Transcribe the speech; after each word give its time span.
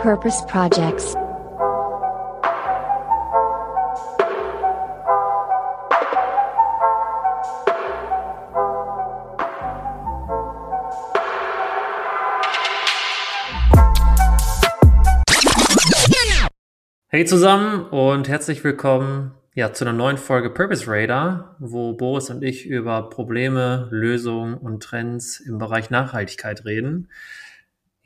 Purpose 0.00 0.46
Projects. 0.46 1.16
Hey 17.08 17.24
zusammen 17.24 17.86
und 17.86 18.28
herzlich 18.28 18.62
willkommen 18.62 19.34
ja, 19.56 19.72
zu 19.72 19.84
einer 19.84 19.92
neuen 19.92 20.18
Folge 20.18 20.50
Purpose 20.50 20.84
Radar, 20.86 21.56
wo 21.58 21.94
Boris 21.94 22.30
und 22.30 22.44
ich 22.44 22.64
über 22.66 23.10
Probleme, 23.10 23.88
Lösungen 23.90 24.54
und 24.54 24.84
Trends 24.84 25.40
im 25.40 25.58
Bereich 25.58 25.90
Nachhaltigkeit 25.90 26.64
reden. 26.64 27.08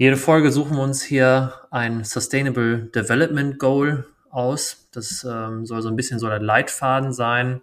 Jede 0.02 0.16
Folge 0.16 0.50
suchen 0.50 0.78
wir 0.78 0.82
uns 0.82 1.00
hier 1.00 1.52
ein 1.70 2.02
Sustainable 2.02 2.90
Development 2.92 3.56
Goal 3.56 4.04
aus. 4.30 4.88
Das 4.90 5.22
ähm, 5.22 5.64
soll 5.64 5.80
so 5.80 5.88
ein 5.88 5.94
bisschen 5.94 6.18
so 6.18 6.26
der 6.26 6.40
Leitfaden 6.40 7.12
sein. 7.12 7.60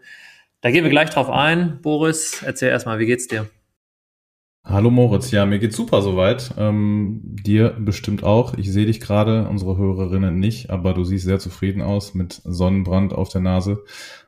Da 0.61 0.71
gehen 0.71 0.85
wir 0.85 0.89
gleich 0.89 1.09
drauf 1.09 1.29
ein. 1.29 1.81
Boris, 1.81 2.41
erzähl 2.41 2.69
erstmal, 2.69 2.97
wie 2.97 3.07
geht's 3.07 3.27
dir? 3.27 3.49
Hallo 4.63 4.89
Moritz, 4.89 5.31
ja, 5.31 5.45
mir 5.45 5.59
geht's 5.59 5.75
super 5.75 6.01
soweit. 6.01 6.53
Ähm, 6.57 7.19
dir 7.23 7.75
bestimmt 7.77 8.23
auch. 8.23 8.53
Ich 8.53 8.71
sehe 8.71 8.85
dich 8.85 9.01
gerade, 9.01 9.49
unsere 9.49 9.75
Hörerinnen 9.75 10.39
nicht, 10.39 10.69
aber 10.69 10.93
du 10.93 11.03
siehst 11.03 11.25
sehr 11.25 11.39
zufrieden 11.39 11.81
aus 11.81 12.13
mit 12.13 12.41
Sonnenbrand 12.45 13.11
auf 13.11 13.27
der 13.27 13.41
Nase. 13.41 13.83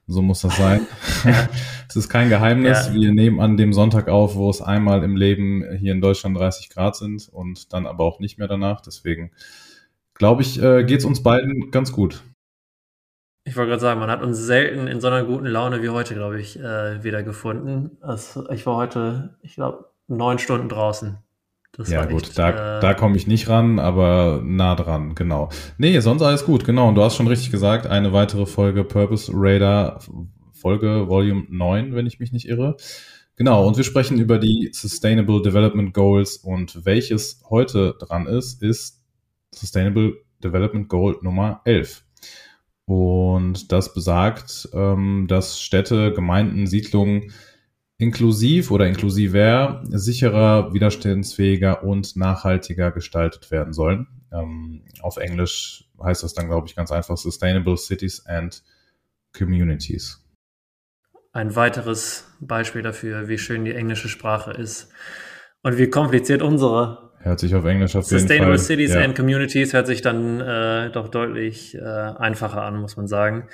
So 0.08 0.22
muss 0.22 0.41
das 0.41 0.58
sein. 0.58 0.88
Es 1.91 1.98
ist 1.98 2.08
kein 2.08 2.30
Geheimnis. 2.30 2.88
Ja. 2.88 2.94
Wir 2.94 3.12
nehmen 3.12 3.42
an 3.42 3.58
dem 3.58 3.73
Sonntag 3.73 4.08
auf, 4.08 4.36
wo 4.36 4.50
es 4.50 4.62
einmal 4.62 5.04
im 5.04 5.18
Leben 5.18 5.76
hier 5.78 5.92
in 5.92 6.00
Deutschland 6.00 6.38
30 6.38 6.70
Grad 6.70 6.96
sind 6.96 7.28
und 7.28 7.73
dann 7.73 7.86
aber 7.86 8.06
auch 8.06 8.22
nicht 8.22 8.38
mehr 8.38 8.48
danach. 8.48 8.80
Deswegen 8.80 9.32
glaube 10.14 10.42
ich, 10.42 10.62
äh, 10.64 10.86
geht's 10.86 11.04
uns 11.04 11.22
beiden 11.22 11.70
ganz 11.70 11.92
gut. 11.92 12.23
Ich 13.44 13.58
wollte 13.58 13.72
gerade 13.72 13.82
sagen, 13.82 14.00
man 14.00 14.09
hat 14.09 14.22
uns 14.22 14.38
selten 14.38 14.88
in 14.88 15.02
so 15.02 15.08
einer 15.08 15.25
guten 15.25 15.48
Laune 15.48 15.84
wie 15.84 15.90
heute, 15.90 16.14
glaube 16.14 16.40
ich, 16.40 16.58
äh, 16.58 17.03
wieder 17.03 17.23
gefunden. 17.23 17.97
Also 18.00 18.50
ich 18.52 18.66
war 18.66 18.78
heute, 18.78 19.36
ich 19.42 19.56
glaube, 19.56 19.90
neun 20.08 20.40
Stunden 20.40 20.70
draußen. 20.70 21.18
Das 21.73 21.89
ja, 21.89 22.05
gut, 22.05 22.23
echt, 22.23 22.38
da, 22.38 22.77
äh, 22.77 22.81
da 22.81 22.94
komme 22.94 23.16
ich 23.16 23.27
nicht 23.27 23.47
ran, 23.47 23.80
aber 23.80 24.41
nah 24.44 24.75
dran, 24.75 25.16
genau. 25.16 25.50
Nee, 25.78 26.00
sonst 26.02 26.22
alles 26.22 26.45
gut, 26.45 26.66
genau. 26.66 26.89
Und 26.89 26.95
du 26.95 27.03
hast 27.03 27.16
schon 27.16 27.28
richtig 27.28 27.50
gesagt, 27.50 27.88
eine 27.88 28.11
weitere 28.11 28.45
Folge 28.45 28.83
Purpose 28.83 29.31
Radar, 29.33 30.02
Folge 30.52 31.08
Volume 31.08 31.45
9, 31.50 31.95
wenn 31.95 32.05
ich 32.05 32.19
mich 32.19 32.33
nicht 32.33 32.47
irre. 32.47 32.75
Genau, 33.38 33.66
und 33.66 33.78
wir 33.78 33.86
sprechen 33.86 34.19
über 34.19 34.38
die 34.38 34.69
Sustainable 34.73 35.41
Development 35.41 35.94
Goals 35.94 36.38
und 36.38 36.86
welches 36.86 37.41
heute 37.50 37.95
dran 38.00 38.28
ist, 38.28 38.61
ist 38.61 39.02
Sustainable 39.52 40.17
Development 40.44 40.89
Goal 40.89 41.17
Nummer 41.22 41.61
11. 41.66 42.03
Und 42.85 43.72
das 43.72 43.94
besagt, 43.94 44.69
ähm, 44.73 45.25
dass 45.30 45.61
Städte, 45.61 46.11
Gemeinden, 46.11 46.67
Siedlungen 46.67 47.31
inklusiv 48.02 48.71
oder 48.71 48.88
inklusiver, 48.88 49.83
sicherer, 49.89 50.73
widerstandsfähiger 50.73 51.83
und 51.83 52.16
nachhaltiger 52.16 52.91
gestaltet 52.91 53.52
werden 53.52 53.73
sollen. 53.73 54.07
Ähm, 54.33 54.81
auf 55.02 55.17
Englisch 55.17 55.85
heißt 56.03 56.23
das 56.23 56.33
dann, 56.33 56.47
glaube 56.47 56.67
ich, 56.67 56.75
ganz 56.75 56.91
einfach 56.91 57.16
Sustainable 57.16 57.77
Cities 57.77 58.25
and 58.25 58.63
Communities. 59.38 60.19
Ein 61.31 61.55
weiteres 61.55 62.27
Beispiel 62.39 62.81
dafür, 62.81 63.27
wie 63.27 63.38
schön 63.38 63.66
die 63.66 63.75
englische 63.75 64.09
Sprache 64.09 64.52
ist 64.52 64.89
und 65.61 65.77
wie 65.77 65.88
kompliziert 65.88 66.41
unsere. 66.41 67.11
Hört 67.19 67.39
sich 67.39 67.53
auf 67.53 67.66
Englisch 67.66 67.95
auf 67.95 68.05
Sustainable 68.05 68.33
jeden 68.38 68.57
Fall. 68.57 68.57
Cities 68.57 68.94
ja. 68.95 69.02
and 69.02 69.16
Communities 69.16 69.73
hört 69.73 69.85
sich 69.85 70.02
dann 70.02 70.41
äh, 70.41 70.89
doch 70.89 71.07
deutlich 71.07 71.75
äh, 71.75 71.81
einfacher 71.81 72.63
an, 72.63 72.81
muss 72.81 72.97
man 72.97 73.07
sagen. 73.07 73.47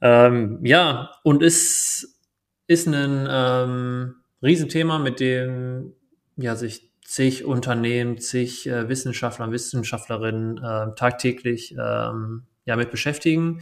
Ähm, 0.00 0.60
ja, 0.62 1.10
und 1.24 1.42
ist 1.42 2.21
ist 2.66 2.86
ein 2.86 3.26
ähm, 3.30 4.14
Riesenthema, 4.42 4.98
mit 4.98 5.20
dem 5.20 5.94
ja, 6.36 6.56
sich 6.56 6.90
zig 7.04 7.44
Unternehmen, 7.44 8.18
zig 8.18 8.66
äh, 8.66 8.88
Wissenschaftler 8.88 9.46
und 9.46 9.52
Wissenschaftlerinnen 9.52 10.58
äh, 10.58 10.94
tagtäglich 10.94 11.76
ähm, 11.78 12.44
ja, 12.64 12.76
mit 12.76 12.90
beschäftigen. 12.90 13.60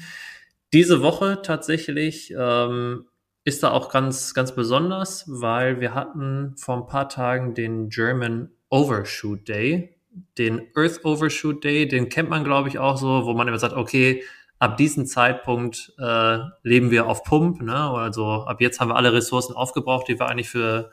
Diese 0.72 1.02
Woche 1.02 1.42
tatsächlich 1.42 2.32
ähm, 2.38 3.06
ist 3.44 3.62
da 3.62 3.72
auch 3.72 3.90
ganz, 3.90 4.34
ganz 4.34 4.54
besonders, 4.54 5.24
weil 5.26 5.80
wir 5.80 5.94
hatten 5.94 6.54
vor 6.56 6.76
ein 6.76 6.86
paar 6.86 7.08
Tagen 7.08 7.54
den 7.54 7.88
German 7.88 8.50
Overshoot 8.68 9.48
Day, 9.48 9.96
den 10.38 10.68
Earth 10.76 11.04
Overshoot 11.04 11.64
Day, 11.64 11.88
den 11.88 12.08
kennt 12.08 12.30
man, 12.30 12.44
glaube 12.44 12.68
ich, 12.68 12.78
auch 12.78 12.96
so, 12.96 13.24
wo 13.24 13.32
man 13.32 13.48
immer 13.48 13.58
sagt, 13.58 13.74
okay, 13.74 14.22
ab 14.60 14.76
diesem 14.76 15.06
Zeitpunkt 15.06 15.92
äh, 15.98 16.38
leben 16.62 16.92
wir 16.92 17.08
auf 17.08 17.24
Pump. 17.24 17.60
Ne? 17.62 17.74
Also 17.74 18.44
ab 18.44 18.60
jetzt 18.60 18.78
haben 18.78 18.90
wir 18.90 18.96
alle 18.96 19.14
Ressourcen 19.14 19.56
aufgebraucht, 19.56 20.06
die 20.06 20.20
wir 20.20 20.28
eigentlich 20.28 20.50
für, 20.50 20.90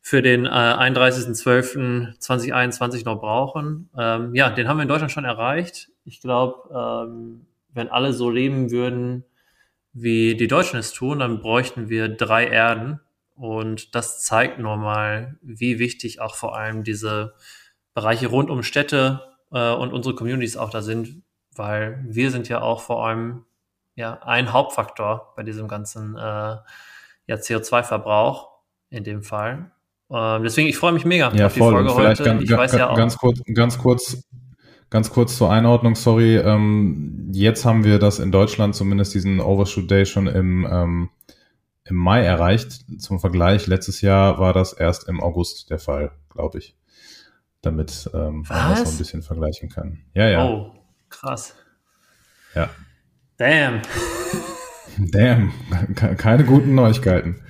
für 0.00 0.22
den 0.22 0.46
äh, 0.46 0.48
31.12.2021 0.48 3.04
noch 3.04 3.20
brauchen. 3.20 3.90
Ähm, 3.98 4.32
ja, 4.34 4.48
den 4.48 4.68
haben 4.68 4.78
wir 4.78 4.82
in 4.82 4.88
Deutschland 4.88 5.10
schon 5.10 5.24
erreicht. 5.24 5.90
Ich 6.04 6.20
glaube, 6.20 6.68
ähm, 6.72 7.46
wenn 7.72 7.88
alle 7.88 8.12
so 8.12 8.30
leben 8.30 8.70
würden, 8.70 9.24
wie 9.92 10.36
die 10.36 10.46
Deutschen 10.46 10.78
es 10.78 10.92
tun, 10.92 11.18
dann 11.18 11.40
bräuchten 11.40 11.88
wir 11.88 12.08
drei 12.08 12.46
Erden. 12.46 13.00
Und 13.34 13.96
das 13.96 14.22
zeigt 14.22 14.60
nochmal, 14.60 15.36
wie 15.42 15.80
wichtig 15.80 16.20
auch 16.20 16.36
vor 16.36 16.56
allem 16.56 16.84
diese 16.84 17.34
Bereiche 17.92 18.28
rund 18.28 18.50
um 18.50 18.62
Städte 18.62 19.22
äh, 19.50 19.72
und 19.72 19.92
unsere 19.92 20.14
Communities 20.14 20.56
auch 20.56 20.70
da 20.70 20.80
sind, 20.80 21.23
weil 21.56 22.04
wir 22.06 22.30
sind 22.30 22.48
ja 22.48 22.62
auch 22.62 22.80
vor 22.80 23.06
allem 23.06 23.44
ja 23.94 24.22
ein 24.22 24.52
Hauptfaktor 24.52 25.32
bei 25.36 25.42
diesem 25.42 25.68
ganzen 25.68 26.16
äh, 26.16 26.20
ja, 27.26 27.36
CO2-Verbrauch 27.36 28.50
in 28.90 29.04
dem 29.04 29.22
Fall. 29.22 29.70
Ähm, 30.10 30.42
deswegen, 30.42 30.68
ich 30.68 30.76
freue 30.76 30.92
mich 30.92 31.04
mega 31.04 31.32
ja, 31.34 31.46
auf 31.46 31.54
die 31.54 31.58
voll. 31.58 31.72
Folge 31.72 31.90
vielleicht 31.90 32.20
heute. 32.20 32.30
Ganz, 32.30 32.42
ich 32.42 32.50
weiß 32.50 32.72
ja 32.72 32.90
auch, 32.90 32.96
ganz 32.96 33.16
kurz, 33.16 33.40
ganz 33.52 33.78
kurz, 33.78 34.28
ganz 34.90 35.10
kurz 35.10 35.36
zur 35.36 35.50
Einordnung, 35.50 35.94
sorry. 35.94 36.36
Ähm, 36.36 37.30
jetzt 37.32 37.64
haben 37.64 37.84
wir 37.84 37.98
das 37.98 38.18
in 38.18 38.30
Deutschland 38.30 38.74
zumindest 38.74 39.14
diesen 39.14 39.40
Overshoot 39.40 39.90
Day 39.90 40.06
schon 40.06 40.26
im, 40.26 40.66
ähm, 40.70 41.10
im 41.84 41.96
Mai 41.96 42.22
erreicht. 42.22 42.84
Zum 43.00 43.18
Vergleich, 43.18 43.66
letztes 43.66 44.00
Jahr 44.02 44.38
war 44.38 44.52
das 44.52 44.72
erst 44.72 45.08
im 45.08 45.20
August 45.22 45.70
der 45.70 45.78
Fall, 45.78 46.12
glaube 46.28 46.58
ich. 46.58 46.76
Damit 47.62 48.10
ähm, 48.12 48.44
man 48.48 48.70
das 48.70 48.82
so 48.82 48.90
ein 48.90 48.98
bisschen 48.98 49.22
vergleichen 49.22 49.70
kann. 49.70 50.04
Ja, 50.12 50.28
ja. 50.28 50.44
Oh, 50.44 50.70
Krass. 51.20 51.54
Ja. 52.54 52.70
Damn. 53.38 53.82
Damn. 54.98 55.52
Keine 55.94 56.44
guten 56.44 56.74
Neuigkeiten. 56.74 57.40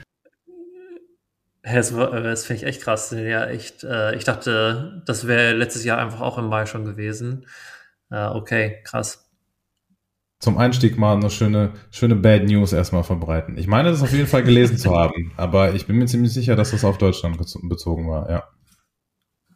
Das, 1.63 1.95
das 1.95 2.45
finde 2.45 2.63
ich 2.63 2.69
echt 2.69 2.83
krass. 2.83 3.11
Ja, 3.11 3.47
echt. 3.47 3.85
Äh, 3.85 4.15
ich 4.17 4.25
dachte, 4.25 5.03
das 5.07 5.27
wäre 5.27 5.55
letztes 5.55 5.85
Jahr 5.85 5.99
einfach 5.99 6.21
auch 6.21 6.37
im 6.37 6.49
Mai 6.49 6.67
schon 6.67 6.85
gewesen. 6.85 7.47
Äh, 8.11 8.27
okay, 8.27 8.83
krass. 8.85 9.31
Zum 10.41 10.59
Einstieg 10.59 10.99
mal 10.99 11.17
eine 11.17 11.31
schöne, 11.31 11.73
schöne 11.91 12.17
Bad 12.17 12.45
News 12.45 12.75
erstmal 12.75 13.03
verbreiten. 13.03 13.57
Ich 13.57 13.67
meine, 13.67 13.91
das 13.91 14.03
auf 14.03 14.13
jeden 14.13 14.27
Fall 14.27 14.43
gelesen 14.43 14.77
zu 14.77 14.95
haben, 14.95 15.33
aber 15.39 15.75
ich 15.75 15.87
bin 15.87 15.97
mir 15.97 16.05
ziemlich 16.05 16.35
sicher, 16.35 16.55
dass 16.55 16.73
das 16.73 16.85
auf 16.85 16.99
Deutschland 16.99 17.39
bezogen 17.39 18.11
war, 18.11 18.31
ja. 18.31 18.45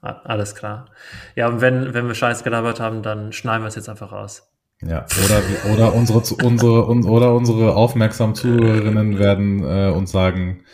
Alles 0.01 0.55
klar. 0.55 0.87
Ja, 1.35 1.49
und 1.49 1.61
wenn, 1.61 1.93
wenn 1.93 2.07
wir 2.07 2.15
Scheiß 2.15 2.45
gelabert 2.45 2.79
haben, 2.79 3.03
dann 3.03 3.33
schneiden 3.33 3.63
wir 3.63 3.69
es 3.69 3.75
jetzt 3.75 3.89
einfach 3.89 4.13
raus. 4.13 4.49
Ja, 4.81 5.07
oder, 5.25 5.73
oder 5.73 5.95
unsere, 5.95 6.19
unsere, 6.45 6.87
oder 6.87 7.35
unsere 7.35 7.75
aufmerksamen 7.75 8.37
Zuhörerinnen 8.37 9.19
werden 9.19 9.65
äh, 9.65 9.91
uns 9.91 10.13
sagen, 10.13 10.65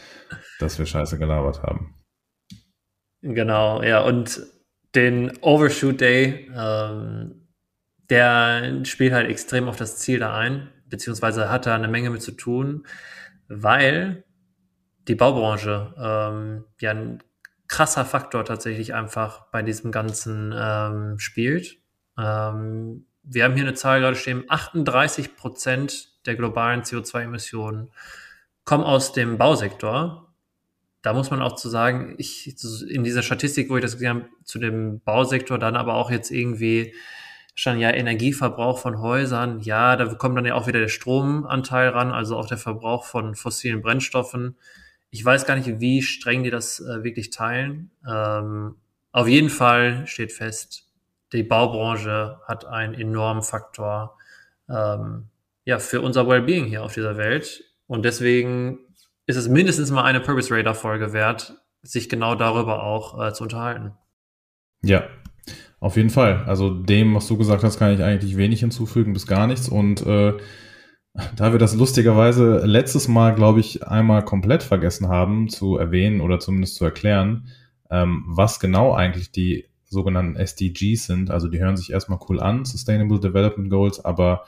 dass 0.58 0.78
wir 0.78 0.84
Scheiße 0.84 1.18
gelabert 1.18 1.62
haben. 1.62 1.94
Genau, 3.22 3.82
ja, 3.82 4.00
und 4.02 4.42
den 4.94 5.32
Overshoot 5.40 6.02
Day, 6.02 6.50
ähm, 6.54 7.48
der 8.10 8.84
spielt 8.84 9.14
halt 9.14 9.30
extrem 9.30 9.68
auf 9.68 9.76
das 9.76 9.96
Ziel 9.96 10.18
da 10.18 10.36
ein, 10.36 10.68
beziehungsweise 10.86 11.48
hat 11.48 11.64
da 11.64 11.74
eine 11.74 11.88
Menge 11.88 12.10
mit 12.10 12.20
zu 12.20 12.32
tun, 12.32 12.86
weil 13.48 14.24
die 15.08 15.14
Baubranche 15.14 15.94
ähm, 15.98 16.64
ja 16.80 16.90
ein 16.90 17.22
krasser 17.74 18.04
Faktor 18.04 18.44
tatsächlich 18.44 18.94
einfach 18.94 19.46
bei 19.50 19.60
diesem 19.62 19.90
Ganzen 19.90 20.54
ähm, 20.56 21.18
spielt. 21.18 21.78
Ähm, 22.16 23.04
wir 23.24 23.42
haben 23.42 23.54
hier 23.54 23.64
eine 23.64 23.74
Zahl 23.74 23.98
gerade 23.98 24.14
stehen, 24.14 24.44
38 24.46 25.34
Prozent 25.34 26.10
der 26.24 26.36
globalen 26.36 26.82
CO2-Emissionen 26.82 27.90
kommen 28.64 28.84
aus 28.84 29.12
dem 29.12 29.38
Bausektor. 29.38 30.32
Da 31.02 31.14
muss 31.14 31.32
man 31.32 31.42
auch 31.42 31.56
zu 31.56 31.68
sagen, 31.68 32.14
ich 32.16 32.54
in 32.88 33.02
dieser 33.02 33.22
Statistik, 33.22 33.70
wo 33.70 33.76
ich 33.76 33.82
das 33.82 33.94
gesehen 33.94 34.08
habe, 34.08 34.28
zu 34.44 34.60
dem 34.60 35.00
Bausektor 35.00 35.58
dann 35.58 35.74
aber 35.74 35.94
auch 35.94 36.12
jetzt 36.12 36.30
irgendwie 36.30 36.94
stand 37.56 37.80
ja 37.80 37.90
Energieverbrauch 37.90 38.78
von 38.78 39.00
Häusern, 39.00 39.58
ja, 39.60 39.96
da 39.96 40.06
kommt 40.14 40.38
dann 40.38 40.46
ja 40.46 40.54
auch 40.54 40.68
wieder 40.68 40.78
der 40.78 40.88
Stromanteil 40.88 41.88
ran, 41.88 42.12
also 42.12 42.36
auch 42.36 42.46
der 42.46 42.58
Verbrauch 42.58 43.04
von 43.04 43.34
fossilen 43.34 43.82
Brennstoffen. 43.82 44.56
Ich 45.14 45.24
weiß 45.24 45.46
gar 45.46 45.54
nicht, 45.54 45.78
wie 45.78 46.02
streng 46.02 46.42
die 46.42 46.50
das 46.50 46.80
äh, 46.80 47.04
wirklich 47.04 47.30
teilen. 47.30 47.92
Ähm, 48.04 48.74
auf 49.12 49.28
jeden 49.28 49.48
Fall 49.48 50.08
steht 50.08 50.32
fest, 50.32 50.88
die 51.32 51.44
Baubranche 51.44 52.40
hat 52.48 52.64
einen 52.64 52.94
enormen 52.94 53.44
Faktor 53.44 54.18
ähm, 54.68 55.28
ja, 55.64 55.78
für 55.78 56.00
unser 56.00 56.26
Wellbeing 56.26 56.64
hier 56.64 56.82
auf 56.82 56.94
dieser 56.94 57.16
Welt. 57.16 57.62
Und 57.86 58.04
deswegen 58.04 58.80
ist 59.26 59.36
es 59.36 59.48
mindestens 59.48 59.92
mal 59.92 60.02
eine 60.02 60.18
Purpose 60.18 60.52
Radar 60.52 60.74
Folge 60.74 61.12
wert, 61.12 61.62
sich 61.82 62.08
genau 62.08 62.34
darüber 62.34 62.82
auch 62.82 63.24
äh, 63.24 63.32
zu 63.32 63.44
unterhalten. 63.44 63.92
Ja, 64.82 65.04
auf 65.78 65.96
jeden 65.96 66.10
Fall. 66.10 66.42
Also 66.46 66.70
dem, 66.70 67.14
was 67.14 67.28
du 67.28 67.36
gesagt 67.36 67.62
hast, 67.62 67.78
kann 67.78 67.94
ich 67.94 68.02
eigentlich 68.02 68.36
wenig 68.36 68.58
hinzufügen, 68.58 69.12
bis 69.12 69.28
gar 69.28 69.46
nichts. 69.46 69.68
Und 69.68 70.04
äh, 70.04 70.32
da 71.36 71.52
wir 71.52 71.58
das 71.58 71.74
lustigerweise 71.74 72.64
letztes 72.66 73.06
Mal, 73.06 73.34
glaube 73.34 73.60
ich, 73.60 73.86
einmal 73.86 74.24
komplett 74.24 74.62
vergessen 74.62 75.08
haben 75.08 75.48
zu 75.48 75.76
erwähnen 75.76 76.20
oder 76.20 76.40
zumindest 76.40 76.74
zu 76.74 76.84
erklären, 76.84 77.48
ähm, 77.90 78.24
was 78.26 78.58
genau 78.58 78.92
eigentlich 78.92 79.30
die 79.30 79.66
sogenannten 79.84 80.36
SDGs 80.36 81.06
sind. 81.06 81.30
Also 81.30 81.48
die 81.48 81.60
hören 81.60 81.76
sich 81.76 81.92
erstmal 81.92 82.18
cool 82.28 82.40
an, 82.40 82.64
Sustainable 82.64 83.20
Development 83.20 83.70
Goals, 83.70 84.04
aber 84.04 84.44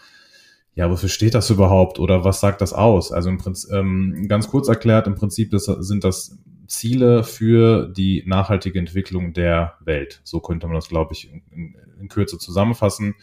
ja, 0.75 0.91
wofür 0.91 1.09
steht 1.09 1.35
das 1.35 1.49
überhaupt 1.51 1.99
oder 1.99 2.25
was 2.25 2.41
sagt 2.41 2.61
das 2.61 2.73
aus? 2.73 3.13
Also 3.13 3.31
im 3.31 3.39
Prinzip, 3.39 3.73
ähm, 3.73 4.27
ganz 4.29 4.49
kurz 4.49 4.69
erklärt, 4.69 5.07
im 5.07 5.15
Prinzip 5.15 5.53
das, 5.53 5.65
sind 5.65 6.05
das 6.05 6.37
Ziele 6.67 7.23
für 7.23 7.87
die 7.87 8.25
nachhaltige 8.27 8.79
Entwicklung 8.79 9.33
der 9.33 9.75
Welt. 9.81 10.21
So 10.25 10.41
könnte 10.41 10.67
man 10.67 10.75
das, 10.75 10.89
glaube 10.89 11.15
ich, 11.15 11.33
in, 11.33 11.77
in 12.01 12.09
Kürze 12.09 12.39
zusammenfassen. 12.39 13.15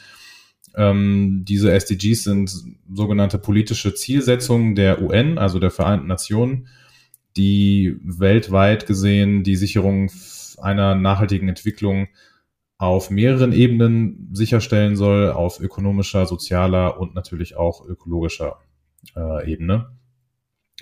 Ähm, 0.75 1.43
diese 1.47 1.71
SDGs 1.71 2.23
sind 2.23 2.51
sogenannte 2.91 3.37
politische 3.37 3.93
Zielsetzungen 3.93 4.75
der 4.75 5.01
UN, 5.01 5.37
also 5.37 5.59
der 5.59 5.71
Vereinten 5.71 6.07
Nationen, 6.07 6.67
die 7.37 7.97
weltweit 8.03 8.85
gesehen 8.85 9.43
die 9.43 9.55
Sicherung 9.55 10.11
einer 10.61 10.95
nachhaltigen 10.95 11.49
Entwicklung 11.49 12.07
auf 12.77 13.09
mehreren 13.09 13.53
Ebenen 13.53 14.29
sicherstellen 14.33 14.95
soll, 14.95 15.31
auf 15.31 15.59
ökonomischer, 15.59 16.25
sozialer 16.25 16.99
und 16.99 17.15
natürlich 17.15 17.55
auch 17.55 17.85
ökologischer 17.85 18.57
äh, 19.15 19.51
Ebene. 19.51 19.91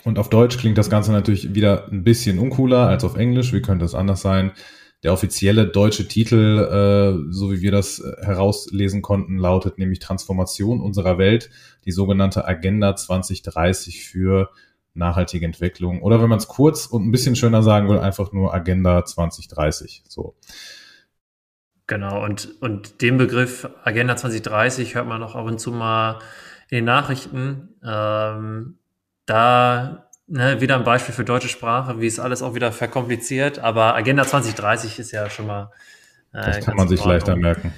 Und 0.03 0.17
auf 0.17 0.29
Deutsch 0.29 0.57
klingt 0.57 0.77
das 0.77 0.89
Ganze 0.89 1.11
natürlich 1.11 1.53
wieder 1.53 1.87
ein 1.91 2.03
bisschen 2.03 2.39
uncooler 2.39 2.87
als 2.87 3.03
auf 3.03 3.17
Englisch. 3.17 3.53
Wie 3.53 3.61
könnte 3.61 3.85
es 3.85 3.93
anders 3.93 4.21
sein? 4.21 4.51
Der 5.03 5.13
offizielle 5.13 5.67
deutsche 5.67 6.07
Titel, 6.07 6.59
äh, 6.59 7.33
so 7.33 7.51
wie 7.51 7.61
wir 7.61 7.71
das 7.71 7.99
äh, 7.99 8.23
herauslesen 8.23 9.01
konnten, 9.01 9.37
lautet 9.37 9.79
nämlich 9.79 9.99
Transformation 9.99 10.79
unserer 10.79 11.17
Welt, 11.17 11.49
die 11.85 11.91
sogenannte 11.91 12.47
Agenda 12.47 12.95
2030 12.95 14.05
für 14.05 14.51
nachhaltige 14.93 15.45
Entwicklung. 15.45 16.03
Oder 16.03 16.21
wenn 16.21 16.29
man 16.29 16.37
es 16.37 16.47
kurz 16.47 16.85
und 16.85 17.07
ein 17.07 17.11
bisschen 17.11 17.35
schöner 17.35 17.63
sagen 17.63 17.89
will, 17.89 17.97
einfach 17.97 18.31
nur 18.31 18.53
Agenda 18.53 19.03
2030. 19.03 20.03
So. 20.07 20.35
Genau, 21.87 22.23
und, 22.23 22.61
und 22.61 23.01
den 23.01 23.17
Begriff 23.17 23.67
Agenda 23.83 24.15
2030 24.15 24.95
hört 24.95 25.07
man 25.07 25.23
auch 25.23 25.35
ab 25.35 25.45
und 25.45 25.59
zu 25.59 25.71
mal 25.71 26.19
in 26.69 26.77
den 26.77 26.85
Nachrichten. 26.85 27.75
Ähm, 27.83 28.77
da 29.25 30.10
ne, 30.31 30.61
wieder 30.61 30.75
ein 30.75 30.83
Beispiel 30.83 31.13
für 31.13 31.25
deutsche 31.25 31.49
Sprache, 31.49 31.99
wie 31.99 32.07
es 32.07 32.19
alles 32.19 32.41
auch 32.41 32.55
wieder 32.55 32.71
verkompliziert, 32.71 33.59
aber 33.59 33.95
Agenda 33.95 34.25
2030 34.25 34.99
ist 34.99 35.11
ja 35.11 35.29
schon 35.29 35.47
mal. 35.47 35.71
Äh, 36.33 36.45
das 36.45 36.65
kann 36.65 36.77
man 36.77 36.87
sich 36.87 37.03
leichter 37.03 37.35
merken. 37.35 37.73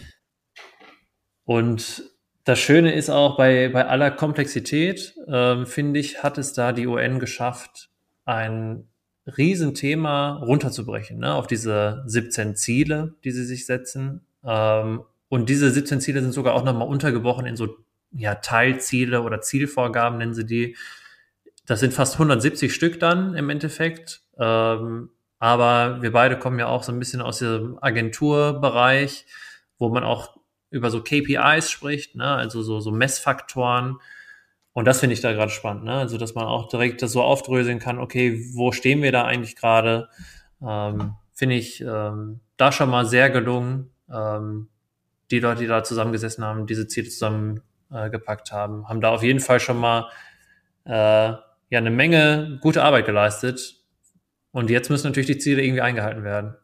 Und 1.46 2.04
das 2.46 2.60
Schöne 2.60 2.94
ist 2.94 3.10
auch, 3.10 3.38
bei, 3.38 3.70
bei 3.70 3.86
aller 3.88 4.12
Komplexität, 4.12 5.16
ähm, 5.28 5.66
finde 5.66 6.00
ich, 6.00 6.24
hat 6.24 6.38
es 6.38 6.54
da 6.54 6.72
die 6.72 6.88
UN 6.88 7.20
geschafft, 7.20 7.90
ein 8.26 8.88
Riesenthema 9.26 10.38
runterzubrechen, 10.38 11.20
ne, 11.20 11.34
auf 11.34 11.48
diese 11.48 12.04
17 12.06 12.56
Ziele, 12.56 13.16
die 13.24 13.32
sie 13.32 13.46
sich 13.46 13.66
setzen. 13.66 14.26
Ähm, 14.46 15.04
und 15.30 15.50
diese 15.50 15.72
17 15.72 16.02
Ziele 16.02 16.22
sind 16.22 16.34
sogar 16.34 16.54
auch 16.54 16.64
nochmal 16.64 16.88
untergebrochen 16.88 17.46
in 17.46 17.56
so 17.56 17.78
ja, 18.12 18.36
Teilziele 18.36 19.24
oder 19.24 19.42
Zielvorgaben, 19.42 20.20
nennen 20.20 20.36
sie 20.36 20.46
die, 20.46 20.76
das 21.66 21.80
sind 21.80 21.94
fast 21.94 22.16
170 22.16 22.74
Stück 22.74 23.00
dann 23.00 23.36
im 23.36 23.50
Endeffekt. 23.50 24.22
Ähm, 24.38 25.10
aber 25.40 26.02
wir 26.02 26.12
beide 26.12 26.40
kommen 26.40 26.60
ja 26.60 26.68
auch 26.68 26.84
so 26.84 26.92
ein 26.92 27.00
bisschen 27.00 27.22
aus 27.22 27.40
dem 27.40 27.78
Agenturbereich, 27.82 29.26
wo 29.78 29.90
man 29.90 30.04
auch 30.04 30.38
über 30.70 30.90
so 30.90 31.02
KPIs 31.02 31.70
spricht, 31.70 32.16
ne? 32.16 32.26
also 32.26 32.64
so, 32.64 32.80
so 32.80 32.92
Messfaktoren. 32.92 33.98
Und 34.72 34.86
das 34.86 35.02
finde 35.02 35.14
ich 35.14 35.22
da 35.22 35.34
gerade 35.34 35.52
spannend, 35.52 35.84
ne? 35.84 35.94
also 35.94 36.18
dass 36.18 36.34
man 36.34 36.46
auch 36.46 36.68
direkt 36.68 37.02
das 37.02 37.12
so 37.12 37.22
aufdröseln 37.22 37.80
kann, 37.80 38.00
okay, 38.00 38.44
wo 38.54 38.72
stehen 38.72 39.02
wir 39.02 39.12
da 39.12 39.26
eigentlich 39.26 39.56
gerade? 39.56 40.10
Ähm, 40.66 41.16
finde 41.34 41.56
ich 41.56 41.82
ähm, 41.82 42.40
da 42.58 42.72
schon 42.72 42.90
mal 42.90 43.06
sehr 43.06 43.30
gelungen. 43.30 43.92
Ähm, 44.12 44.70
die 45.30 45.40
Leute, 45.40 45.62
die 45.62 45.68
da 45.68 45.84
zusammengesessen 45.84 46.44
haben, 46.44 46.68
diese 46.68 46.88
Ziele 46.88 47.10
zusammengepackt 47.10 48.52
äh, 48.52 48.54
haben, 48.54 48.88
haben 48.88 49.02
da 49.02 49.10
auf 49.10 49.24
jeden 49.24 49.40
Fall 49.40 49.60
schon 49.60 49.78
mal 49.78 50.10
äh, 50.86 51.34
ja 51.74 51.80
eine 51.80 51.92
Menge 51.92 52.60
gute 52.62 52.84
Arbeit 52.84 53.06
geleistet. 53.06 53.76
Und 54.52 54.70
jetzt 54.70 54.90
müssen 54.90 55.08
natürlich 55.08 55.28
die 55.28 55.40
Ziele 55.40 55.64
irgendwie 55.64 55.82
eingehalten 55.82 56.24
werden. 56.24 56.56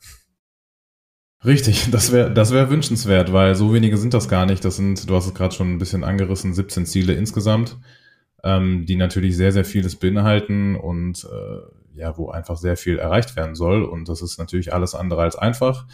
Richtig, 1.43 1.89
das 1.91 2.11
wäre 2.11 2.31
das 2.31 2.51
wäre 2.51 2.69
wünschenswert, 2.69 3.33
weil 3.33 3.55
so 3.55 3.73
wenige 3.73 3.97
sind 3.97 4.13
das 4.13 4.29
gar 4.29 4.45
nicht. 4.45 4.63
Das 4.63 4.75
sind, 4.75 5.09
du 5.09 5.15
hast 5.15 5.25
es 5.25 5.33
gerade 5.33 5.55
schon 5.55 5.73
ein 5.73 5.79
bisschen 5.79 6.03
angerissen, 6.03 6.53
17 6.53 6.85
Ziele 6.85 7.13
insgesamt, 7.13 7.77
ähm, 8.43 8.85
die 8.85 8.95
natürlich 8.95 9.35
sehr, 9.35 9.51
sehr 9.51 9.65
vieles 9.65 9.95
beinhalten 9.95 10.75
und 10.75 11.25
äh, 11.25 11.99
ja, 11.99 12.17
wo 12.17 12.29
einfach 12.29 12.57
sehr 12.57 12.77
viel 12.77 12.99
erreicht 12.99 13.35
werden 13.35 13.55
soll. 13.55 13.83
Und 13.83 14.09
das 14.09 14.21
ist 14.21 14.37
natürlich 14.37 14.73
alles 14.73 14.93
andere 14.93 15.21
als 15.21 15.35
einfach. 15.35 15.87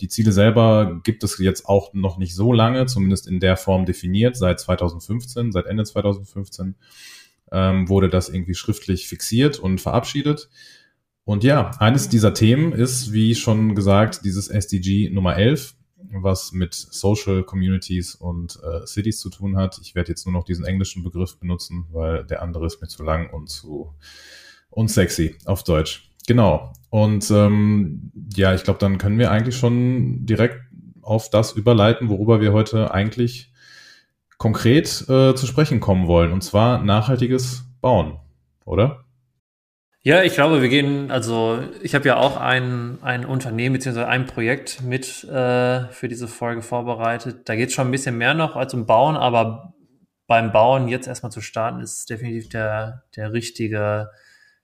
Die 0.00 0.08
Ziele 0.08 0.32
selber 0.32 1.00
gibt 1.02 1.24
es 1.24 1.38
jetzt 1.38 1.66
auch 1.66 1.94
noch 1.94 2.18
nicht 2.18 2.34
so 2.34 2.52
lange, 2.52 2.86
zumindest 2.86 3.26
in 3.26 3.40
der 3.40 3.56
Form 3.56 3.86
definiert, 3.86 4.36
seit 4.36 4.60
2015, 4.60 5.52
seit 5.52 5.66
Ende 5.66 5.84
2015 5.84 6.76
ähm, 7.52 7.88
wurde 7.88 8.08
das 8.08 8.28
irgendwie 8.28 8.54
schriftlich 8.54 9.08
fixiert 9.08 9.58
und 9.58 9.80
verabschiedet. 9.80 10.48
Und 11.24 11.44
ja, 11.44 11.72
eines 11.78 12.08
dieser 12.08 12.32
Themen 12.32 12.72
ist, 12.72 13.12
wie 13.12 13.34
schon 13.34 13.74
gesagt, 13.74 14.24
dieses 14.24 14.48
SDG 14.48 15.10
Nummer 15.10 15.36
11, 15.36 15.74
was 16.12 16.52
mit 16.52 16.74
Social 16.74 17.42
Communities 17.42 18.14
und 18.14 18.58
äh, 18.62 18.86
Cities 18.86 19.18
zu 19.18 19.28
tun 19.28 19.56
hat. 19.56 19.78
Ich 19.82 19.94
werde 19.94 20.10
jetzt 20.10 20.24
nur 20.24 20.32
noch 20.32 20.44
diesen 20.44 20.64
englischen 20.64 21.02
Begriff 21.04 21.38
benutzen, 21.38 21.86
weil 21.92 22.24
der 22.24 22.42
andere 22.42 22.66
ist 22.66 22.80
mir 22.80 22.88
zu 22.88 23.02
lang 23.02 23.30
und 23.30 23.50
zu 23.50 23.94
unsexy 24.70 25.36
auf 25.44 25.64
Deutsch. 25.64 26.10
Genau. 26.26 26.72
Und 26.90 27.30
ähm, 27.30 28.12
ja, 28.34 28.54
ich 28.54 28.64
glaube, 28.64 28.78
dann 28.78 28.98
können 28.98 29.18
wir 29.18 29.30
eigentlich 29.30 29.56
schon 29.56 30.24
direkt 30.26 30.60
auf 31.02 31.30
das 31.30 31.52
überleiten, 31.52 32.08
worüber 32.08 32.40
wir 32.40 32.52
heute 32.52 32.92
eigentlich 32.92 33.52
konkret 34.38 35.04
äh, 35.08 35.34
zu 35.34 35.46
sprechen 35.46 35.80
kommen 35.80 36.06
wollen, 36.06 36.32
und 36.32 36.42
zwar 36.42 36.82
nachhaltiges 36.82 37.64
Bauen, 37.80 38.18
oder? 38.64 39.04
Ja, 40.02 40.22
ich 40.22 40.34
glaube, 40.34 40.62
wir 40.62 40.68
gehen, 40.68 41.10
also 41.10 41.58
ich 41.82 41.94
habe 41.94 42.06
ja 42.08 42.16
auch 42.16 42.36
ein, 42.36 42.98
ein 43.02 43.26
Unternehmen 43.26 43.74
bzw. 43.74 44.04
ein 44.04 44.26
Projekt 44.26 44.80
mit 44.80 45.24
äh, 45.24 45.88
für 45.88 46.08
diese 46.08 46.28
Folge 46.28 46.62
vorbereitet. 46.62 47.48
Da 47.48 47.56
geht 47.56 47.68
es 47.68 47.74
schon 47.74 47.88
ein 47.88 47.90
bisschen 47.90 48.16
mehr 48.16 48.32
noch 48.32 48.56
als 48.56 48.72
um 48.72 48.86
Bauen, 48.86 49.16
aber 49.16 49.74
beim 50.28 50.52
Bauen 50.52 50.88
jetzt 50.88 51.08
erstmal 51.08 51.32
zu 51.32 51.40
starten, 51.40 51.80
ist 51.80 52.08
definitiv 52.08 52.48
der, 52.48 53.04
der 53.16 53.32
richtige 53.32 54.10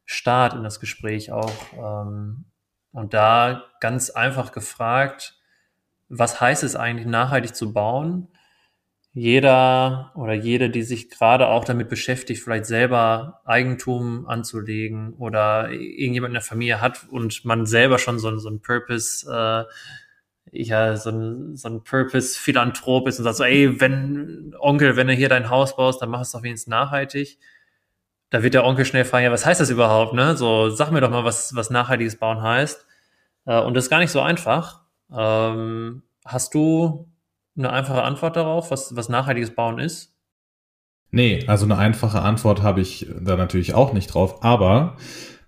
Start 0.04 0.54
in 0.54 0.62
das 0.62 0.78
Gespräch 0.78 1.32
auch. 1.32 1.52
Ähm, 1.76 2.44
und 2.92 3.12
da 3.12 3.64
ganz 3.80 4.10
einfach 4.10 4.52
gefragt, 4.52 5.36
was 6.08 6.40
heißt 6.40 6.62
es 6.62 6.76
eigentlich, 6.76 7.06
nachhaltig 7.06 7.56
zu 7.56 7.72
bauen? 7.72 8.28
Jeder 9.16 10.10
oder 10.16 10.32
jede, 10.32 10.70
die 10.70 10.82
sich 10.82 11.08
gerade 11.08 11.46
auch 11.46 11.64
damit 11.64 11.88
beschäftigt, 11.88 12.42
vielleicht 12.42 12.66
selber 12.66 13.40
Eigentum 13.44 14.26
anzulegen 14.26 15.14
oder 15.14 15.70
irgendjemand 15.70 16.30
in 16.30 16.34
der 16.34 16.42
Familie 16.42 16.80
hat 16.80 17.06
und 17.10 17.44
man 17.44 17.64
selber 17.64 18.00
schon 18.00 18.18
so, 18.18 18.36
so 18.38 18.50
ein 18.50 18.60
Purpose, 18.60 19.24
äh, 19.30 19.64
ja, 20.50 20.96
so 20.96 21.10
ein, 21.10 21.56
so 21.56 21.68
ein 21.68 21.84
Purpose-Philanthrop 21.84 23.06
ist 23.06 23.20
und 23.20 23.24
sagt 23.24 23.36
so, 23.36 23.44
ey, 23.44 23.80
wenn, 23.80 24.52
Onkel, 24.58 24.96
wenn 24.96 25.06
du 25.06 25.14
hier 25.14 25.28
dein 25.28 25.48
Haus 25.48 25.76
baust, 25.76 26.02
dann 26.02 26.10
mach 26.10 26.20
es 26.20 26.32
doch 26.32 26.42
wenigstens 26.42 26.70
nachhaltig. 26.70 27.38
Da 28.30 28.42
wird 28.42 28.54
der 28.54 28.64
Onkel 28.64 28.84
schnell 28.84 29.04
fragen, 29.04 29.24
ja, 29.24 29.30
was 29.32 29.46
heißt 29.46 29.60
das 29.60 29.70
überhaupt, 29.70 30.14
ne? 30.14 30.36
So, 30.36 30.70
sag 30.70 30.90
mir 30.90 31.00
doch 31.00 31.10
mal, 31.10 31.24
was, 31.24 31.54
was 31.54 31.70
nachhaltiges 31.70 32.16
Bauen 32.18 32.42
heißt. 32.42 32.84
Äh, 33.46 33.60
und 33.60 33.74
das 33.74 33.84
ist 33.84 33.90
gar 33.90 34.00
nicht 34.00 34.10
so 34.10 34.20
einfach. 34.20 34.82
Ähm, 35.16 36.02
hast 36.24 36.52
du 36.54 37.08
eine 37.56 37.72
einfache 37.72 38.02
Antwort 38.02 38.36
darauf, 38.36 38.70
was, 38.70 38.96
was 38.96 39.08
nachhaltiges 39.08 39.54
Bauen 39.54 39.78
ist? 39.78 40.14
Nee, 41.10 41.44
also 41.46 41.64
eine 41.64 41.78
einfache 41.78 42.22
Antwort 42.22 42.62
habe 42.62 42.80
ich 42.80 43.06
da 43.20 43.36
natürlich 43.36 43.74
auch 43.74 43.92
nicht 43.92 44.08
drauf, 44.08 44.42
aber 44.42 44.96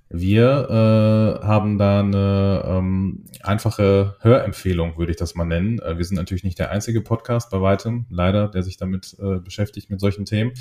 wir 0.08 0.68
äh, 0.70 1.44
haben 1.44 1.78
da 1.78 2.00
eine 2.00 2.62
ähm, 2.64 3.24
einfache 3.42 4.14
Hörempfehlung, 4.20 4.96
würde 4.96 5.10
ich 5.10 5.16
das 5.16 5.34
mal 5.34 5.44
nennen. 5.44 5.80
Äh, 5.80 5.98
wir 5.98 6.04
sind 6.04 6.16
natürlich 6.16 6.44
nicht 6.44 6.60
der 6.60 6.70
einzige 6.70 7.00
Podcast 7.00 7.50
bei 7.50 7.60
weitem, 7.60 8.06
leider, 8.08 8.46
der 8.48 8.62
sich 8.62 8.76
damit 8.76 9.16
äh, 9.18 9.40
beschäftigt 9.40 9.90
mit 9.90 9.98
solchen 10.00 10.24
Themen. 10.24 10.52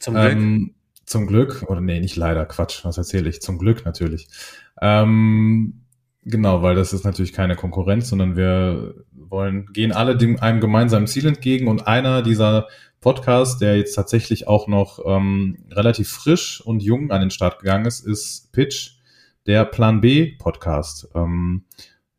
Zum 0.00 0.14
Glück. 0.14 0.32
Ähm, 0.32 0.74
zum 1.04 1.26
Glück, 1.26 1.64
oder 1.68 1.82
nee, 1.82 2.00
nicht 2.00 2.16
leider, 2.16 2.46
Quatsch, 2.46 2.82
was 2.86 2.96
erzähle 2.96 3.28
ich? 3.28 3.42
Zum 3.42 3.58
Glück 3.58 3.84
natürlich. 3.84 4.28
Ähm, 4.80 5.82
genau, 6.22 6.62
weil 6.62 6.74
das 6.74 6.94
ist 6.94 7.04
natürlich 7.04 7.34
keine 7.34 7.56
Konkurrenz, 7.56 8.08
sondern 8.08 8.36
wir 8.36 8.94
wollen, 9.34 9.66
gehen 9.72 9.90
alle 9.90 10.16
dem, 10.16 10.40
einem 10.40 10.60
gemeinsamen 10.60 11.08
Ziel 11.08 11.26
entgegen 11.26 11.66
und 11.66 11.88
einer 11.88 12.22
dieser 12.22 12.68
Podcasts, 13.00 13.58
der 13.58 13.76
jetzt 13.76 13.94
tatsächlich 13.94 14.46
auch 14.46 14.68
noch 14.68 15.00
ähm, 15.04 15.58
relativ 15.70 16.08
frisch 16.08 16.62
und 16.64 16.82
jung 16.82 17.10
an 17.10 17.20
den 17.20 17.30
Start 17.30 17.58
gegangen 17.58 17.84
ist, 17.84 18.06
ist 18.06 18.52
Pitch, 18.52 18.92
der 19.46 19.64
Plan 19.64 20.00
B 20.00 20.36
Podcast. 20.38 21.08
Ähm, 21.14 21.64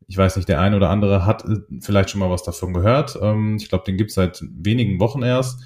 ich 0.06 0.16
weiß 0.16 0.36
nicht, 0.36 0.48
der 0.48 0.60
eine 0.60 0.76
oder 0.76 0.90
andere 0.90 1.26
hat 1.26 1.44
äh, 1.44 1.56
vielleicht 1.80 2.10
schon 2.10 2.20
mal 2.20 2.30
was 2.30 2.44
davon 2.44 2.72
gehört. 2.74 3.18
Ähm, 3.20 3.56
ich 3.56 3.68
glaube, 3.68 3.84
den 3.84 3.96
gibt 3.96 4.10
es 4.10 4.14
seit 4.14 4.44
wenigen 4.48 5.00
Wochen 5.00 5.22
erst. 5.22 5.60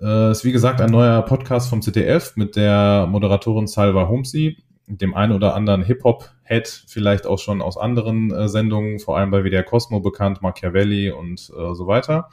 Äh, 0.00 0.30
ist 0.30 0.44
wie 0.44 0.52
gesagt 0.52 0.80
ein 0.80 0.90
neuer 0.90 1.20
Podcast 1.22 1.68
vom 1.68 1.82
ZDF 1.82 2.36
mit 2.36 2.56
der 2.56 3.06
Moderatorin 3.10 3.66
Salva 3.66 4.08
Humsi, 4.08 4.56
dem 4.88 5.14
einen 5.14 5.32
oder 5.32 5.54
anderen 5.54 5.82
Hip-Hop-Head, 5.82 6.84
vielleicht 6.86 7.26
auch 7.26 7.38
schon 7.38 7.60
aus 7.60 7.76
anderen 7.76 8.30
äh, 8.30 8.48
Sendungen, 8.48 8.98
vor 8.98 9.18
allem 9.18 9.30
bei 9.30 9.44
WDR 9.44 9.62
Cosmo 9.62 10.00
bekannt, 10.00 10.40
Machiavelli 10.42 11.10
und 11.10 11.50
äh, 11.56 11.74
so 11.74 11.86
weiter. 11.86 12.30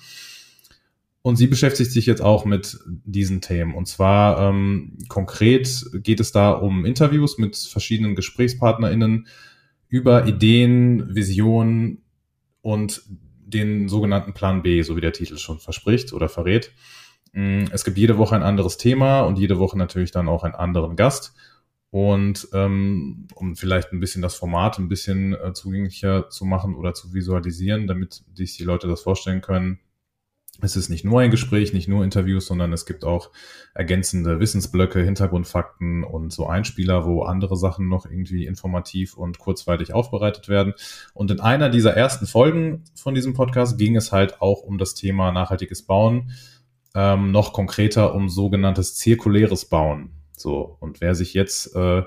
Und 1.21 1.37
sie 1.37 1.47
beschäftigt 1.47 1.91
sich 1.91 2.05
jetzt 2.05 2.21
auch 2.21 2.45
mit 2.45 2.77
diesen 2.85 3.41
Themen. 3.41 3.73
Und 3.73 3.87
zwar 3.87 4.39
ähm, 4.49 4.97
konkret 5.07 5.85
geht 5.95 6.19
es 6.19 6.31
da 6.31 6.51
um 6.51 6.85
Interviews 6.85 7.39
mit 7.39 7.57
verschiedenen 7.57 8.15
GesprächspartnerInnen 8.15 9.27
über 9.89 10.27
Ideen, 10.27 11.15
Visionen 11.15 12.03
und 12.61 13.01
den 13.45 13.87
sogenannten 13.89 14.33
Plan 14.33 14.61
B, 14.61 14.81
so 14.81 14.95
wie 14.95 15.01
der 15.01 15.13
Titel 15.13 15.37
schon 15.37 15.59
verspricht 15.59 16.13
oder 16.13 16.29
verrät. 16.29 16.71
Mm, 17.33 17.65
es 17.71 17.83
gibt 17.83 17.97
jede 17.97 18.17
Woche 18.17 18.35
ein 18.35 18.43
anderes 18.43 18.77
Thema 18.77 19.21
und 19.21 19.37
jede 19.37 19.59
Woche 19.59 19.77
natürlich 19.77 20.11
dann 20.11 20.27
auch 20.27 20.43
einen 20.43 20.55
anderen 20.55 20.95
Gast. 20.95 21.33
Und 21.95 22.49
ähm, 22.51 23.25
um 23.35 23.55
vielleicht 23.55 23.93
ein 23.93 24.01
bisschen 24.01 24.21
das 24.21 24.35
Format 24.35 24.79
ein 24.79 24.89
bisschen 24.89 25.33
äh, 25.33 25.53
zugänglicher 25.53 26.29
zu 26.29 26.43
machen 26.43 26.75
oder 26.75 26.93
zu 26.93 27.13
visualisieren, 27.13 27.87
damit 27.87 28.21
sich 28.33 28.57
die 28.57 28.65
Leute 28.65 28.89
das 28.89 29.03
vorstellen 29.03 29.39
können, 29.39 29.79
es 30.59 30.75
ist 30.75 30.89
nicht 30.89 31.05
nur 31.05 31.21
ein 31.21 31.31
Gespräch, 31.31 31.71
nicht 31.71 31.87
nur 31.87 32.03
Interviews, 32.03 32.47
sondern 32.47 32.73
es 32.73 32.85
gibt 32.85 33.05
auch 33.05 33.31
ergänzende 33.73 34.41
Wissensblöcke, 34.41 35.03
Hintergrundfakten 35.03 36.03
und 36.03 36.33
so 36.33 36.47
Einspieler, 36.47 37.05
wo 37.05 37.23
andere 37.23 37.55
Sachen 37.55 37.87
noch 37.87 38.05
irgendwie 38.05 38.45
informativ 38.45 39.15
und 39.15 39.39
kurzweilig 39.39 39.93
aufbereitet 39.93 40.49
werden. 40.49 40.73
Und 41.13 41.31
in 41.31 41.39
einer 41.39 41.69
dieser 41.69 41.95
ersten 41.95 42.27
Folgen 42.27 42.83
von 42.93 43.15
diesem 43.15 43.33
Podcast 43.33 43.77
ging 43.77 43.95
es 43.95 44.11
halt 44.11 44.41
auch 44.41 44.63
um 44.63 44.77
das 44.77 44.95
Thema 44.95 45.31
nachhaltiges 45.31 45.83
Bauen, 45.83 46.31
ähm, 46.93 47.31
noch 47.31 47.53
konkreter 47.53 48.13
um 48.13 48.27
sogenanntes 48.27 48.95
zirkuläres 48.97 49.63
Bauen. 49.63 50.24
So, 50.37 50.77
und 50.79 51.01
wer 51.01 51.15
sich 51.15 51.33
jetzt 51.33 51.75
äh, 51.75 52.03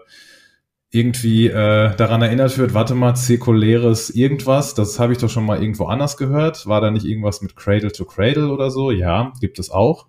irgendwie 0.91 1.49
äh, 1.49 1.95
daran 1.97 2.23
erinnert 2.23 2.57
wird, 2.57 2.73
warte 2.73 2.95
mal, 2.95 3.15
zirkuläres 3.15 4.11
irgendwas, 4.11 4.75
das 4.75 4.99
habe 4.99 5.13
ich 5.13 5.19
doch 5.19 5.29
schon 5.29 5.45
mal 5.45 5.61
irgendwo 5.61 5.85
anders 5.87 6.17
gehört. 6.17 6.67
War 6.67 6.81
da 6.81 6.91
nicht 6.91 7.05
irgendwas 7.05 7.43
mit 7.43 7.57
Cradle 7.57 7.93
to 7.93 8.05
Cradle 8.05 8.51
oder 8.51 8.71
so? 8.71 8.91
Ja, 8.91 9.33
gibt 9.41 9.59
es 9.59 9.71
auch. 9.71 10.07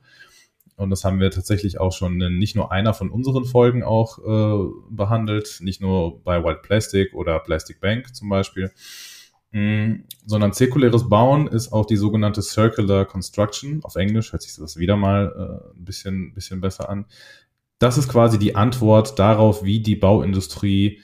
Und 0.78 0.92
das 0.92 1.04
haben 1.04 1.20
wir 1.20 1.30
tatsächlich 1.32 1.82
auch 1.82 1.92
schon 1.92 2.22
in 2.22 2.38
nicht 2.38 2.56
nur 2.56 2.72
einer 2.72 2.94
von 2.94 3.12
unseren 3.12 3.44
Folgen 3.44 3.84
auch 3.84 4.20
äh, 4.20 4.72
behandelt, 4.90 5.58
nicht 5.60 5.82
nur 5.82 6.24
bei 6.24 6.42
White 6.42 6.62
Plastic 6.64 7.14
oder 7.14 7.38
Plastic 7.40 7.82
Bank 7.82 8.16
zum 8.16 8.30
Beispiel, 8.30 8.72
mm, 9.52 10.06
sondern 10.26 10.54
zirkuläres 10.54 11.10
Bauen 11.10 11.48
ist 11.48 11.74
auch 11.74 11.86
die 11.86 11.98
sogenannte 11.98 12.42
Circular 12.42 13.04
Construction. 13.04 13.82
Auf 13.84 13.98
Englisch 13.98 14.32
hört 14.32 14.44
sich 14.44 14.56
das 14.56 14.78
wieder 14.78 14.96
mal 14.96 15.34
äh, 15.36 15.78
ein 15.78 15.84
bisschen, 15.84 16.34
bisschen 16.34 16.62
besser 16.62 16.90
an 16.90 17.06
das 17.80 17.98
ist 17.98 18.10
quasi 18.10 18.38
die 18.38 18.56
Antwort 18.56 19.18
darauf, 19.18 19.64
wie 19.64 19.80
die 19.82 19.96
Bauindustrie 19.96 21.02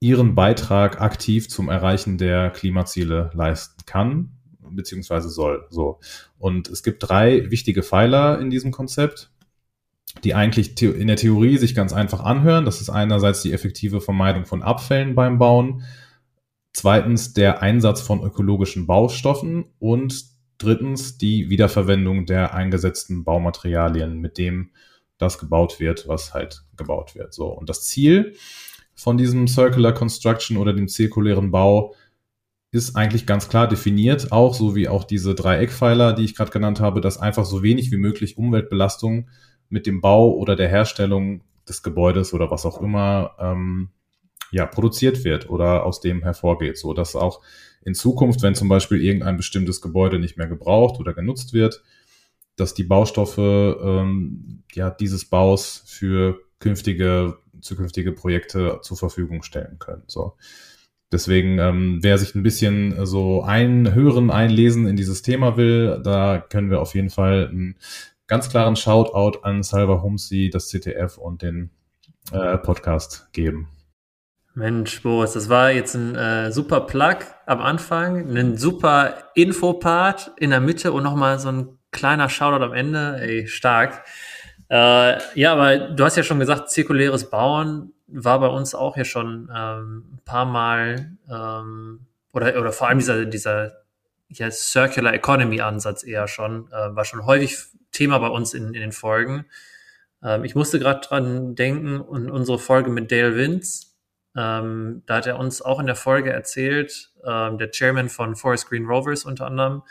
ihren 0.00 0.34
Beitrag 0.34 1.00
aktiv 1.00 1.48
zum 1.48 1.68
Erreichen 1.68 2.18
der 2.18 2.50
Klimaziele 2.50 3.30
leisten 3.34 3.84
kann 3.86 4.36
beziehungsweise 4.70 5.28
soll. 5.28 5.66
So. 5.70 6.00
Und 6.38 6.68
es 6.68 6.82
gibt 6.82 7.08
drei 7.08 7.50
wichtige 7.50 7.82
Pfeiler 7.82 8.40
in 8.40 8.50
diesem 8.50 8.72
Konzept, 8.72 9.30
die 10.24 10.34
eigentlich 10.34 10.80
in 10.82 11.06
der 11.06 11.16
Theorie 11.16 11.58
sich 11.58 11.74
ganz 11.74 11.92
einfach 11.92 12.20
anhören. 12.20 12.64
Das 12.64 12.80
ist 12.80 12.90
einerseits 12.90 13.42
die 13.42 13.52
effektive 13.52 14.00
Vermeidung 14.00 14.44
von 14.44 14.62
Abfällen 14.62 15.14
beim 15.14 15.38
Bauen, 15.38 15.82
zweitens 16.72 17.32
der 17.32 17.62
Einsatz 17.62 18.00
von 18.00 18.22
ökologischen 18.22 18.86
Baustoffen 18.86 19.66
und 19.78 20.24
drittens 20.58 21.18
die 21.18 21.50
Wiederverwendung 21.50 22.26
der 22.26 22.54
eingesetzten 22.54 23.24
Baumaterialien, 23.24 24.18
mit 24.18 24.38
dem 24.38 24.70
das 25.18 25.38
gebaut 25.38 25.80
wird, 25.80 26.08
was 26.08 26.34
halt 26.34 26.64
gebaut 26.76 27.14
wird. 27.14 27.32
So. 27.32 27.46
Und 27.48 27.68
das 27.68 27.86
Ziel 27.86 28.34
von 28.94 29.18
diesem 29.18 29.46
Circular 29.46 29.92
Construction 29.92 30.56
oder 30.56 30.72
dem 30.72 30.88
zirkulären 30.88 31.50
Bau 31.50 31.94
ist 32.72 32.96
eigentlich 32.96 33.26
ganz 33.26 33.48
klar 33.48 33.68
definiert, 33.68 34.32
auch 34.32 34.54
so 34.54 34.74
wie 34.74 34.88
auch 34.88 35.04
diese 35.04 35.34
drei 35.34 35.58
Eckpfeiler, 35.58 36.12
die 36.12 36.24
ich 36.24 36.34
gerade 36.34 36.50
genannt 36.50 36.80
habe, 36.80 37.00
dass 37.00 37.18
einfach 37.18 37.44
so 37.44 37.62
wenig 37.62 37.90
wie 37.90 37.96
möglich 37.96 38.36
Umweltbelastung 38.36 39.28
mit 39.68 39.86
dem 39.86 40.00
Bau 40.00 40.32
oder 40.32 40.56
der 40.56 40.68
Herstellung 40.68 41.42
des 41.68 41.82
Gebäudes 41.82 42.34
oder 42.34 42.50
was 42.50 42.66
auch 42.66 42.80
immer 42.80 43.32
ähm, 43.38 43.90
ja, 44.52 44.66
produziert 44.66 45.24
wird 45.24 45.48
oder 45.48 45.84
aus 45.84 46.00
dem 46.00 46.22
hervorgeht, 46.22 46.78
so 46.78 46.92
dass 46.92 47.16
auch 47.16 47.42
in 47.84 47.94
Zukunft, 47.94 48.42
wenn 48.42 48.54
zum 48.54 48.68
Beispiel 48.68 49.02
irgendein 49.02 49.36
bestimmtes 49.36 49.80
Gebäude 49.80 50.18
nicht 50.18 50.36
mehr 50.36 50.48
gebraucht 50.48 50.98
oder 51.00 51.14
genutzt 51.14 51.52
wird, 51.52 51.82
dass 52.56 52.74
die 52.74 52.84
Baustoffe 52.84 53.38
ähm, 53.38 54.62
ja, 54.72 54.90
dieses 54.90 55.26
Baus 55.26 55.82
für 55.86 56.40
künftige, 56.58 57.38
zukünftige 57.60 58.12
Projekte 58.12 58.80
zur 58.82 58.96
Verfügung 58.96 59.42
stellen 59.42 59.78
können. 59.78 60.02
So. 60.06 60.36
Deswegen, 61.12 61.58
ähm, 61.58 61.98
wer 62.02 62.18
sich 62.18 62.34
ein 62.34 62.42
bisschen 62.42 63.06
so 63.06 63.42
einhören, 63.42 64.30
einlesen 64.30 64.86
in 64.86 64.96
dieses 64.96 65.22
Thema 65.22 65.56
will, 65.56 66.00
da 66.02 66.38
können 66.38 66.70
wir 66.70 66.80
auf 66.80 66.94
jeden 66.94 67.10
Fall 67.10 67.48
einen 67.48 67.76
ganz 68.26 68.48
klaren 68.48 68.74
Shoutout 68.74 69.40
an 69.42 69.62
Salva 69.62 70.02
Humsi, 70.02 70.50
das 70.52 70.68
CTF 70.68 71.16
und 71.16 71.42
den 71.42 71.70
äh, 72.32 72.58
Podcast 72.58 73.28
geben. 73.32 73.68
Mensch, 74.54 75.02
Boris, 75.02 75.34
das 75.34 75.48
war 75.48 75.70
jetzt 75.70 75.94
ein 75.94 76.16
äh, 76.16 76.50
super 76.50 76.80
Plug 76.80 77.18
am 77.44 77.60
Anfang, 77.60 78.34
ein 78.36 78.56
super 78.56 79.30
Infopart 79.34 80.32
in 80.38 80.50
der 80.50 80.60
Mitte 80.60 80.92
und 80.92 81.02
nochmal 81.02 81.38
so 81.38 81.50
ein 81.50 81.75
kleiner 81.96 82.28
Shoutout 82.28 82.62
am 82.62 82.72
Ende, 82.74 83.18
ey, 83.20 83.48
stark. 83.48 84.04
Äh, 84.68 85.18
ja, 85.34 85.52
aber 85.52 85.78
du 85.78 86.04
hast 86.04 86.16
ja 86.16 86.22
schon 86.22 86.38
gesagt, 86.38 86.70
zirkuläres 86.70 87.30
Bauen 87.30 87.92
war 88.06 88.38
bei 88.38 88.48
uns 88.48 88.74
auch 88.74 88.96
ja 88.96 89.04
schon 89.04 89.50
ähm, 89.54 90.04
ein 90.12 90.20
paar 90.24 90.44
Mal 90.44 91.16
ähm, 91.28 92.06
oder, 92.32 92.58
oder 92.60 92.72
vor 92.72 92.88
allem 92.88 92.98
dieser, 92.98 93.24
dieser 93.24 93.72
ja, 94.28 94.50
Circular 94.50 95.14
Economy 95.14 95.60
Ansatz 95.60 96.04
eher 96.04 96.28
schon, 96.28 96.68
äh, 96.70 96.94
war 96.94 97.04
schon 97.04 97.24
häufig 97.26 97.56
Thema 97.92 98.18
bei 98.18 98.28
uns 98.28 98.54
in, 98.54 98.66
in 98.74 98.80
den 98.80 98.92
Folgen. 98.92 99.46
Ähm, 100.22 100.44
ich 100.44 100.54
musste 100.54 100.78
gerade 100.78 101.00
dran 101.00 101.54
denken 101.54 102.00
und 102.00 102.30
unsere 102.30 102.58
Folge 102.58 102.90
mit 102.90 103.10
Dale 103.10 103.36
Vince, 103.36 103.86
ähm, 104.36 105.02
da 105.06 105.16
hat 105.16 105.26
er 105.26 105.38
uns 105.38 105.62
auch 105.62 105.80
in 105.80 105.86
der 105.86 105.96
Folge 105.96 106.30
erzählt, 106.30 107.10
ähm, 107.24 107.56
der 107.56 107.70
Chairman 107.70 108.10
von 108.10 108.36
Forest 108.36 108.68
Green 108.68 108.84
Rovers 108.84 109.24
unter 109.24 109.46
anderem, 109.46 109.82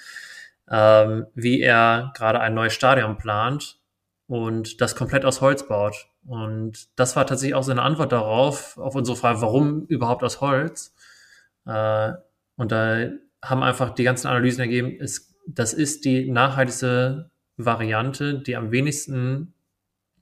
ähm, 0.69 1.27
wie 1.36 1.62
er 1.62 2.12
gerade 2.15 2.39
ein 2.39 2.53
neues 2.53 2.74
Stadion 2.74 3.17
plant 3.17 3.79
und 4.27 4.81
das 4.81 4.95
komplett 4.95 5.25
aus 5.25 5.41
Holz 5.41 5.67
baut. 5.67 6.07
Und 6.25 6.88
das 7.00 7.15
war 7.15 7.27
tatsächlich 7.27 7.55
auch 7.55 7.63
seine 7.63 7.84
Antwort 7.84 8.12
darauf, 8.12 8.77
auf 8.77 8.95
unsere 8.95 9.17
Frage, 9.17 9.41
warum 9.41 9.86
überhaupt 9.86 10.24
aus 10.24 10.41
Holz. 10.41 10.95
Äh, 11.65 12.13
und 12.55 12.72
da 12.72 13.10
haben 13.43 13.63
einfach 13.63 13.91
die 13.91 14.03
ganzen 14.03 14.27
Analysen 14.27 14.62
ergeben, 14.62 14.91
ist, 14.91 15.36
das 15.48 15.74
ist 15.74 16.05
die 16.05 16.31
nachhaltigste 16.31 17.29
Variante, 17.57 18.39
die 18.39 18.55
am 18.55 18.72
wenigsten 18.72 19.53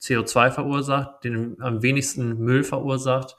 CO2 0.01 0.51
verursacht, 0.51 1.23
den 1.23 1.61
am 1.61 1.81
wenigsten 1.81 2.37
Müll 2.39 2.63
verursacht. 2.63 3.37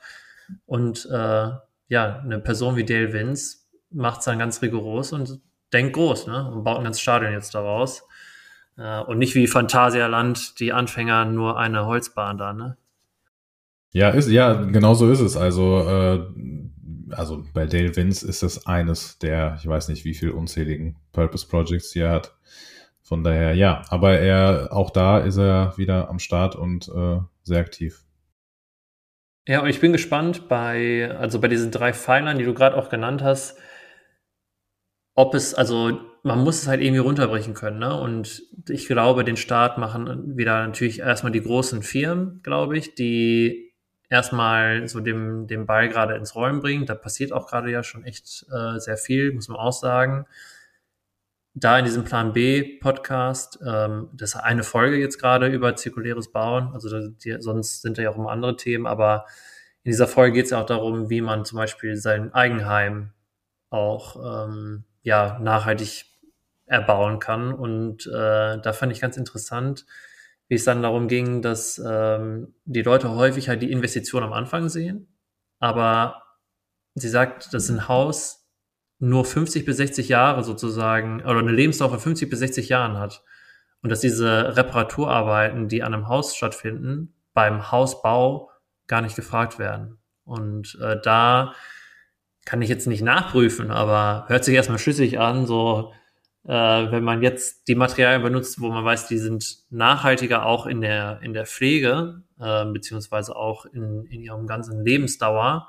Und 0.65 1.07
äh, 1.11 1.51
ja, 1.89 2.19
eine 2.21 2.39
Person 2.41 2.77
wie 2.77 2.85
Dale 2.85 3.13
Vince 3.13 3.59
macht 3.91 4.21
es 4.21 4.25
dann 4.25 4.39
ganz 4.39 4.63
rigoros 4.63 5.13
und 5.13 5.41
denkt 5.73 5.95
groß 5.95 6.27
ne? 6.27 6.51
und 6.51 6.65
baut 6.65 6.79
ein 6.79 6.85
ganzes 6.85 7.03
Stadion 7.03 7.33
jetzt 7.33 7.55
daraus. 7.55 8.07
Äh, 8.77 9.01
und 9.01 9.19
nicht 9.19 9.35
wie 9.35 9.47
Phantasialand, 9.47 10.59
die 10.61 10.73
Anfänger 10.73 11.25
nur 11.25 11.59
eine 11.59 11.87
Holzbahn 11.87 12.39
da, 12.39 12.53
ne? 12.53 12.77
Ja, 13.93 14.11
ist, 14.11 14.29
ja, 14.29 14.55
genau 14.55 14.95
so 14.95 15.09
ist 15.09 15.21
es. 15.21 15.37
Also, 15.37 15.89
äh, 15.89 16.27
also 17.11 17.45
bei 17.55 17.67
Dale 17.67 17.95
Vince 17.95 18.27
ist 18.27 18.43
es 18.43 18.67
eines 18.67 19.19
der, 19.19 19.57
ich 19.61 19.67
weiß 19.69 19.89
nicht, 19.89 20.05
wie 20.05 20.15
viel 20.15 20.31
unzähligen 20.31 20.97
Purpose 21.13 21.47
Projects 21.47 21.93
hier 21.93 22.11
hat. 22.11 22.35
Von 23.03 23.23
daher, 23.23 23.55
ja, 23.55 23.83
aber 23.91 24.19
er, 24.19 24.69
auch 24.73 24.91
da 24.91 25.19
ist 25.19 25.37
er 25.37 25.75
wieder 25.77 26.09
am 26.09 26.19
Start 26.19 26.57
und 26.57 26.89
äh, 26.89 27.19
sehr 27.43 27.61
aktiv. 27.61 28.03
Ja, 29.47 29.61
und 29.61 29.69
ich 29.69 29.79
bin 29.79 29.93
gespannt 29.93 30.49
bei, 30.49 31.15
also 31.17 31.39
bei 31.39 31.49
diesen 31.49 31.71
drei 31.71 31.93
Pfeilern, 31.93 32.39
die 32.39 32.45
du 32.45 32.55
gerade 32.55 32.77
auch 32.77 32.89
genannt 32.89 33.23
hast, 33.23 33.59
ob 35.15 35.35
es, 35.35 35.55
also 35.55 36.01
man 36.23 36.43
muss 36.43 36.63
es 36.63 36.69
halt 36.69 36.81
irgendwie 36.81 37.01
runterbrechen 37.01 37.55
können. 37.55 37.79
Ne? 37.79 37.99
Und 37.99 38.43
ich 38.69 38.87
glaube, 38.87 39.25
den 39.25 39.37
Start 39.37 39.79
machen 39.79 40.37
wieder 40.37 40.67
natürlich 40.67 41.01
erstmal 41.01 41.33
die 41.33 41.43
großen 41.43 41.83
Firmen, 41.83 42.41
glaube 42.43 42.79
ich, 42.79 42.95
die 42.95 43.73
erstmal 44.11 44.89
so 44.89 45.01
dem, 45.01 45.47
dem 45.47 45.67
Ball 45.67 45.89
gerade 45.89 46.15
ins 46.15 46.35
Rollen 46.35 46.61
bringen. 46.61 46.87
Da 46.87 46.95
passiert 46.95 47.33
auch 47.33 47.47
gerade 47.47 47.71
ja 47.71 47.83
schon 47.83 48.05
echt 48.05 48.47
äh, 48.53 48.79
sehr 48.79 48.97
viel, 48.97 49.33
muss 49.33 49.49
man 49.49 49.59
auch 49.59 49.73
sagen. 49.73 50.27
da 51.55 51.79
in 51.79 51.85
diesem 51.85 52.05
Plan 52.05 52.33
B 52.33 52.79
Podcast, 52.81 53.61
ähm, 53.67 54.09
das 54.13 54.35
ist 54.35 54.41
eine 54.41 54.65
Folge 54.65 54.99
jetzt 54.99 55.19
gerade 55.19 55.47
über 55.49 55.77
zirkuläres 55.77 56.33
Bauen, 56.33 56.71
also 56.75 57.09
die, 57.09 57.37
sonst 57.41 57.83
sind 57.83 57.97
da 57.99 58.03
ja 58.03 58.11
auch 58.11 58.17
immer 58.17 58.31
andere 58.31 58.57
Themen, 58.57 58.87
aber 58.87 59.27
in 59.85 59.91
dieser 59.93 60.09
Folge 60.09 60.33
geht 60.35 60.47
es 60.47 60.51
ja 60.51 60.61
auch 60.61 60.67
darum, 60.67 61.11
wie 61.11 61.21
man 61.21 61.45
zum 61.45 61.59
Beispiel 61.59 61.97
sein 61.97 62.35
Eigenheim 62.35 63.13
auch 63.71 64.47
ähm, 64.47 64.85
ja, 65.05 65.39
nachhaltig 65.39 66.07
erbauen 66.67 67.21
kann. 67.21 67.53
Und 67.53 68.07
äh, 68.07 68.59
da 68.59 68.73
fand 68.73 68.91
ich 68.91 69.01
ganz 69.01 69.17
interessant, 69.17 69.87
wie 70.49 70.57
es 70.57 70.65
dann 70.65 70.83
darum 70.83 71.07
ging, 71.09 71.43
dass 71.43 71.81
ähm, 71.87 72.55
die 72.65 72.83
Leute 72.83 73.11
häufig 73.15 73.49
halt 73.49 73.63
die 73.63 73.71
Investition 73.71 74.23
am 74.23 74.33
Anfang 74.33 74.69
sehen, 74.69 75.09
aber 75.59 76.23
sie 76.95 77.09
sagt, 77.09 77.55
dass 77.55 77.69
ein 77.69 77.89
Haus 77.89 78.47
nur 78.99 79.25
50 79.25 79.65
bis 79.65 79.77
60 79.79 80.09
Jahre 80.09 80.45
sozusagen 80.45 81.23
oder 81.23 81.39
eine 81.39 81.53
Lebensdauer 81.53 81.91
von 81.91 82.01
50 82.01 82.31
bis 82.31 82.39
60 82.41 82.69
Jahren 82.69 82.99
hat 82.99 83.23
und 83.83 83.91
dass 83.91 84.01
diese 84.01 84.57
Reparaturarbeiten, 84.57 85.69
die 85.69 85.83
an 85.83 85.95
einem 85.95 86.09
Haus 86.09 86.37
stattfinden, 86.37 87.15
beim 87.33 87.71
Hausbau 87.71 88.51
gar 88.87 89.03
nicht 89.03 89.17
gefragt 89.17 89.59
werden. 89.59 89.99
Und 90.25 90.79
äh, 90.81 91.01
da 91.03 91.55
kann 92.45 92.63
ich 92.63 92.69
jetzt 92.69 92.87
nicht 92.87 93.03
nachprüfen, 93.03 93.71
aber 93.71 94.27
hört 94.29 94.45
sich 94.45 94.55
erstmal 94.55 94.79
schlüssig 94.79 95.19
an, 95.19 95.47
so 95.47 95.93
äh, 96.45 96.51
wenn 96.51 97.05
man 97.05 97.23
jetzt 97.23 97.69
die 97.69 97.75
Materialien 97.75 98.23
benutzt, 98.23 98.61
wo 98.61 98.69
man 98.69 98.85
weiß, 98.85 99.09
die 99.09 99.19
sind 99.19 99.59
nachhaltiger 99.71 100.45
auch 100.45 100.67
in 100.67 100.81
der, 100.81 101.21
in 101.23 101.33
der 101.33 101.47
Pflege, 101.47 102.23
äh, 102.39 102.65
beziehungsweise 102.67 103.35
auch 103.35 103.65
in, 103.67 104.05
in 104.07 104.23
ihrem 104.23 104.47
ganzen 104.47 104.85
Lebensdauer, 104.85 105.69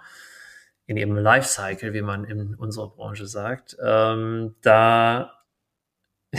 in 0.85 0.97
ihrem 0.97 1.17
Lifecycle, 1.17 1.93
wie 1.93 2.01
man 2.01 2.25
in 2.25 2.55
unserer 2.55 2.89
Branche 2.89 3.25
sagt, 3.25 3.77
ähm, 3.83 4.55
da 4.61 5.31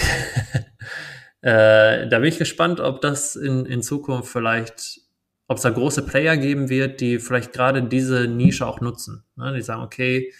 äh, 1.40 2.08
da 2.08 2.18
bin 2.18 2.24
ich 2.24 2.38
gespannt, 2.38 2.80
ob 2.80 3.00
das 3.00 3.36
in, 3.36 3.64
in 3.64 3.82
Zukunft 3.82 4.30
vielleicht 4.30 5.00
ob 5.48 5.58
es 5.58 5.62
da 5.62 5.70
große 5.70 6.02
Player 6.02 6.36
geben 6.36 6.68
wird, 6.68 7.00
die 7.00 7.18
vielleicht 7.18 7.52
gerade 7.52 7.82
diese 7.82 8.26
Nische 8.26 8.66
auch 8.66 8.80
nutzen. 8.80 9.24
Ne? 9.36 9.54
Die 9.54 9.62
sagen, 9.62 9.82
okay, 9.82 10.32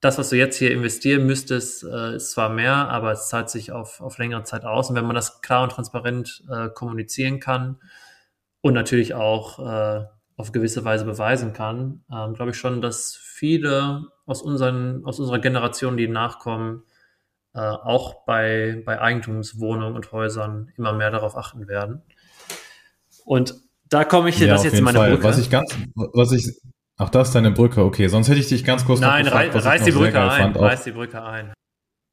das, 0.00 0.16
was 0.16 0.30
du 0.30 0.36
jetzt 0.36 0.56
hier 0.56 0.72
investieren 0.72 1.26
müsstest, 1.26 1.84
äh, 1.84 2.16
ist 2.16 2.32
zwar 2.32 2.48
mehr, 2.48 2.88
aber 2.88 3.12
es 3.12 3.28
zahlt 3.28 3.50
sich 3.50 3.70
auf, 3.70 4.00
auf 4.00 4.16
längere 4.16 4.44
Zeit 4.44 4.64
aus. 4.64 4.88
Und 4.88 4.96
wenn 4.96 5.04
man 5.04 5.14
das 5.14 5.42
klar 5.42 5.62
und 5.62 5.72
transparent 5.72 6.42
äh, 6.50 6.70
kommunizieren 6.70 7.38
kann 7.38 7.76
und 8.62 8.72
natürlich 8.72 9.12
auch 9.14 9.58
äh, 9.58 10.06
auf 10.36 10.52
gewisse 10.52 10.84
Weise 10.86 11.04
beweisen 11.04 11.52
kann, 11.52 12.02
ähm, 12.10 12.32
glaube 12.32 12.52
ich 12.52 12.56
schon, 12.56 12.80
dass 12.80 13.14
viele 13.14 14.06
aus, 14.24 14.40
unseren, 14.40 15.04
aus 15.04 15.20
unserer 15.20 15.38
Generation, 15.38 15.98
die 15.98 16.08
nachkommen, 16.08 16.84
äh, 17.52 17.60
auch 17.60 18.24
bei, 18.24 18.82
bei 18.86 19.02
Eigentumswohnungen 19.02 19.96
und 19.96 20.12
Häusern 20.12 20.72
immer 20.76 20.94
mehr 20.94 21.10
darauf 21.10 21.36
achten 21.36 21.68
werden. 21.68 22.02
Und 23.26 23.54
da 23.90 24.04
komme 24.04 24.30
ich, 24.30 24.38
ja, 24.38 24.46
das 24.46 24.64
jetzt 24.64 24.78
in 24.78 24.84
meine 24.84 24.98
Fall. 24.98 25.10
Brücke. 25.10 25.24
Was 25.24 25.38
ich 25.38 25.50
ganz, 25.50 25.76
was 25.94 26.32
ich, 26.32 26.48
ach, 26.96 27.10
das 27.10 27.28
ist 27.28 27.34
deine 27.34 27.50
Brücke, 27.50 27.84
okay. 27.84 28.08
Sonst 28.08 28.28
hätte 28.28 28.40
ich 28.40 28.48
dich 28.48 28.64
ganz 28.64 28.84
kurz 28.84 29.00
Nein, 29.00 29.24
noch 29.26 29.32
gefragt, 29.32 29.64
reiß 29.64 29.84
die 29.84 29.90
Brücke 29.90 30.20
ein, 30.20 30.40
fand, 30.40 30.58
reiß 30.58 30.84
die 30.84 30.92
Brücke 30.92 31.22
ein. 31.22 31.52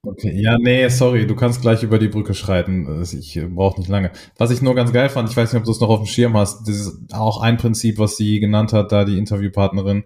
Okay, 0.03 0.31
ja, 0.41 0.57
nee, 0.57 0.87
sorry, 0.89 1.27
du 1.27 1.35
kannst 1.35 1.61
gleich 1.61 1.83
über 1.83 1.99
die 1.99 2.07
Brücke 2.07 2.33
schreiten. 2.33 3.03
Ich 3.03 3.39
brauche 3.49 3.79
nicht 3.79 3.89
lange. 3.89 4.11
Was 4.37 4.51
ich 4.51 4.61
nur 4.61 4.73
ganz 4.73 4.93
geil 4.93 5.09
fand, 5.09 5.29
ich 5.29 5.35
weiß 5.35 5.51
nicht, 5.51 5.59
ob 5.59 5.65
du 5.65 5.71
es 5.71 5.81
noch 5.81 5.89
auf 5.89 5.99
dem 5.99 6.05
Schirm 6.05 6.37
hast, 6.37 6.67
das 6.67 6.75
ist 6.75 7.13
auch 7.13 7.41
ein 7.41 7.57
Prinzip, 7.57 7.97
was 7.97 8.15
sie 8.15 8.39
genannt 8.39 8.73
hat, 8.73 8.91
da 8.91 9.05
die 9.05 9.17
Interviewpartnerin, 9.17 10.05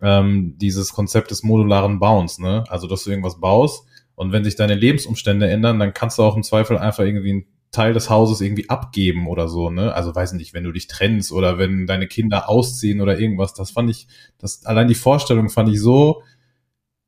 ähm, 0.00 0.54
dieses 0.56 0.92
Konzept 0.92 1.30
des 1.30 1.42
modularen 1.42 1.98
Bauens, 1.98 2.38
ne? 2.38 2.64
Also, 2.68 2.86
dass 2.86 3.04
du 3.04 3.10
irgendwas 3.10 3.38
baust 3.38 3.86
und 4.14 4.32
wenn 4.32 4.44
sich 4.44 4.56
deine 4.56 4.74
Lebensumstände 4.74 5.48
ändern, 5.48 5.78
dann 5.78 5.92
kannst 5.92 6.18
du 6.18 6.22
auch 6.22 6.36
im 6.36 6.42
Zweifel 6.42 6.78
einfach 6.78 7.04
irgendwie 7.04 7.34
ein 7.34 7.46
Teil 7.70 7.92
des 7.92 8.08
Hauses 8.10 8.40
irgendwie 8.40 8.68
abgeben 8.68 9.26
oder 9.26 9.48
so, 9.48 9.70
ne? 9.70 9.92
Also 9.94 10.14
weiß 10.14 10.32
nicht, 10.34 10.54
wenn 10.54 10.64
du 10.64 10.72
dich 10.72 10.86
trennst 10.86 11.32
oder 11.32 11.58
wenn 11.58 11.86
deine 11.86 12.06
Kinder 12.06 12.48
ausziehen 12.48 13.00
oder 13.00 13.18
irgendwas, 13.18 13.54
das 13.54 13.70
fand 13.70 13.90
ich, 13.90 14.08
das 14.38 14.64
allein 14.64 14.88
die 14.88 14.94
Vorstellung 14.94 15.48
fand 15.48 15.68
ich 15.68 15.80
so 15.80 16.22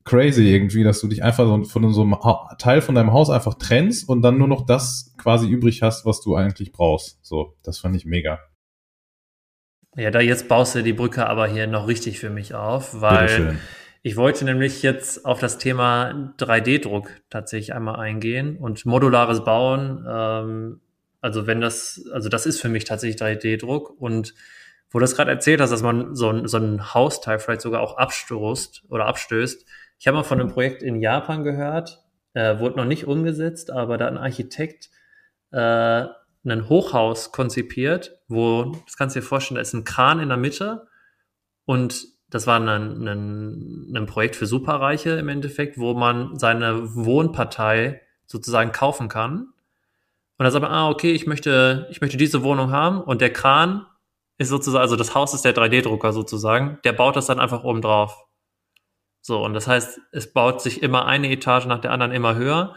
crazy 0.05 0.47
irgendwie, 0.47 0.83
dass 0.83 1.01
du 1.01 1.07
dich 1.07 1.23
einfach 1.23 1.45
so 1.45 1.63
von 1.63 1.93
so 1.93 2.01
einem 2.01 2.17
Teil 2.57 2.81
von 2.81 2.95
deinem 2.95 3.13
Haus 3.13 3.29
einfach 3.29 3.55
trennst 3.55 4.09
und 4.09 4.21
dann 4.21 4.37
nur 4.37 4.47
noch 4.47 4.65
das 4.65 5.13
quasi 5.17 5.47
übrig 5.47 5.81
hast, 5.81 6.05
was 6.05 6.21
du 6.21 6.35
eigentlich 6.35 6.71
brauchst. 6.71 7.19
So, 7.23 7.55
das 7.63 7.77
fand 7.77 7.95
ich 7.95 8.05
mega. 8.05 8.39
Ja, 9.95 10.11
da 10.11 10.19
jetzt 10.19 10.47
baust 10.47 10.75
du 10.75 10.83
die 10.83 10.93
Brücke 10.93 11.27
aber 11.27 11.47
hier 11.47 11.67
noch 11.67 11.87
richtig 11.87 12.19
für 12.19 12.29
mich 12.29 12.53
auf, 12.53 13.01
weil 13.01 13.59
ich 14.01 14.15
wollte 14.15 14.45
nämlich 14.45 14.81
jetzt 14.81 15.25
auf 15.25 15.39
das 15.39 15.57
Thema 15.57 16.33
3D-Druck 16.37 17.09
tatsächlich 17.29 17.73
einmal 17.73 17.99
eingehen 17.99 18.57
und 18.57 18.85
modulares 18.85 19.43
Bauen. 19.43 20.05
Ähm, 20.07 20.81
also 21.21 21.47
wenn 21.47 21.59
das, 21.59 22.05
also 22.13 22.29
das 22.29 22.45
ist 22.45 22.61
für 22.61 22.69
mich 22.69 22.85
tatsächlich 22.85 23.21
3D-Druck 23.21 23.89
und 23.99 24.33
wo 24.91 24.99
du 24.99 25.03
das 25.03 25.15
gerade 25.15 25.31
erzählt 25.31 25.61
hast, 25.61 25.71
dass 25.71 25.83
man 25.83 26.15
so 26.15 26.29
ein, 26.29 26.47
so 26.47 26.57
ein 26.57 26.93
Hausteil 26.93 27.39
vielleicht 27.39 27.61
sogar 27.61 27.81
auch 27.81 27.97
abstoßt 27.97 28.85
oder 28.89 29.05
abstößt. 29.05 29.65
Ich 29.99 30.07
habe 30.07 30.17
mal 30.17 30.23
von 30.23 30.39
einem 30.39 30.49
Projekt 30.49 30.81
in 30.81 31.01
Japan 31.01 31.43
gehört, 31.43 32.01
äh, 32.33 32.57
wurde 32.59 32.77
noch 32.77 32.85
nicht 32.85 33.05
umgesetzt, 33.05 33.69
aber 33.69 33.97
da 33.97 34.07
ein 34.07 34.17
Architekt 34.17 34.89
äh, 35.51 36.05
ein 36.45 36.69
Hochhaus 36.69 37.31
konzipiert, 37.31 38.17
wo, 38.27 38.71
das 38.85 38.97
kannst 38.97 39.15
du 39.15 39.19
dir 39.19 39.25
vorstellen, 39.25 39.55
da 39.55 39.61
ist 39.61 39.73
ein 39.73 39.83
Kran 39.83 40.19
in 40.19 40.29
der 40.29 40.37
Mitte 40.37 40.87
und 41.65 42.07
das 42.29 42.45
war 42.47 42.59
ein, 42.59 42.67
ein, 42.67 43.91
ein 43.95 44.05
Projekt 44.05 44.35
für 44.35 44.45
Superreiche 44.45 45.11
im 45.11 45.29
Endeffekt, 45.29 45.77
wo 45.77 45.93
man 45.93 46.37
seine 46.37 46.95
Wohnpartei 46.95 48.01
sozusagen 48.25 48.71
kaufen 48.71 49.09
kann. 49.09 49.53
Und 50.37 50.45
da 50.45 50.51
sagt 50.51 50.61
man, 50.61 50.71
ah, 50.71 50.89
okay, 50.89 51.11
ich 51.11 51.27
möchte, 51.27 51.87
ich 51.89 52.01
möchte 52.01 52.17
diese 52.17 52.43
Wohnung 52.43 52.71
haben 52.71 53.01
und 53.01 53.21
der 53.21 53.33
Kran 53.33 53.85
ist 54.37 54.49
sozusagen, 54.49 54.81
also 54.81 54.95
das 54.95 55.15
Haus 55.15 55.33
ist 55.33 55.43
der 55.43 55.55
3D-Drucker 55.55 56.13
sozusagen, 56.13 56.79
der 56.83 56.93
baut 56.93 57.15
das 57.15 57.25
dann 57.25 57.39
einfach 57.39 57.63
oben 57.63 57.81
drauf. 57.81 58.25
So, 59.21 59.43
und 59.43 59.53
das 59.53 59.67
heißt, 59.67 59.99
es 60.11 60.31
baut 60.31 60.61
sich 60.61 60.81
immer 60.81 61.05
eine 61.05 61.29
Etage 61.29 61.65
nach 61.65 61.81
der 61.81 61.91
anderen 61.91 62.13
immer 62.13 62.35
höher. 62.35 62.75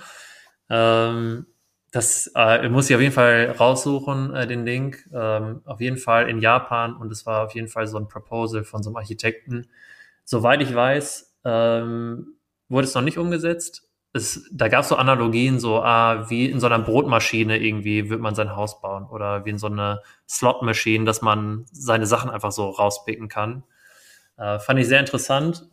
Ähm, 0.69 1.47
das 1.93 2.33
äh, 2.35 2.69
muss 2.71 2.89
ich 2.89 2.97
auf 2.97 3.03
jeden 3.03 3.13
Fall 3.13 3.55
raussuchen, 3.59 4.35
äh, 4.35 4.47
den 4.47 4.65
Link. 4.65 5.07
Ähm, 5.13 5.61
auf 5.67 5.81
jeden 5.81 5.99
Fall 5.99 6.29
in 6.29 6.41
Japan 6.41 6.97
und 6.97 7.13
es 7.13 7.27
war 7.27 7.45
auf 7.45 7.55
jeden 7.55 7.69
Fall 7.69 7.87
so 7.87 7.99
ein 7.99 8.09
Proposal 8.09 8.65
von 8.65 8.83
so 8.83 8.89
einem 8.89 8.97
Architekten. 8.97 9.69
Soweit 10.25 10.63
ich 10.63 10.75
weiß, 10.75 11.37
ähm, 11.45 12.37
wurde 12.71 12.87
es 12.87 12.95
noch 12.95 13.03
nicht 13.03 13.19
umgesetzt. 13.19 13.91
Es, 14.15 14.49
da 14.51 14.69
gab 14.69 14.83
es 14.83 14.89
so 14.89 14.97
Analogien, 14.97 15.61
so 15.61 15.83
ah, 15.83 16.31
wie 16.31 16.47
in 16.47 16.61
so 16.61 16.67
einer 16.67 16.79
Brotmaschine 16.79 17.59
irgendwie 17.59 18.09
wird 18.09 18.21
man 18.21 18.35
sein 18.35 18.57
Haus 18.57 18.81
bauen 18.81 19.07
oder 19.07 19.45
wie 19.45 19.51
in 19.51 19.59
so 19.59 19.67
einer 19.67 20.03
Slot-Maschine, 20.27 21.05
dass 21.05 21.21
man 21.21 21.67
seine 21.73 22.07
Sachen 22.07 22.31
einfach 22.31 22.53
so 22.53 22.71
rauspicken 22.71 23.29
kann. 23.29 23.65
Äh, 24.39 24.59
fand 24.59 24.81
ich 24.81 24.89
sehr 24.89 25.01
interessant. 25.01 25.69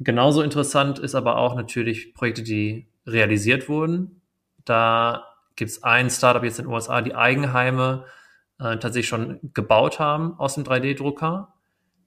Genauso 0.00 0.42
interessant 0.42 0.98
ist 0.98 1.14
aber 1.14 1.36
auch 1.36 1.54
natürlich 1.54 2.12
Projekte, 2.12 2.42
die 2.42 2.88
realisiert 3.06 3.68
wurden. 3.68 4.20
Da 4.64 5.29
gibt 5.60 5.70
es 5.70 5.84
ein 5.84 6.10
Startup 6.10 6.42
jetzt 6.42 6.58
in 6.58 6.64
den 6.64 6.74
USA, 6.74 7.02
die 7.02 7.14
Eigenheime 7.14 8.06
äh, 8.58 8.78
tatsächlich 8.78 9.08
schon 9.08 9.38
gebaut 9.54 10.00
haben 10.00 10.34
aus 10.40 10.54
dem 10.54 10.64
3D-Drucker. 10.64 11.54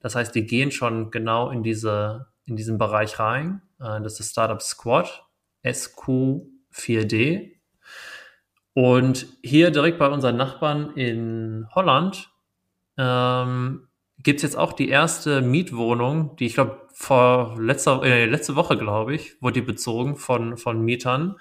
Das 0.02 0.16
heißt, 0.16 0.36
die 0.36 0.46
gehen 0.46 0.72
schon 0.72 1.12
genau 1.12 1.50
in 1.50 1.64
diese 1.64 2.34
in 2.46 2.56
diesen 2.56 2.78
Bereich 2.78 3.20
rein. 3.20 3.62
Äh, 3.80 4.02
das 4.02 4.14
ist 4.14 4.20
das 4.20 4.30
Startup 4.32 4.62
Squad, 4.62 5.24
SQ4D. 5.64 7.52
Und 8.74 9.28
hier 9.44 9.72
direkt 9.72 10.00
bei 10.00 10.10
unseren 10.10 10.36
Nachbarn 10.36 10.92
in 10.96 11.68
Holland 11.76 12.32
ähm, 12.98 13.88
gibt 14.18 14.38
es 14.38 14.44
jetzt 14.44 14.58
auch 14.58 14.74
die 14.74 14.90
erste 14.90 15.42
Mietwohnung, 15.42 16.36
die 16.38 16.48
ich 16.48 16.56
glaube 16.56 16.82
vor 16.92 17.56
letzter, 17.60 18.04
äh, 18.04 18.26
letzte 18.26 18.56
Woche, 18.56 18.78
glaube 18.78 19.14
ich, 19.14 19.42
wurde 19.42 19.62
die 19.62 19.66
bezogen 19.66 20.16
von, 20.16 20.58
von 20.58 20.82
Mietern. 20.82 21.36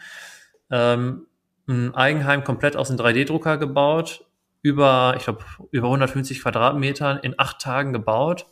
Ähm, 0.70 1.26
Eigenheim 1.66 2.44
komplett 2.44 2.76
aus 2.76 2.88
dem 2.88 2.96
3D-Drucker 2.96 3.56
gebaut, 3.58 4.24
über, 4.62 5.14
ich 5.16 5.24
glaube, 5.24 5.44
über 5.70 5.88
150 5.88 6.42
Quadratmetern 6.42 7.18
in 7.18 7.34
acht 7.38 7.60
Tagen 7.60 7.92
gebaut. 7.92 8.46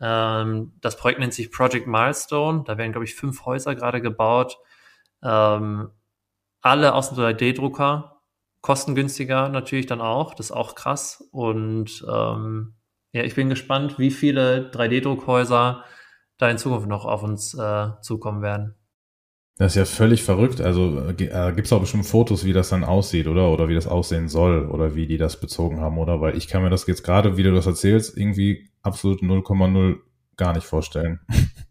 Ähm, 0.00 0.72
das 0.80 0.96
Projekt 0.96 1.20
nennt 1.20 1.34
sich 1.34 1.50
Project 1.50 1.86
Milestone. 1.86 2.64
Da 2.66 2.76
werden, 2.78 2.92
glaube 2.92 3.04
ich, 3.04 3.14
fünf 3.14 3.46
Häuser 3.46 3.74
gerade 3.74 4.00
gebaut. 4.02 4.58
Ähm, 5.22 5.90
alle 6.60 6.94
aus 6.94 7.10
dem 7.10 7.18
3D-Drucker. 7.18 8.20
Kostengünstiger 8.60 9.48
natürlich 9.48 9.86
dann 9.86 10.00
auch. 10.00 10.34
Das 10.34 10.46
ist 10.46 10.52
auch 10.52 10.74
krass. 10.74 11.26
Und 11.30 12.04
ähm, 12.10 12.74
ja, 13.12 13.22
ich 13.22 13.34
bin 13.34 13.48
gespannt, 13.48 13.98
wie 13.98 14.10
viele 14.10 14.70
3D-Druckhäuser 14.70 15.84
da 16.38 16.50
in 16.50 16.58
Zukunft 16.58 16.88
noch 16.88 17.04
auf 17.06 17.22
uns 17.22 17.54
äh, 17.54 17.88
zukommen 18.02 18.42
werden. 18.42 18.74
Das 19.58 19.72
ist 19.72 19.76
ja 19.76 19.84
völlig 19.86 20.22
verrückt. 20.22 20.60
Also 20.60 21.08
äh, 21.08 21.14
gibt 21.14 21.66
es 21.66 21.72
auch 21.72 21.80
bestimmt 21.80 22.06
Fotos, 22.06 22.44
wie 22.44 22.52
das 22.52 22.68
dann 22.68 22.84
aussieht, 22.84 23.26
oder? 23.26 23.50
Oder 23.50 23.68
wie 23.68 23.74
das 23.74 23.86
aussehen 23.86 24.28
soll 24.28 24.66
oder 24.66 24.94
wie 24.94 25.06
die 25.06 25.16
das 25.16 25.40
bezogen 25.40 25.80
haben, 25.80 25.96
oder? 25.98 26.20
Weil 26.20 26.36
ich 26.36 26.46
kann 26.46 26.62
mir 26.62 26.70
das 26.70 26.86
jetzt 26.86 27.02
gerade, 27.02 27.38
wie 27.38 27.42
du 27.42 27.52
das 27.54 27.66
erzählst, 27.66 28.18
irgendwie 28.18 28.68
absolut 28.82 29.22
0,0 29.22 29.96
gar 30.36 30.54
nicht 30.54 30.66
vorstellen. 30.66 31.20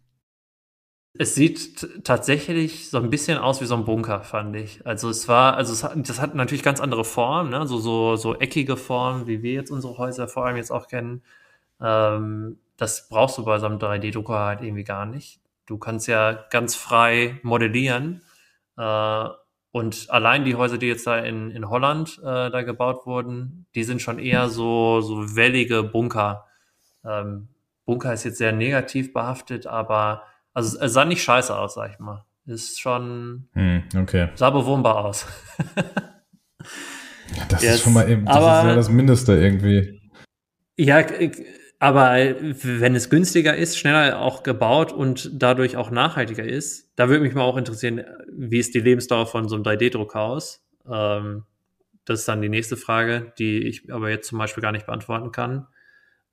Es 1.18 1.34
sieht 1.34 2.04
tatsächlich 2.04 2.90
so 2.90 2.98
ein 2.98 3.08
bisschen 3.08 3.38
aus 3.38 3.62
wie 3.62 3.64
so 3.64 3.74
ein 3.74 3.86
Bunker, 3.86 4.22
fand 4.22 4.54
ich. 4.54 4.86
Also 4.86 5.08
es 5.08 5.28
war, 5.28 5.56
also 5.56 5.72
es 5.72 5.82
hat, 5.82 5.92
das 6.08 6.20
hat 6.20 6.34
natürlich 6.34 6.62
ganz 6.62 6.78
andere 6.78 7.04
Formen, 7.04 7.50
ne? 7.50 7.66
so, 7.66 7.78
so, 7.78 8.16
so 8.16 8.34
eckige 8.36 8.76
Formen, 8.76 9.26
wie 9.26 9.42
wir 9.42 9.52
jetzt 9.52 9.70
unsere 9.70 9.96
Häuser 9.96 10.28
vor 10.28 10.44
allem 10.44 10.56
jetzt 10.56 10.70
auch 10.70 10.88
kennen. 10.88 11.22
Ähm, 11.80 12.58
das 12.76 13.08
brauchst 13.08 13.38
du 13.38 13.44
bei 13.44 13.58
so 13.58 13.66
einem 13.66 13.78
3D-Drucker 13.78 14.38
halt 14.38 14.60
irgendwie 14.60 14.84
gar 14.84 15.06
nicht. 15.06 15.40
Du 15.66 15.78
kannst 15.78 16.06
ja 16.06 16.32
ganz 16.50 16.74
frei 16.74 17.38
modellieren. 17.42 18.22
Äh, 18.76 19.24
und 19.72 20.06
allein 20.08 20.44
die 20.44 20.54
Häuser, 20.54 20.78
die 20.78 20.86
jetzt 20.86 21.06
da 21.06 21.18
in, 21.18 21.50
in 21.50 21.68
Holland 21.68 22.18
äh, 22.22 22.50
da 22.50 22.62
gebaut 22.62 23.04
wurden, 23.04 23.66
die 23.74 23.84
sind 23.84 24.00
schon 24.00 24.18
eher 24.18 24.48
so, 24.48 25.02
so 25.02 25.36
wellige 25.36 25.82
Bunker. 25.82 26.46
Ähm, 27.04 27.48
Bunker 27.84 28.12
ist 28.12 28.24
jetzt 28.24 28.38
sehr 28.38 28.52
negativ 28.52 29.12
behaftet, 29.12 29.66
aber 29.66 30.22
also 30.54 30.78
es 30.80 30.92
sah 30.92 31.04
nicht 31.04 31.22
scheiße 31.22 31.54
aus, 31.54 31.74
sag 31.74 31.92
ich 31.92 31.98
mal. 31.98 32.24
Ist 32.46 32.80
schon. 32.80 33.48
Hm, 33.52 33.82
okay. 34.00 34.28
Sah 34.34 34.50
bewohnbar 34.50 35.04
aus. 35.04 35.26
das 37.48 37.62
Jetzt, 37.62 37.74
ist 37.74 37.82
schon 37.82 37.92
mal 37.92 38.08
eben, 38.08 38.24
das 38.24 38.36
aber, 38.36 38.60
ist 38.60 38.64
ja 38.64 38.74
das 38.76 38.88
Mindeste 38.88 39.36
irgendwie. 39.36 40.00
Ja, 40.76 41.02
aber 41.78 42.14
wenn 42.40 42.94
es 42.94 43.10
günstiger 43.10 43.54
ist, 43.54 43.78
schneller 43.78 44.18
auch 44.20 44.42
gebaut 44.42 44.92
und 44.92 45.30
dadurch 45.34 45.76
auch 45.76 45.90
nachhaltiger 45.90 46.44
ist, 46.44 46.92
da 46.96 47.08
würde 47.08 47.22
mich 47.22 47.34
mal 47.34 47.42
auch 47.42 47.58
interessieren, 47.58 48.02
wie 48.32 48.58
ist 48.58 48.74
die 48.74 48.80
Lebensdauer 48.80 49.26
von 49.26 49.48
so 49.48 49.56
einem 49.56 49.64
3D-Drucker 49.64 50.20
aus? 50.20 50.64
Ähm, 50.90 51.44
das 52.06 52.20
ist 52.20 52.28
dann 52.28 52.40
die 52.40 52.48
nächste 52.48 52.76
Frage, 52.76 53.32
die 53.38 53.66
ich 53.66 53.92
aber 53.92 54.08
jetzt 54.08 54.28
zum 54.28 54.38
Beispiel 54.38 54.62
gar 54.62 54.72
nicht 54.72 54.86
beantworten 54.86 55.32
kann. 55.32 55.66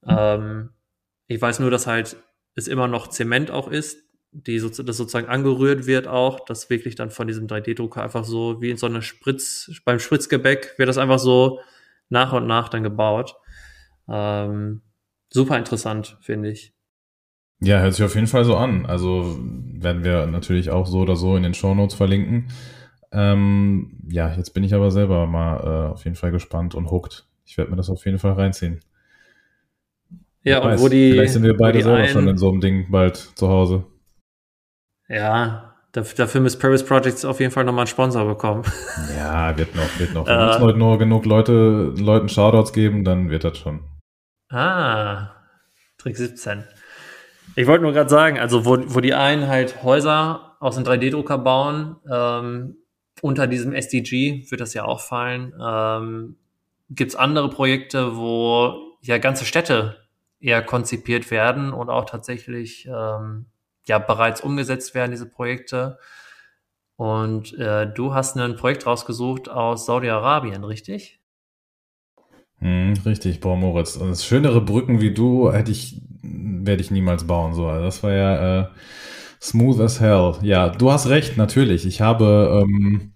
Mhm. 0.01 0.15
Ähm, 0.17 0.69
ich 1.27 1.41
weiß 1.41 1.59
nur, 1.59 1.71
dass 1.71 1.87
halt 1.87 2.15
es 2.55 2.67
immer 2.67 2.87
noch 2.87 3.07
Zement 3.07 3.51
auch 3.51 3.69
ist, 3.69 3.97
die 4.31 4.59
so, 4.59 4.69
das 4.69 4.97
sozusagen 4.97 5.27
angerührt 5.27 5.85
wird 5.85 6.07
auch, 6.07 6.39
dass 6.39 6.69
wirklich 6.69 6.95
dann 6.95 7.11
von 7.11 7.27
diesem 7.27 7.47
3D-Drucker 7.47 8.01
einfach 8.01 8.23
so 8.23 8.61
wie 8.61 8.69
in 8.69 8.77
so 8.77 8.85
einer 8.85 9.01
Spritz, 9.01 9.71
beim 9.83 9.99
Spritzgebäck 9.99 10.75
wird 10.77 10.89
das 10.89 10.97
einfach 10.97 11.19
so 11.19 11.59
nach 12.09 12.33
und 12.33 12.47
nach 12.47 12.69
dann 12.69 12.83
gebaut. 12.83 13.35
Ähm, 14.07 14.81
super 15.33 15.57
interessant, 15.57 16.17
finde 16.21 16.49
ich. 16.49 16.73
Ja, 17.59 17.79
hört 17.79 17.93
sich 17.93 18.05
auf 18.05 18.15
jeden 18.15 18.27
Fall 18.27 18.45
so 18.45 18.55
an. 18.55 18.85
Also 18.85 19.37
werden 19.39 20.03
wir 20.03 20.25
natürlich 20.27 20.69
auch 20.69 20.85
so 20.85 20.99
oder 20.99 21.15
so 21.15 21.35
in 21.35 21.43
den 21.43 21.53
Show 21.53 21.73
Notes 21.73 21.95
verlinken. 21.95 22.49
Ähm, 23.11 23.99
ja, 24.09 24.33
jetzt 24.33 24.51
bin 24.53 24.63
ich 24.63 24.73
aber 24.73 24.91
selber 24.91 25.27
mal 25.27 25.57
äh, 25.57 25.91
auf 25.93 26.03
jeden 26.03 26.15
Fall 26.15 26.31
gespannt 26.31 26.75
und 26.75 26.91
hooked. 26.91 27.25
Ich 27.45 27.57
werde 27.57 27.71
mir 27.71 27.77
das 27.77 27.89
auf 27.89 28.05
jeden 28.05 28.19
Fall 28.19 28.33
reinziehen. 28.33 28.79
Ja, 30.43 30.59
und 30.59 30.79
wo 30.79 30.89
die. 30.89 31.11
Vielleicht 31.11 31.33
sind 31.33 31.43
wir 31.43 31.55
beide 31.55 31.81
selber 31.81 31.99
einen, 31.99 32.09
schon 32.09 32.27
in 32.27 32.37
so 32.37 32.49
einem 32.49 32.59
Ding 32.59 32.91
bald 32.91 33.15
zu 33.15 33.47
Hause. 33.47 33.85
Ja, 35.07 35.75
dafür 35.93 36.41
müssen 36.41 36.59
Paris 36.59 36.83
Projects 36.83 37.23
auf 37.23 37.39
jeden 37.39 37.51
Fall 37.51 37.63
nochmal 37.63 37.83
einen 37.83 37.87
Sponsor 37.87 38.25
bekommen. 38.25 38.63
Ja, 39.17 39.55
wird 39.57 39.75
noch, 39.75 39.99
wird 39.99 40.13
noch. 40.13 40.25
Wir 40.27 40.33
äh, 40.33 40.47
müssen 40.47 40.61
heute 40.61 40.77
nur 40.77 40.97
genug 40.97 41.25
Leute, 41.25 41.93
Leuten 41.97 42.29
Shoutouts 42.29 42.73
geben, 42.73 43.03
dann 43.03 43.29
wird 43.29 43.43
das 43.43 43.57
schon. 43.57 43.81
Ah, 44.53 45.31
Trick 45.97 46.15
17. 46.15 46.63
Ich 47.55 47.65
wollte 47.65 47.83
nur 47.83 47.91
gerade 47.91 48.09
sagen, 48.09 48.37
also 48.37 48.65
wo, 48.65 48.77
wo 48.85 48.99
die 48.99 49.15
einen 49.15 49.47
halt 49.47 49.81
Häuser 49.81 50.55
aus 50.59 50.77
einem 50.77 50.85
3D-Drucker 50.85 51.39
bauen, 51.39 51.95
ähm, 52.09 52.77
unter 53.21 53.47
diesem 53.47 53.73
SDG 53.73 54.45
wird 54.51 54.61
das 54.61 54.75
ja 54.75 54.85
auch 54.85 55.01
fallen, 55.01 55.53
ähm, 55.59 56.35
gibt 56.91 57.11
es 57.11 57.15
andere 57.15 57.49
Projekte, 57.49 58.15
wo 58.15 58.97
ja 59.01 59.17
ganze 59.17 59.45
Städte 59.45 59.97
eher 60.39 60.61
konzipiert 60.61 61.31
werden 61.31 61.73
und 61.73 61.89
auch 61.89 62.05
tatsächlich 62.05 62.85
ähm, 62.85 63.47
ja 63.87 63.97
bereits 63.97 64.41
umgesetzt 64.41 64.93
werden, 64.93 65.11
diese 65.11 65.29
Projekte. 65.29 65.97
Und 66.95 67.57
äh, 67.57 67.91
du 67.91 68.13
hast 68.13 68.37
ein 68.37 68.55
Projekt 68.55 68.85
rausgesucht 68.85 69.49
aus 69.49 69.87
Saudi-Arabien, 69.87 70.63
richtig? 70.63 71.22
Hm, 72.59 72.93
richtig, 73.05 73.39
boah, 73.39 73.55
Moritz. 73.57 73.95
Und 73.95 74.17
schönere 74.17 74.61
Brücken 74.61 75.01
wie 75.01 75.13
du 75.13 75.51
hätte 75.51 75.71
ich, 75.71 76.01
werde 76.21 76.81
ich 76.81 76.91
niemals 76.91 77.25
bauen. 77.25 77.53
So, 77.53 77.67
also 77.67 77.83
das 77.83 78.03
war 78.03 78.11
ja 78.13 78.61
äh, 78.61 78.67
smooth 79.41 79.79
as 79.81 79.99
hell. 79.99 80.35
Ja, 80.41 80.69
du 80.69 80.91
hast 80.91 81.07
recht, 81.09 81.37
natürlich. 81.37 81.85
Ich 81.85 82.01
habe 82.01 82.63
ähm, 82.63 83.13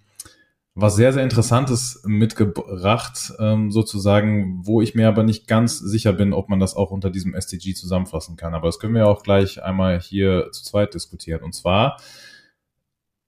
was 0.80 0.94
sehr, 0.94 1.12
sehr 1.12 1.24
Interessantes 1.24 2.02
mitgebracht, 2.06 3.32
ähm, 3.40 3.72
sozusagen, 3.72 4.60
wo 4.64 4.80
ich 4.80 4.94
mir 4.94 5.08
aber 5.08 5.24
nicht 5.24 5.48
ganz 5.48 5.76
sicher 5.80 6.12
bin, 6.12 6.32
ob 6.32 6.48
man 6.48 6.60
das 6.60 6.76
auch 6.76 6.92
unter 6.92 7.10
diesem 7.10 7.34
SDG 7.34 7.74
zusammenfassen 7.74 8.36
kann. 8.36 8.54
Aber 8.54 8.68
das 8.68 8.78
können 8.78 8.94
wir 8.94 9.08
auch 9.08 9.24
gleich 9.24 9.60
einmal 9.60 9.98
hier 10.00 10.50
zu 10.52 10.62
zweit 10.62 10.94
diskutieren. 10.94 11.42
Und 11.42 11.52
zwar 11.52 11.96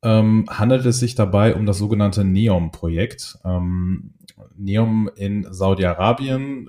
ähm, 0.04 0.46
handelt 0.48 0.86
es 0.86 1.00
sich 1.00 1.16
dabei 1.16 1.56
um 1.56 1.66
das 1.66 1.78
sogenannte 1.78 2.24
NEOM-Projekt. 2.24 3.38
Ähm, 3.44 4.14
NEOM 4.60 5.10
in 5.16 5.52
Saudi-Arabien, 5.52 6.68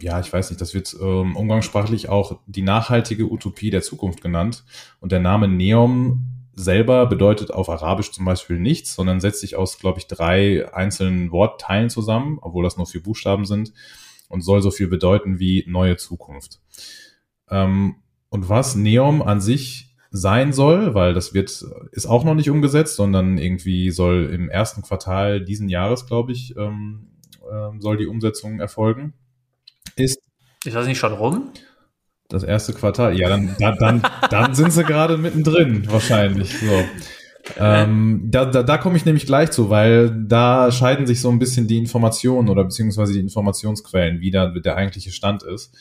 ja, 0.00 0.20
ich 0.20 0.32
weiß 0.32 0.50
nicht, 0.50 0.60
das 0.60 0.74
wird 0.74 0.94
ähm, 1.00 1.36
umgangssprachlich 1.36 2.08
auch 2.08 2.40
die 2.46 2.62
nachhaltige 2.62 3.30
Utopie 3.30 3.70
der 3.70 3.82
Zukunft 3.82 4.20
genannt. 4.20 4.64
Und 5.00 5.12
der 5.12 5.20
Name 5.20 5.48
NEOM 5.48 6.24
selber 6.54 7.06
bedeutet 7.06 7.50
auf 7.50 7.68
Arabisch 7.68 8.12
zum 8.12 8.24
Beispiel 8.24 8.58
nichts, 8.58 8.94
sondern 8.94 9.20
setzt 9.20 9.40
sich 9.40 9.56
aus, 9.56 9.78
glaube 9.78 9.98
ich, 9.98 10.06
drei 10.06 10.72
einzelnen 10.72 11.32
Wortteilen 11.32 11.90
zusammen, 11.90 12.38
obwohl 12.40 12.64
das 12.64 12.76
nur 12.76 12.86
vier 12.86 13.02
Buchstaben 13.02 13.44
sind 13.44 13.72
und 14.28 14.42
soll 14.42 14.62
so 14.62 14.70
viel 14.70 14.88
bedeuten 14.88 15.38
wie 15.38 15.64
neue 15.66 15.96
Zukunft. 15.96 16.60
Ähm, 17.50 17.96
und 18.28 18.48
was 18.48 18.74
Neom 18.74 19.22
an 19.22 19.40
sich 19.40 19.93
sein 20.16 20.52
soll, 20.52 20.94
weil 20.94 21.12
das 21.12 21.34
wird, 21.34 21.64
ist 21.90 22.06
auch 22.06 22.22
noch 22.22 22.36
nicht 22.36 22.48
umgesetzt, 22.48 22.94
sondern 22.94 23.36
irgendwie 23.36 23.90
soll 23.90 24.30
im 24.32 24.48
ersten 24.48 24.82
Quartal 24.82 25.44
diesen 25.44 25.68
Jahres, 25.68 26.06
glaube 26.06 26.30
ich, 26.30 26.56
ähm, 26.56 27.08
äh, 27.42 27.80
soll 27.80 27.96
die 27.96 28.06
Umsetzung 28.06 28.60
erfolgen, 28.60 29.12
ist. 29.96 30.20
Ist 30.64 30.76
das 30.76 30.86
nicht 30.86 30.98
schon 30.98 31.12
rum? 31.14 31.50
Das 32.28 32.44
erste 32.44 32.72
Quartal. 32.72 33.18
Ja, 33.18 33.28
dann, 33.28 33.56
dann, 33.58 33.76
dann, 33.78 34.02
dann 34.30 34.54
sind 34.54 34.72
sie 34.72 34.84
gerade 34.84 35.18
mittendrin, 35.18 35.90
wahrscheinlich. 35.90 36.56
So. 36.60 36.84
Ähm, 37.58 38.28
da 38.30 38.44
da, 38.46 38.62
da 38.62 38.78
komme 38.78 38.96
ich 38.96 39.04
nämlich 39.04 39.26
gleich 39.26 39.50
zu, 39.50 39.68
weil 39.68 40.10
da 40.26 40.70
scheiden 40.70 41.06
sich 41.06 41.20
so 41.20 41.28
ein 41.28 41.40
bisschen 41.40 41.66
die 41.66 41.76
Informationen 41.76 42.48
oder 42.48 42.62
beziehungsweise 42.62 43.12
die 43.14 43.20
Informationsquellen, 43.20 44.20
wie 44.20 44.30
da 44.30 44.46
der 44.46 44.76
eigentliche 44.76 45.10
Stand 45.10 45.42
ist. 45.42 45.74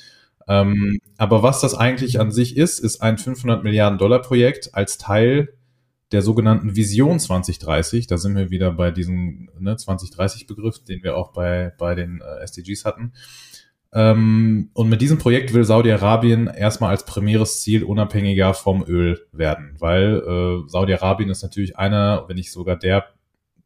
Ähm, 0.47 0.99
aber 1.17 1.43
was 1.43 1.61
das 1.61 1.75
eigentlich 1.75 2.19
an 2.19 2.31
sich 2.31 2.57
ist, 2.57 2.79
ist 2.79 3.01
ein 3.01 3.17
500 3.17 3.63
Milliarden 3.63 3.97
Dollar 3.97 4.21
Projekt 4.21 4.73
als 4.73 4.97
Teil 4.97 5.49
der 6.11 6.21
sogenannten 6.21 6.75
Vision 6.75 7.19
2030. 7.19 8.07
Da 8.07 8.17
sind 8.17 8.35
wir 8.35 8.51
wieder 8.51 8.71
bei 8.71 8.91
diesem 8.91 9.49
ne, 9.59 9.75
2030 9.75 10.47
Begriff, 10.47 10.83
den 10.83 11.03
wir 11.03 11.17
auch 11.17 11.33
bei, 11.33 11.73
bei 11.77 11.95
den 11.95 12.21
äh, 12.21 12.43
SDGs 12.43 12.85
hatten. 12.85 13.13
Ähm, 13.91 14.69
und 14.73 14.89
mit 14.89 15.01
diesem 15.01 15.17
Projekt 15.17 15.53
will 15.53 15.63
Saudi-Arabien 15.63 16.47
erstmal 16.47 16.91
als 16.91 17.05
primäres 17.05 17.61
Ziel 17.61 17.83
unabhängiger 17.83 18.53
vom 18.53 18.83
Öl 18.87 19.19
werden, 19.31 19.75
weil 19.79 20.19
äh, 20.19 20.69
Saudi-Arabien 20.69 21.29
ist 21.29 21.43
natürlich 21.43 21.77
einer, 21.77 22.25
wenn 22.27 22.35
nicht 22.35 22.51
sogar 22.51 22.75
der, 22.75 23.05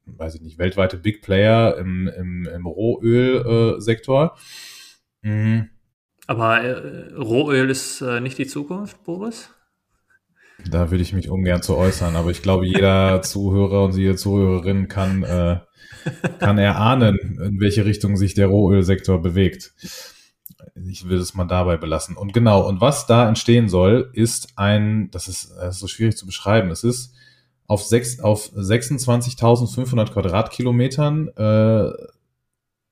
weiß 0.06 0.36
ich 0.36 0.42
nicht, 0.42 0.58
weltweite 0.58 0.98
Big 0.98 1.22
Player 1.22 1.78
im, 1.78 2.08
im, 2.10 2.46
im 2.46 2.66
Rohölsektor. 2.66 4.38
Äh, 5.24 5.30
mhm. 5.30 5.70
Aber 6.28 6.62
äh, 6.62 7.14
Rohöl 7.14 7.70
ist 7.70 8.02
äh, 8.02 8.20
nicht 8.20 8.38
die 8.38 8.48
Zukunft, 8.48 9.04
Boris? 9.04 9.50
Da 10.70 10.92
würde 10.92 11.04
ich 11.04 11.14
mich 11.14 11.30
ungern 11.30 11.62
zu 11.62 11.78
äußern, 11.78 12.16
aber 12.16 12.32
ich 12.32 12.42
glaube, 12.42 12.66
jeder 12.66 13.22
Zuhörer 13.24 13.86
und 13.86 13.96
jede 13.96 14.16
Zuhörerin 14.16 14.88
kann, 14.88 15.24
äh, 15.24 15.60
kann 16.40 16.58
erahnen, 16.58 17.40
in 17.42 17.60
welche 17.60 17.86
Richtung 17.86 18.18
sich 18.18 18.34
der 18.34 18.48
Rohölsektor 18.48 19.22
bewegt 19.22 19.74
ich 20.86 21.08
will 21.08 21.18
es 21.18 21.34
mal 21.34 21.46
dabei 21.46 21.78
belassen. 21.78 22.16
Und 22.16 22.34
genau, 22.34 22.68
und 22.68 22.82
was 22.82 23.06
da 23.08 23.28
entstehen 23.28 23.70
soll, 23.70 24.10
ist 24.14 24.50
ein, 24.56 25.10
das 25.12 25.28
ist, 25.28 25.52
das 25.58 25.76
ist 25.76 25.82
so 25.82 25.88
schwierig 25.88 26.18
zu 26.18 26.26
beschreiben. 26.26 26.72
Es 26.72 26.84
ist 26.84 27.14
auf, 27.68 27.84
sechs, 27.84 28.20
auf 28.20 28.52
26.500 28.54 30.12
Quadratkilometern 30.12 31.30
äh, 31.36 31.92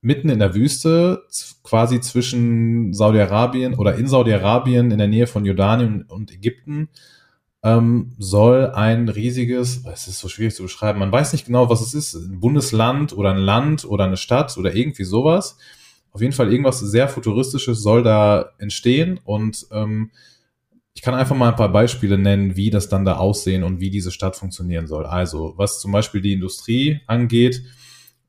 mitten 0.06 0.28
in 0.28 0.38
der 0.38 0.54
Wüste, 0.54 1.24
quasi 1.64 2.00
zwischen 2.00 2.92
Saudi-Arabien 2.92 3.74
oder 3.74 3.96
in 3.96 4.06
Saudi-Arabien 4.06 4.90
in 4.92 4.98
der 4.98 5.08
Nähe 5.08 5.26
von 5.26 5.44
Jordanien 5.44 6.02
und 6.02 6.32
Ägypten, 6.32 6.88
ähm, 7.64 8.12
soll 8.18 8.70
ein 8.70 9.08
riesiges, 9.08 9.84
es 9.92 10.06
ist 10.06 10.20
so 10.20 10.28
schwierig 10.28 10.54
zu 10.54 10.62
beschreiben, 10.62 11.00
man 11.00 11.10
weiß 11.10 11.32
nicht 11.32 11.46
genau, 11.46 11.68
was 11.68 11.80
es 11.80 11.92
ist, 11.92 12.14
ein 12.14 12.38
Bundesland 12.38 13.12
oder 13.12 13.32
ein 13.32 13.40
Land 13.40 13.84
oder 13.84 14.04
eine 14.04 14.16
Stadt 14.16 14.56
oder 14.56 14.74
irgendwie 14.74 15.04
sowas 15.04 15.58
auf 16.16 16.22
jeden 16.22 16.32
Fall 16.32 16.50
irgendwas 16.50 16.80
sehr 16.80 17.08
Futuristisches 17.08 17.82
soll 17.82 18.02
da 18.02 18.52
entstehen 18.56 19.20
und 19.22 19.66
ähm, 19.70 20.10
ich 20.94 21.02
kann 21.02 21.14
einfach 21.14 21.36
mal 21.36 21.50
ein 21.50 21.56
paar 21.56 21.70
Beispiele 21.70 22.16
nennen, 22.16 22.56
wie 22.56 22.70
das 22.70 22.88
dann 22.88 23.04
da 23.04 23.16
aussehen 23.16 23.64
und 23.64 23.80
wie 23.80 23.90
diese 23.90 24.10
Stadt 24.10 24.34
funktionieren 24.34 24.86
soll. 24.86 25.04
Also, 25.04 25.52
was 25.58 25.78
zum 25.78 25.92
Beispiel 25.92 26.22
die 26.22 26.32
Industrie 26.32 27.00
angeht, 27.06 27.64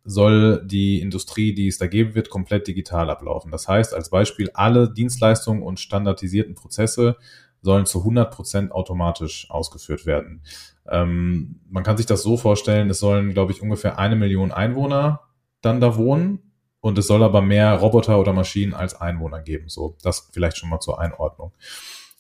soll 0.10 0.66
die 0.66 1.02
Industrie, 1.02 1.54
die 1.54 1.68
es 1.68 1.78
da 1.78 1.86
geben 1.86 2.16
wird, 2.16 2.30
komplett 2.30 2.66
digital 2.68 3.10
ablaufen. 3.10 3.52
Das 3.52 3.68
heißt, 3.68 3.94
als 3.94 4.10
Beispiel, 4.10 4.50
alle 4.54 4.90
Dienstleistungen 4.90 5.62
und 5.62 5.82
standardisierten 5.82 6.56
Prozesse 6.56 7.18
sollen 7.62 7.86
zu 7.86 8.00
100 8.00 8.34
Prozent 8.34 8.72
automatisch 8.72 9.52
ausgeführt 9.52 10.06
werden. 10.06 10.44
Ähm, 10.90 11.60
man 11.70 11.84
kann 11.84 11.98
sich 11.98 12.06
das 12.06 12.24
so 12.24 12.38
vorstellen, 12.38 12.90
es 12.90 13.00
sollen, 13.00 13.34
glaube 13.34 13.52
ich, 13.52 13.62
ungefähr 13.62 14.00
eine 14.00 14.16
Million 14.16 14.54
Einwohner 14.54 15.24
dann 15.62 15.82
da 15.82 15.98
wohnen 15.98 16.54
und 16.80 16.98
es 16.98 17.08
soll 17.08 17.22
aber 17.22 17.42
mehr 17.42 17.74
Roboter 17.74 18.18
oder 18.18 18.32
Maschinen 18.32 18.74
als 18.74 18.96
Einwohner 18.96 19.42
geben. 19.42 19.68
So, 19.68 19.98
das 20.04 20.30
vielleicht 20.32 20.58
schon 20.58 20.70
mal 20.70 20.80
zur 20.80 21.02
Einordnung. 21.02 21.52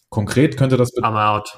Konkret 0.09 0.55
könnte 0.55 0.77
das. 0.77 0.93
I'm 0.97 1.17
out. 1.17 1.49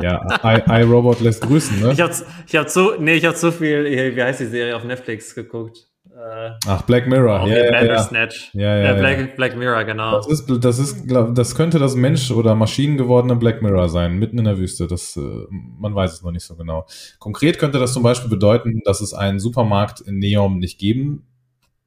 ja, 0.02 0.80
iRobot 0.80 1.20
lässt 1.20 1.42
grüßen, 1.42 1.80
ne? 1.80 1.92
Ich 1.92 2.00
habe 2.00 2.12
ich 2.46 2.56
hab 2.56 2.68
zu, 2.68 2.94
nee, 2.98 3.14
ich 3.14 3.24
habe 3.24 3.36
zu 3.36 3.52
viel, 3.52 3.84
wie 4.16 4.22
heißt 4.22 4.40
die 4.40 4.46
Serie 4.46 4.76
auf 4.76 4.84
Netflix 4.84 5.34
geguckt. 5.34 5.90
Äh, 6.20 6.50
Ach, 6.66 6.82
Black 6.82 7.06
Mirror. 7.06 7.46
Ja, 7.46 7.56
ja, 7.56 7.84
ja. 7.84 8.02
Snatch. 8.02 8.50
Ja, 8.52 8.76
ja, 8.76 8.94
Black, 8.94 9.18
ja. 9.18 9.26
Black 9.36 9.56
Mirror, 9.56 9.84
genau. 9.84 10.16
Das 10.16 10.26
ist, 10.26 10.46
das 10.64 10.78
ist, 10.78 11.04
das 11.06 11.54
könnte 11.54 11.78
das 11.78 11.94
Mensch- 11.94 12.30
oder 12.30 12.54
Maschinen 12.54 12.96
gewordene 12.96 13.36
Black 13.36 13.62
Mirror 13.62 13.88
sein, 13.88 14.18
mitten 14.18 14.38
in 14.38 14.44
der 14.44 14.58
Wüste. 14.58 14.86
Das, 14.86 15.16
äh, 15.16 15.20
man 15.50 15.94
weiß 15.94 16.12
es 16.12 16.22
noch 16.22 16.32
nicht 16.32 16.44
so 16.44 16.56
genau. 16.56 16.86
Konkret 17.18 17.58
könnte 17.58 17.78
das 17.78 17.92
zum 17.92 18.02
Beispiel 18.02 18.28
bedeuten, 18.28 18.80
dass 18.84 19.00
es 19.00 19.14
einen 19.14 19.38
Supermarkt 19.38 20.00
in 20.00 20.18
Neom 20.18 20.58
nicht 20.58 20.78
geben 20.78 21.26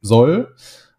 soll. 0.01 0.55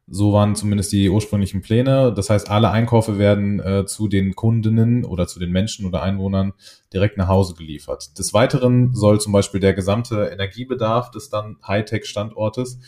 So 0.07 0.35
waren 0.35 0.55
zumindest 0.55 0.93
die 0.93 1.09
ursprünglichen 1.09 1.63
Pläne. 1.63 2.13
Das 2.13 2.29
heißt, 2.29 2.51
alle 2.51 2.71
Einkäufe 2.71 3.19
werden 3.19 3.59
äh, 3.61 3.87
zu 3.87 4.07
den 4.07 4.35
Kundinnen 4.35 5.05
oder 5.05 5.27
zu 5.27 5.39
den 5.39 5.51
Menschen 5.51 5.87
oder 5.87 6.03
Einwohnern 6.03 6.53
direkt 6.93 7.17
nach 7.17 7.29
Hause 7.29 7.55
geliefert. 7.55 8.19
Des 8.19 8.35
Weiteren 8.35 8.95
soll 8.95 9.21
zum 9.21 9.33
Beispiel 9.33 9.61
der 9.61 9.73
gesamte 9.73 10.27
Energiebedarf 10.27 11.11
des 11.11 11.31
dann 11.31 11.57
Hightech-Standortes 11.67 12.81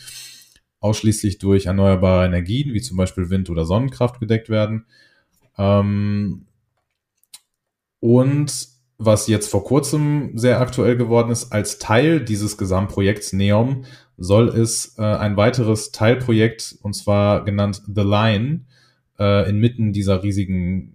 ausschließlich 0.79 1.39
durch 1.39 1.65
erneuerbare 1.65 2.25
Energien, 2.25 2.73
wie 2.73 2.81
zum 2.81 2.97
Beispiel 2.97 3.31
Wind- 3.31 3.49
oder 3.49 3.65
Sonnenkraft 3.65 4.19
gedeckt 4.19 4.49
werden. 4.49 4.85
Ähm, 5.57 6.45
und 7.99 8.76
was 8.97 9.27
jetzt 9.27 9.49
vor 9.49 9.63
kurzem 9.63 10.37
sehr 10.37 10.59
aktuell 10.59 10.97
geworden 10.97 11.31
ist, 11.31 11.51
als 11.51 11.77
Teil 11.77 12.23
dieses 12.23 12.57
Gesamtprojekts 12.57 13.33
NEOM 13.33 13.83
soll 14.17 14.49
es 14.49 14.97
äh, 14.97 15.03
ein 15.03 15.37
weiteres 15.37 15.91
Teilprojekt, 15.91 16.77
und 16.81 16.93
zwar 16.93 17.45
genannt 17.45 17.83
The 17.85 18.01
Line, 18.01 18.65
äh, 19.19 19.47
inmitten 19.49 19.93
dieser 19.93 20.23
riesigen 20.23 20.93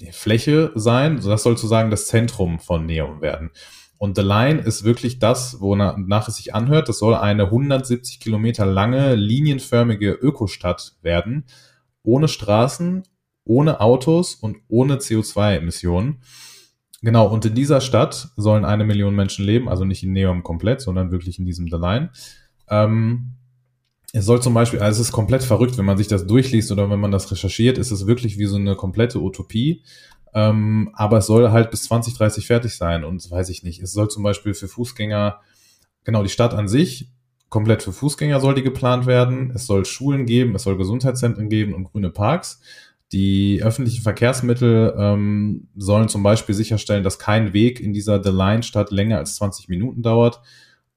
äh, 0.00 0.12
Fläche 0.12 0.72
sein. 0.74 1.16
Das 1.16 1.42
soll 1.42 1.56
sozusagen 1.56 1.90
das 1.90 2.06
Zentrum 2.08 2.58
von 2.58 2.84
NEOM 2.84 3.22
werden. 3.22 3.50
Und 3.96 4.16
The 4.16 4.22
Line 4.22 4.60
ist 4.60 4.84
wirklich 4.84 5.20
das, 5.20 5.60
wonach 5.60 6.28
es 6.28 6.36
sich 6.36 6.54
anhört. 6.54 6.88
Das 6.88 6.98
soll 6.98 7.14
eine 7.14 7.44
170 7.44 8.18
Kilometer 8.18 8.66
lange, 8.66 9.14
linienförmige 9.14 10.10
Ökostadt 10.10 10.96
werden, 11.02 11.44
ohne 12.02 12.26
Straßen, 12.26 13.04
ohne 13.44 13.80
Autos 13.80 14.34
und 14.34 14.58
ohne 14.68 14.96
CO2-Emissionen. 14.96 16.20
Genau, 17.02 17.26
und 17.26 17.44
in 17.44 17.54
dieser 17.54 17.80
Stadt 17.80 18.28
sollen 18.36 18.64
eine 18.64 18.84
Million 18.84 19.14
Menschen 19.14 19.44
leben, 19.44 19.68
also 19.68 19.84
nicht 19.84 20.04
in 20.04 20.12
Neom 20.12 20.44
komplett, 20.44 20.80
sondern 20.80 21.10
wirklich 21.10 21.38
in 21.38 21.44
diesem 21.44 21.66
Line. 21.66 22.10
Ähm, 22.68 23.34
es 24.12 24.24
soll 24.24 24.40
zum 24.40 24.54
Beispiel, 24.54 24.80
also 24.80 25.00
es 25.00 25.08
ist 25.08 25.12
komplett 25.12 25.42
verrückt, 25.42 25.76
wenn 25.78 25.84
man 25.84 25.98
sich 25.98 26.06
das 26.06 26.26
durchliest 26.26 26.70
oder 26.70 26.88
wenn 26.90 27.00
man 27.00 27.10
das 27.10 27.30
recherchiert, 27.30 27.76
ist 27.76 27.90
es 27.90 28.06
wirklich 28.06 28.38
wie 28.38 28.46
so 28.46 28.56
eine 28.56 28.76
komplette 28.76 29.20
Utopie. 29.20 29.82
Ähm, 30.34 30.90
aber 30.94 31.18
es 31.18 31.26
soll 31.26 31.50
halt 31.50 31.70
bis 31.70 31.84
2030 31.84 32.46
fertig 32.46 32.76
sein 32.76 33.04
und 33.04 33.28
weiß 33.28 33.48
ich 33.48 33.64
nicht. 33.64 33.82
Es 33.82 33.92
soll 33.92 34.08
zum 34.08 34.22
Beispiel 34.22 34.54
für 34.54 34.68
Fußgänger, 34.68 35.40
genau 36.04 36.22
die 36.22 36.28
Stadt 36.28 36.54
an 36.54 36.68
sich, 36.68 37.10
komplett 37.48 37.82
für 37.82 37.92
Fußgänger 37.92 38.40
soll 38.40 38.54
die 38.54 38.62
geplant 38.62 39.06
werden. 39.06 39.52
Es 39.54 39.66
soll 39.66 39.84
Schulen 39.84 40.24
geben, 40.24 40.54
es 40.54 40.62
soll 40.62 40.76
Gesundheitszentren 40.76 41.48
geben 41.48 41.74
und 41.74 41.84
grüne 41.84 42.10
Parks. 42.10 42.60
Die 43.12 43.60
öffentlichen 43.62 44.02
Verkehrsmittel 44.02 44.94
ähm, 44.96 45.68
sollen 45.76 46.08
zum 46.08 46.22
Beispiel 46.22 46.54
sicherstellen, 46.54 47.04
dass 47.04 47.18
kein 47.18 47.52
Weg 47.52 47.78
in 47.80 47.92
dieser 47.92 48.22
The 48.22 48.30
Line-Stadt 48.30 48.90
länger 48.90 49.18
als 49.18 49.36
20 49.36 49.68
Minuten 49.68 50.02
dauert. 50.02 50.40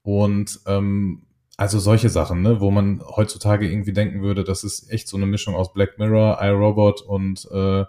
Und 0.02 0.60
ähm, 0.66 1.26
also 1.58 1.78
solche 1.78 2.08
Sachen, 2.08 2.42
ne, 2.42 2.60
wo 2.60 2.70
man 2.70 3.02
heutzutage 3.04 3.70
irgendwie 3.70 3.92
denken 3.92 4.22
würde, 4.22 4.44
das 4.44 4.64
ist 4.64 4.90
echt 4.90 5.08
so 5.08 5.16
eine 5.16 5.26
Mischung 5.26 5.54
aus 5.54 5.72
Black 5.72 5.98
Mirror, 5.98 6.38
iRobot 6.40 7.02
und 7.02 7.48
äh, 7.50 7.84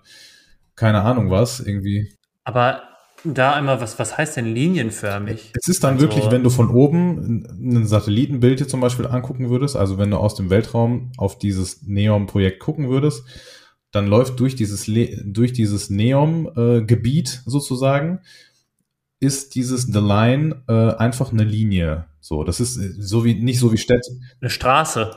keine 0.75 1.01
Ahnung 1.01 1.31
was, 1.31 1.59
irgendwie. 1.59 2.13
Aber 2.43 2.83
da 3.23 3.53
einmal, 3.53 3.81
was, 3.81 3.97
was 3.99 4.17
heißt 4.17 4.37
denn 4.37 4.53
linienförmig? 4.53 5.51
Es 5.53 5.67
ist 5.67 5.83
dann 5.83 5.95
also, 5.95 6.05
wirklich, 6.05 6.29
wenn 6.31 6.43
du 6.43 6.49
von 6.49 6.69
oben 6.69 7.45
ein 7.59 7.85
Satellitenbild 7.85 8.59
hier 8.59 8.67
zum 8.67 8.79
Beispiel 8.79 9.07
angucken 9.07 9.49
würdest, 9.49 9.75
also 9.75 9.97
wenn 9.97 10.11
du 10.11 10.17
aus 10.17 10.35
dem 10.35 10.49
Weltraum 10.49 11.11
auf 11.17 11.37
dieses 11.37 11.81
Neon-Projekt 11.83 12.59
gucken 12.59 12.89
würdest, 12.89 13.23
dann 13.91 14.07
läuft 14.07 14.39
durch 14.39 14.55
dieses, 14.55 14.87
Le 14.87 15.21
durch 15.25 15.53
dieses 15.53 15.89
Neom-Gebiet 15.89 17.43
äh, 17.45 17.49
sozusagen, 17.49 18.19
ist 19.19 19.55
dieses 19.55 19.83
The 19.83 19.99
Line 19.99 20.63
äh, 20.67 20.95
einfach 20.95 21.31
eine 21.31 21.43
Linie. 21.43 22.05
So, 22.19 22.43
das 22.43 22.59
ist 22.59 22.77
äh, 22.77 22.93
so 22.99 23.23
wie, 23.25 23.35
nicht 23.35 23.59
so 23.59 23.71
wie 23.71 23.77
Städte. 23.77 24.19
Eine 24.41 24.49
Straße. 24.49 25.11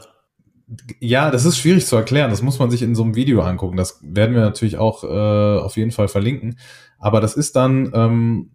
Ja, 1.01 1.31
das 1.31 1.45
ist 1.45 1.59
schwierig 1.59 1.85
zu 1.87 1.97
erklären. 1.97 2.31
Das 2.31 2.43
muss 2.43 2.59
man 2.59 2.71
sich 2.71 2.83
in 2.83 2.95
so 2.95 3.03
einem 3.03 3.17
Video 3.17 3.43
angucken. 3.43 3.77
Das 3.77 3.99
werden 4.03 4.35
wir 4.35 4.43
natürlich 4.43 4.79
auch 4.79 5.03
äh, 5.03 5.61
auf 5.61 5.77
jeden 5.77 5.91
Fall 5.91 6.09
verlinken. 6.09 6.59
Aber 6.99 7.21
das 7.21 7.35
ist 7.35 7.57
dann 7.57 7.91
ähm, 7.93 8.51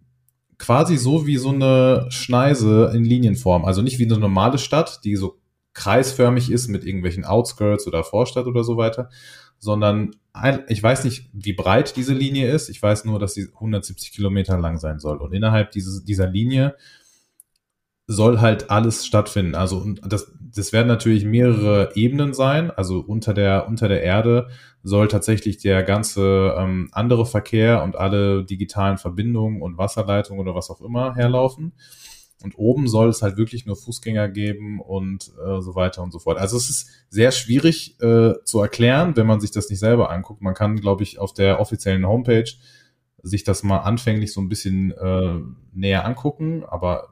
quasi 0.58 0.96
so 0.96 1.26
wie 1.26 1.36
so 1.36 1.50
eine 1.50 2.06
Schneise 2.08 2.90
in 2.94 3.04
Linienform. 3.04 3.64
Also 3.64 3.82
nicht 3.82 3.98
wie 3.98 4.06
eine 4.06 4.18
normale 4.18 4.56
Stadt, 4.56 5.00
die 5.04 5.16
so 5.16 5.38
kreisförmig 5.74 6.50
ist 6.50 6.68
mit 6.68 6.84
irgendwelchen 6.84 7.24
Outskirts 7.26 7.86
oder 7.86 8.02
Vorstadt 8.02 8.46
oder 8.46 8.64
so 8.64 8.78
weiter, 8.78 9.10
sondern 9.58 10.14
ich 10.68 10.82
weiß 10.82 11.04
nicht, 11.04 11.30
wie 11.32 11.54
breit 11.54 11.96
diese 11.96 12.12
Linie 12.12 12.50
ist. 12.50 12.68
Ich 12.68 12.82
weiß 12.82 13.04
nur, 13.06 13.18
dass 13.18 13.34
sie 13.34 13.48
170 13.54 14.12
Kilometer 14.12 14.58
lang 14.58 14.78
sein 14.78 14.98
soll. 14.98 15.16
Und 15.16 15.32
innerhalb 15.32 15.70
dieses, 15.70 16.04
dieser 16.04 16.26
Linie 16.26 16.76
soll 18.06 18.40
halt 18.40 18.70
alles 18.70 19.04
stattfinden. 19.04 19.54
Also 19.54 19.84
das, 20.02 20.32
das 20.40 20.72
werden 20.72 20.86
natürlich 20.86 21.24
mehrere 21.24 21.90
Ebenen 21.96 22.34
sein. 22.34 22.70
Also 22.70 23.00
unter 23.00 23.34
der, 23.34 23.66
unter 23.66 23.88
der 23.88 24.02
Erde 24.02 24.48
soll 24.82 25.08
tatsächlich 25.08 25.58
der 25.58 25.82
ganze 25.82 26.54
ähm, 26.56 26.88
andere 26.92 27.26
Verkehr 27.26 27.82
und 27.82 27.96
alle 27.96 28.44
digitalen 28.44 28.98
Verbindungen 28.98 29.60
und 29.60 29.78
Wasserleitungen 29.78 30.40
oder 30.40 30.54
was 30.54 30.70
auch 30.70 30.80
immer 30.80 31.16
herlaufen. 31.16 31.72
Und 32.46 32.56
oben 32.56 32.86
soll 32.86 33.08
es 33.08 33.22
halt 33.22 33.36
wirklich 33.36 33.66
nur 33.66 33.74
Fußgänger 33.74 34.28
geben 34.28 34.80
und 34.80 35.32
äh, 35.44 35.60
so 35.60 35.74
weiter 35.74 36.00
und 36.04 36.12
so 36.12 36.20
fort. 36.20 36.38
Also 36.38 36.56
es 36.56 36.70
ist 36.70 36.88
sehr 37.10 37.32
schwierig 37.32 38.00
äh, 38.00 38.34
zu 38.44 38.60
erklären, 38.60 39.16
wenn 39.16 39.26
man 39.26 39.40
sich 39.40 39.50
das 39.50 39.68
nicht 39.68 39.80
selber 39.80 40.12
anguckt. 40.12 40.42
Man 40.42 40.54
kann, 40.54 40.76
glaube 40.76 41.02
ich, 41.02 41.18
auf 41.18 41.34
der 41.34 41.58
offiziellen 41.58 42.06
Homepage 42.06 42.48
sich 43.20 43.42
das 43.42 43.64
mal 43.64 43.78
anfänglich 43.78 44.32
so 44.32 44.40
ein 44.40 44.48
bisschen 44.48 44.92
äh, 44.92 45.40
näher 45.72 46.04
angucken. 46.04 46.62
Aber 46.64 47.08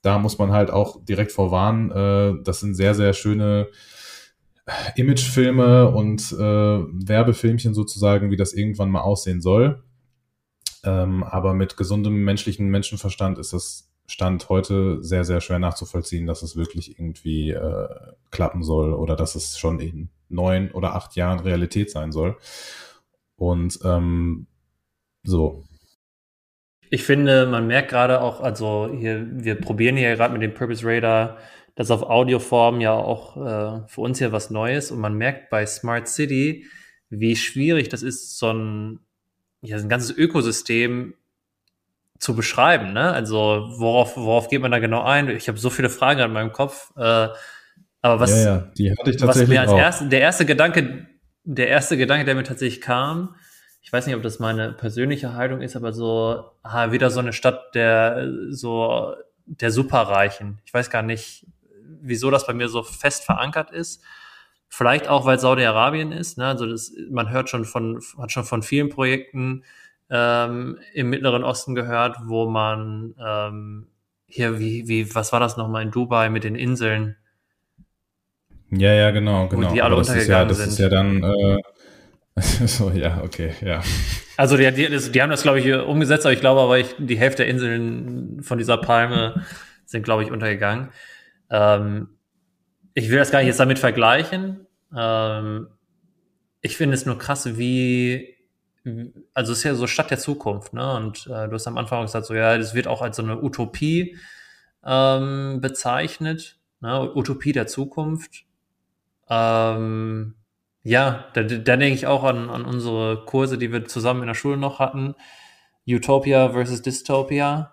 da 0.00 0.20
muss 0.20 0.38
man 0.38 0.52
halt 0.52 0.70
auch 0.70 1.04
direkt 1.04 1.32
vorwarnen, 1.32 1.90
äh, 1.90 2.40
das 2.44 2.60
sind 2.60 2.76
sehr, 2.76 2.94
sehr 2.94 3.14
schöne 3.14 3.66
Imagefilme 4.94 5.90
und 5.90 6.30
äh, 6.30 6.38
Werbefilmchen 6.38 7.74
sozusagen, 7.74 8.30
wie 8.30 8.36
das 8.36 8.52
irgendwann 8.52 8.90
mal 8.90 9.00
aussehen 9.00 9.40
soll. 9.40 9.82
Ähm, 10.84 11.24
aber 11.24 11.52
mit 11.52 11.76
gesundem 11.76 12.22
menschlichen 12.22 12.68
Menschenverstand 12.68 13.38
ist 13.38 13.52
das 13.52 13.91
Stand 14.12 14.50
heute 14.50 15.02
sehr, 15.02 15.24
sehr 15.24 15.40
schwer 15.40 15.58
nachzuvollziehen, 15.58 16.26
dass 16.26 16.42
es 16.42 16.54
wirklich 16.54 16.98
irgendwie 16.98 17.50
äh, 17.50 17.88
klappen 18.30 18.62
soll 18.62 18.92
oder 18.92 19.16
dass 19.16 19.34
es 19.34 19.58
schon 19.58 19.80
in 19.80 20.10
neun 20.28 20.70
oder 20.70 20.94
acht 20.94 21.16
Jahren 21.16 21.40
Realität 21.40 21.90
sein 21.90 22.12
soll. 22.12 22.36
Und 23.36 23.78
ähm, 23.84 24.46
so. 25.22 25.64
Ich 26.90 27.04
finde, 27.04 27.46
man 27.46 27.66
merkt 27.66 27.88
gerade 27.88 28.20
auch, 28.20 28.42
also 28.42 28.90
hier, 28.94 29.26
wir 29.32 29.54
probieren 29.54 29.96
hier 29.96 30.14
gerade 30.14 30.34
mit 30.34 30.42
dem 30.42 30.52
Purpose 30.52 30.86
Radar 30.86 31.38
das 31.74 31.90
auf 31.90 32.02
Audioform 32.02 32.82
ja 32.82 32.92
auch 32.92 33.38
äh, 33.38 33.88
für 33.88 34.02
uns 34.02 34.18
hier 34.18 34.30
was 34.30 34.50
Neues 34.50 34.90
und 34.90 35.00
man 35.00 35.14
merkt 35.14 35.48
bei 35.48 35.64
Smart 35.64 36.06
City, 36.06 36.66
wie 37.08 37.34
schwierig 37.34 37.88
das 37.88 38.02
ist, 38.02 38.38
so 38.38 38.52
ein, 38.52 39.00
ja, 39.62 39.78
ein 39.78 39.88
ganzes 39.88 40.14
Ökosystem 40.14 41.14
zu 42.22 42.36
beschreiben. 42.36 42.92
Ne? 42.92 43.12
Also 43.12 43.66
worauf, 43.78 44.16
worauf 44.16 44.48
geht 44.48 44.62
man 44.62 44.70
da 44.70 44.78
genau 44.78 45.02
ein? 45.02 45.28
Ich 45.28 45.48
habe 45.48 45.58
so 45.58 45.70
viele 45.70 45.90
Fragen 45.90 46.20
an 46.20 46.32
meinem 46.32 46.52
Kopf. 46.52 46.92
Äh, 46.96 47.28
aber 48.00 48.20
was, 48.20 48.30
ja, 48.30 48.44
ja, 48.44 48.58
die 48.78 48.92
hatte 48.92 49.10
ich 49.10 49.16
tatsächlich 49.16 49.58
was 49.58 49.66
mir 49.66 49.72
als 49.72 49.72
erste, 49.72 50.08
der 50.08 50.20
erste 50.20 50.46
Gedanke, 50.46 51.08
der 51.42 51.66
erste 51.66 51.96
Gedanke, 51.96 52.24
der 52.24 52.36
mir 52.36 52.44
tatsächlich 52.44 52.80
kam, 52.80 53.34
ich 53.80 53.92
weiß 53.92 54.06
nicht, 54.06 54.14
ob 54.14 54.22
das 54.22 54.38
meine 54.38 54.72
persönliche 54.72 55.34
Haltung 55.34 55.62
ist, 55.62 55.74
aber 55.74 55.92
so 55.92 56.44
aha, 56.62 56.92
wieder 56.92 57.10
so 57.10 57.18
eine 57.18 57.32
Stadt 57.32 57.74
der 57.74 58.28
so 58.50 59.16
der 59.44 59.72
Superreichen. 59.72 60.60
Ich 60.64 60.72
weiß 60.72 60.90
gar 60.90 61.02
nicht, 61.02 61.44
wieso 62.00 62.30
das 62.30 62.46
bei 62.46 62.54
mir 62.54 62.68
so 62.68 62.84
fest 62.84 63.24
verankert 63.24 63.72
ist. 63.72 64.00
Vielleicht 64.68 65.08
auch, 65.08 65.26
weil 65.26 65.40
Saudi-Arabien 65.40 66.12
ist. 66.12 66.38
Ne? 66.38 66.46
Also 66.46 66.66
das, 66.66 66.92
man 67.10 67.30
hört 67.30 67.50
schon 67.50 67.64
von, 67.64 68.00
hat 68.16 68.30
schon 68.30 68.44
von 68.44 68.62
vielen 68.62 68.90
Projekten 68.90 69.64
ähm, 70.12 70.78
im 70.92 71.08
Mittleren 71.08 71.42
Osten 71.42 71.74
gehört, 71.74 72.18
wo 72.26 72.46
man 72.48 73.14
ähm, 73.18 73.86
hier, 74.26 74.58
wie, 74.58 74.86
wie, 74.86 75.14
was 75.14 75.32
war 75.32 75.40
das 75.40 75.56
nochmal 75.56 75.82
in 75.82 75.90
Dubai 75.90 76.28
mit 76.28 76.44
den 76.44 76.54
Inseln? 76.54 77.16
Ja, 78.70 78.92
ja, 78.92 79.10
genau, 79.10 79.48
genau. 79.48 79.70
Wo 79.70 79.72
die 79.72 79.80
alle 79.80 79.96
das 79.96 80.10
untergegangen 80.10 80.50
ist 80.50 80.58
ja, 80.58 80.64
das 80.64 80.68
sind. 80.68 80.68
ist 80.68 80.78
ja 80.78 80.88
dann, 80.90 81.22
äh, 81.22 82.66
so, 82.66 82.90
ja, 82.90 83.22
okay, 83.22 83.54
ja. 83.62 83.82
Also 84.36 84.56
die, 84.58 84.70
die, 84.72 84.88
die 84.88 85.22
haben 85.22 85.30
das, 85.30 85.42
glaube 85.42 85.60
ich, 85.60 85.72
umgesetzt, 85.72 86.26
aber 86.26 86.32
ich 86.34 86.40
glaube 86.40 86.60
aber, 86.60 86.78
ich, 86.78 86.94
die 86.98 87.18
Hälfte 87.18 87.44
der 87.44 87.48
Inseln 87.50 88.42
von 88.42 88.58
dieser 88.58 88.76
Palme 88.76 89.44
sind, 89.86 90.02
glaube 90.02 90.24
ich, 90.24 90.30
untergegangen. 90.30 90.90
Ähm, 91.50 92.08
ich 92.94 93.10
will 93.10 93.18
das 93.18 93.30
gar 93.30 93.38
nicht 93.38 93.48
jetzt 93.48 93.60
damit 93.60 93.78
vergleichen. 93.78 94.66
Ähm, 94.94 95.68
ich 96.60 96.76
finde 96.76 96.94
es 96.94 97.06
nur 97.06 97.18
krass, 97.18 97.56
wie, 97.56 98.31
also 99.34 99.52
es 99.52 99.58
ist 99.58 99.64
ja 99.64 99.74
so 99.74 99.86
Stadt 99.86 100.10
der 100.10 100.18
Zukunft, 100.18 100.72
ne? 100.72 100.94
Und 100.96 101.26
äh, 101.26 101.48
du 101.48 101.52
hast 101.52 101.66
am 101.66 101.78
Anfang 101.78 102.02
gesagt, 102.02 102.26
so 102.26 102.34
ja, 102.34 102.58
das 102.58 102.74
wird 102.74 102.88
auch 102.88 103.02
als 103.02 103.16
so 103.16 103.22
eine 103.22 103.40
Utopie 103.42 104.16
ähm, 104.84 105.60
bezeichnet, 105.60 106.58
ne? 106.80 107.10
Utopie 107.14 107.52
der 107.52 107.66
Zukunft. 107.66 108.44
Ähm, 109.28 110.34
ja, 110.82 111.26
da, 111.34 111.42
da 111.42 111.76
denke 111.76 111.94
ich 111.94 112.06
auch 112.06 112.24
an, 112.24 112.50
an 112.50 112.64
unsere 112.64 113.24
Kurse, 113.24 113.56
die 113.56 113.72
wir 113.72 113.84
zusammen 113.84 114.22
in 114.22 114.26
der 114.26 114.34
Schule 114.34 114.56
noch 114.56 114.80
hatten. 114.80 115.14
Utopia 115.86 116.50
versus 116.50 116.82
Dystopia, 116.82 117.72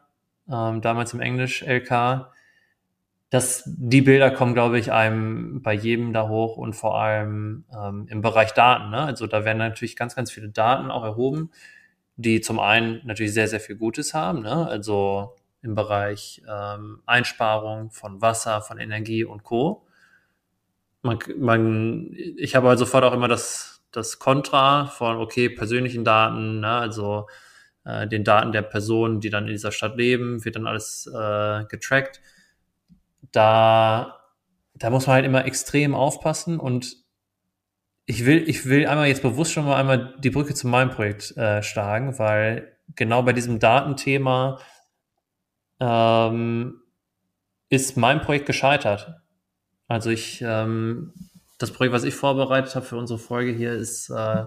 ähm, 0.52 0.82
damals 0.82 1.14
im 1.14 1.22
Englisch 1.22 1.64
LK. 1.64 2.32
Das, 3.30 3.64
die 3.66 4.02
Bilder 4.02 4.32
kommen, 4.32 4.56
glaube 4.56 4.80
ich, 4.80 4.92
einem 4.92 5.62
bei 5.62 5.74
jedem 5.74 6.14
da 6.14 6.28
hoch 6.28 6.58
und 6.58 6.74
vor 6.74 7.00
allem 7.00 7.66
ähm, 7.72 8.08
im 8.10 8.22
Bereich 8.22 8.54
Daten. 8.54 8.90
Ne? 8.90 9.02
Also 9.02 9.28
da 9.28 9.46
werden 9.46 9.60
natürlich 9.60 9.96
ganz, 9.96 10.16
ganz 10.16 10.32
viele 10.32 10.50
Daten 10.50 10.90
auch 10.90 11.04
erhoben, 11.04 11.52
die 12.16 12.42
zum 12.42 12.60
einen 12.60 13.02
natürlich 13.06 13.34
sehr, 13.34 13.48
sehr 13.48 13.60
viel 13.60 13.76
Gutes 13.76 14.14
haben. 14.16 14.42
Ne? 14.42 14.68
Also 14.68 15.36
im 15.62 15.76
Bereich 15.76 16.42
ähm, 16.50 17.02
Einsparung 17.06 17.92
von 17.92 18.22
Wasser, 18.22 18.62
von 18.62 18.80
Energie 18.80 19.24
und 19.24 19.44
Co 19.44 19.86
man, 21.02 21.20
man, 21.38 22.14
ich 22.38 22.56
habe 22.56 22.68
halt 22.68 22.80
sofort 22.80 23.04
auch 23.04 23.14
immer 23.14 23.28
das, 23.28 23.82
das 23.92 24.20
Kontra 24.20 24.86
von, 24.86 25.18
okay, 25.18 25.50
persönlichen 25.50 26.04
Daten, 26.04 26.60
ne, 26.60 26.68
also 26.68 27.28
äh, 27.86 28.08
den 28.08 28.24
Daten 28.24 28.52
der 28.52 28.62
Personen, 28.64 29.20
die 29.22 29.30
dann 29.30 29.46
in 29.46 29.52
dieser 29.52 29.72
Stadt 29.72 29.98
leben, 29.98 30.44
wird 30.44 30.56
dann 30.56 30.68
alles 30.68 31.08
äh, 31.08 31.66
getrackt. 31.66 32.22
Da, 33.32 34.20
da 34.76 34.90
muss 34.90 35.08
man 35.08 35.16
halt 35.16 35.26
immer 35.26 35.46
extrem 35.46 35.96
aufpassen 35.96 36.60
und 36.60 36.98
ich 38.06 38.26
will, 38.26 38.50
ich 38.50 38.66
will 38.66 38.88
einmal 38.88 39.08
jetzt 39.08 39.22
bewusst 39.22 39.52
schon 39.52 39.66
mal 39.66 39.80
einmal 39.80 40.16
die 40.20 40.32
Brücke 40.32 40.56
zu 40.56 40.68
meinem 40.68 40.90
Projekt 40.90 41.38
äh, 41.38 41.62
schlagen, 41.62 42.18
weil 42.18 42.76
genau 42.96 43.22
bei 43.22 43.34
diesem 43.34 43.60
Datenthema 43.60 44.60
ähm, 45.80 46.82
ist 47.70 47.98
mein 47.98 48.22
Projekt 48.22 48.48
gescheitert. 48.48 49.22
Also 49.88 50.10
ich, 50.10 50.42
ähm, 50.42 51.14
das 51.60 51.72
Projekt, 51.72 51.94
was 51.94 52.04
ich 52.04 52.16
vorbereitet 52.16 52.76
habe 52.76 52.86
für 52.86 52.98
unsere 52.98 53.20
Folge 53.20 53.52
hier, 53.52 53.74
ist 53.74 54.10
äh, 54.10 54.46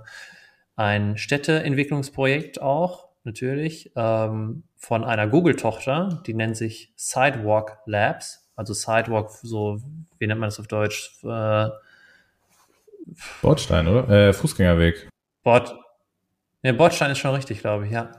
ein 0.77 1.17
Städteentwicklungsprojekt 1.17 2.61
auch, 2.61 3.09
natürlich, 3.25 3.93
ähm, 3.95 4.65
von 4.77 5.05
einer 5.05 5.29
Google-Tochter, 5.29 6.23
die 6.27 6.35
nennt 6.35 6.57
sich 6.57 6.93
Sidewalk 6.97 7.79
Labs. 7.87 8.41
Also 8.57 8.75
Sidewalk, 8.75 9.31
so, 9.43 9.81
wie 10.19 10.27
nennt 10.27 10.41
man 10.41 10.49
das 10.49 10.61
auf 10.61 10.69
Deutsch? 10.69 11.17
Äh, 11.25 11.69
Bordstein, 13.41 13.88
oder? 13.88 14.09
Äh, 14.09 14.33
Fußgängerweg. 14.33 15.09
Bord, 15.43 15.75
ne, 16.62 16.75
Bordstein 16.75 17.11
ist 17.11 17.19
schon 17.19 17.35
richtig, 17.35 17.61
glaube 17.61 17.87
ich, 17.87 17.93
ja. 17.93 18.12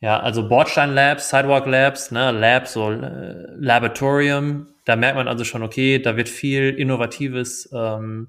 Ja, 0.00 0.20
also 0.20 0.48
Bordstein 0.48 0.94
Labs, 0.94 1.28
Sidewalk 1.28 1.66
Labs, 1.66 2.10
ne, 2.12 2.30
Lab, 2.30 2.68
so 2.68 2.92
äh, 2.92 3.46
Laboratorium, 3.56 4.68
da 4.84 4.96
merkt 4.96 5.16
man 5.16 5.28
also 5.28 5.44
schon, 5.44 5.62
okay, 5.62 5.98
da 5.98 6.16
wird 6.16 6.28
viel 6.28 6.70
Innovatives, 6.70 7.68
ähm, 7.74 8.28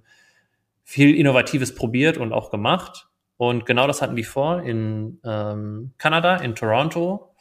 viel 0.83 1.15
Innovatives 1.15 1.73
probiert 1.73 2.17
und 2.17 2.33
auch 2.33 2.51
gemacht. 2.51 3.07
Und 3.37 3.65
genau 3.65 3.87
das 3.87 4.01
hatten 4.01 4.17
die 4.17 4.25
vor. 4.25 4.63
In 4.63 5.21
ähm, 5.23 5.93
Kanada, 5.97 6.35
in 6.35 6.55
Toronto, 6.55 7.33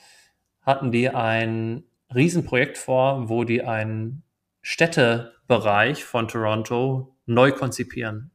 hatten 0.63 0.93
die 0.93 1.09
ein 1.09 1.83
Riesenprojekt 2.14 2.79
vor, 2.79 3.29
wo 3.29 3.44
die 3.44 3.62
einen 3.62 4.23
Städtebereich 4.62 6.05
von 6.05 6.29
Toronto 6.29 7.16
neu 7.27 7.53
konzipieren. 7.53 8.31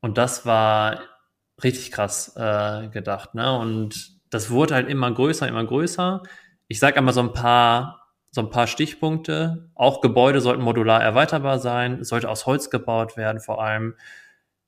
Und 0.00 0.18
das 0.18 0.44
war 0.44 1.00
richtig 1.62 1.92
krass 1.92 2.36
äh, 2.36 2.88
gedacht. 2.88 3.34
Ne? 3.34 3.58
Und 3.58 4.18
das 4.30 4.50
wurde 4.50 4.74
halt 4.74 4.88
immer 4.88 5.10
größer, 5.10 5.48
immer 5.48 5.64
größer. 5.64 6.22
Ich 6.68 6.78
sage 6.78 6.96
einmal 6.96 7.14
so 7.14 7.20
ein 7.20 7.32
paar, 7.32 8.02
so 8.30 8.40
ein 8.40 8.50
paar 8.50 8.66
Stichpunkte. 8.66 9.70
Auch 9.74 10.00
Gebäude 10.00 10.40
sollten 10.40 10.62
modular 10.62 11.02
erweiterbar 11.02 11.58
sein. 11.58 12.00
Es 12.00 12.08
sollte 12.08 12.28
aus 12.28 12.46
Holz 12.46 12.70
gebaut 12.70 13.16
werden, 13.16 13.40
vor 13.40 13.62
allem. 13.62 13.94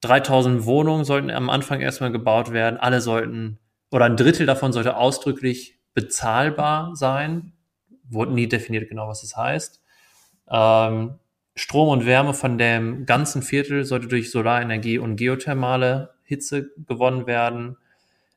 3000 0.02 0.66
Wohnungen 0.66 1.04
sollten 1.04 1.30
am 1.30 1.50
Anfang 1.50 1.80
erstmal 1.80 2.12
gebaut 2.12 2.52
werden. 2.52 2.78
Alle 2.78 3.00
sollten, 3.00 3.58
oder 3.90 4.04
ein 4.04 4.16
Drittel 4.16 4.46
davon 4.46 4.72
sollte 4.72 4.96
ausdrücklich 4.96 5.80
bezahlbar 5.94 6.94
sein. 6.94 7.55
Wurde 8.08 8.32
nie 8.32 8.48
definiert 8.48 8.88
genau, 8.88 9.08
was 9.08 9.22
das 9.22 9.36
heißt. 9.36 9.82
Ähm, 10.50 11.18
Strom 11.54 11.88
und 11.88 12.06
Wärme 12.06 12.34
von 12.34 12.58
dem 12.58 13.06
ganzen 13.06 13.42
Viertel 13.42 13.84
sollte 13.84 14.08
durch 14.08 14.30
Solarenergie 14.30 14.98
und 14.98 15.16
geothermale 15.16 16.14
Hitze 16.22 16.70
gewonnen 16.86 17.26
werden. 17.26 17.78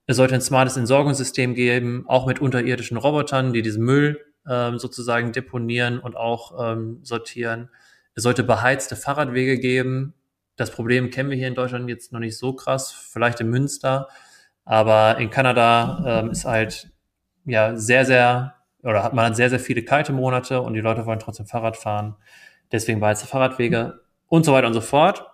Es 0.05 0.17
sollte 0.17 0.35
ein 0.35 0.41
smartes 0.41 0.77
Entsorgungssystem 0.77 1.53
geben, 1.53 2.05
auch 2.07 2.25
mit 2.25 2.39
unterirdischen 2.39 2.97
Robotern, 2.97 3.53
die 3.53 3.61
diesen 3.61 3.83
Müll 3.83 4.19
ähm, 4.47 4.79
sozusagen 4.79 5.31
deponieren 5.33 5.99
und 5.99 6.15
auch 6.15 6.71
ähm, 6.71 6.99
sortieren. 7.03 7.69
Es 8.15 8.23
sollte 8.23 8.43
beheizte 8.43 8.95
Fahrradwege 8.95 9.59
geben. 9.59 10.13
Das 10.55 10.71
Problem 10.71 11.09
kennen 11.09 11.29
wir 11.29 11.37
hier 11.37 11.47
in 11.47 11.55
Deutschland 11.55 11.89
jetzt 11.89 12.11
noch 12.11 12.19
nicht 12.19 12.37
so 12.37 12.53
krass, 12.53 12.91
vielleicht 12.91 13.39
in 13.39 13.49
Münster, 13.49 14.09
aber 14.65 15.17
in 15.17 15.29
Kanada 15.29 16.21
ähm, 16.21 16.31
ist 16.31 16.45
halt 16.45 16.89
ja 17.45 17.75
sehr, 17.77 18.05
sehr, 18.05 18.55
oder 18.83 19.03
hat 19.03 19.13
man 19.13 19.35
sehr, 19.35 19.49
sehr 19.49 19.59
viele 19.59 19.83
kalte 19.83 20.13
Monate 20.13 20.61
und 20.61 20.73
die 20.73 20.81
Leute 20.81 21.05
wollen 21.05 21.19
trotzdem 21.19 21.45
Fahrrad 21.45 21.77
fahren. 21.77 22.15
Deswegen 22.71 22.99
beheizte 22.99 23.27
Fahrradwege 23.27 24.01
und 24.27 24.45
so 24.45 24.53
weiter 24.53 24.67
und 24.67 24.73
so 24.73 24.81
fort. 24.81 25.25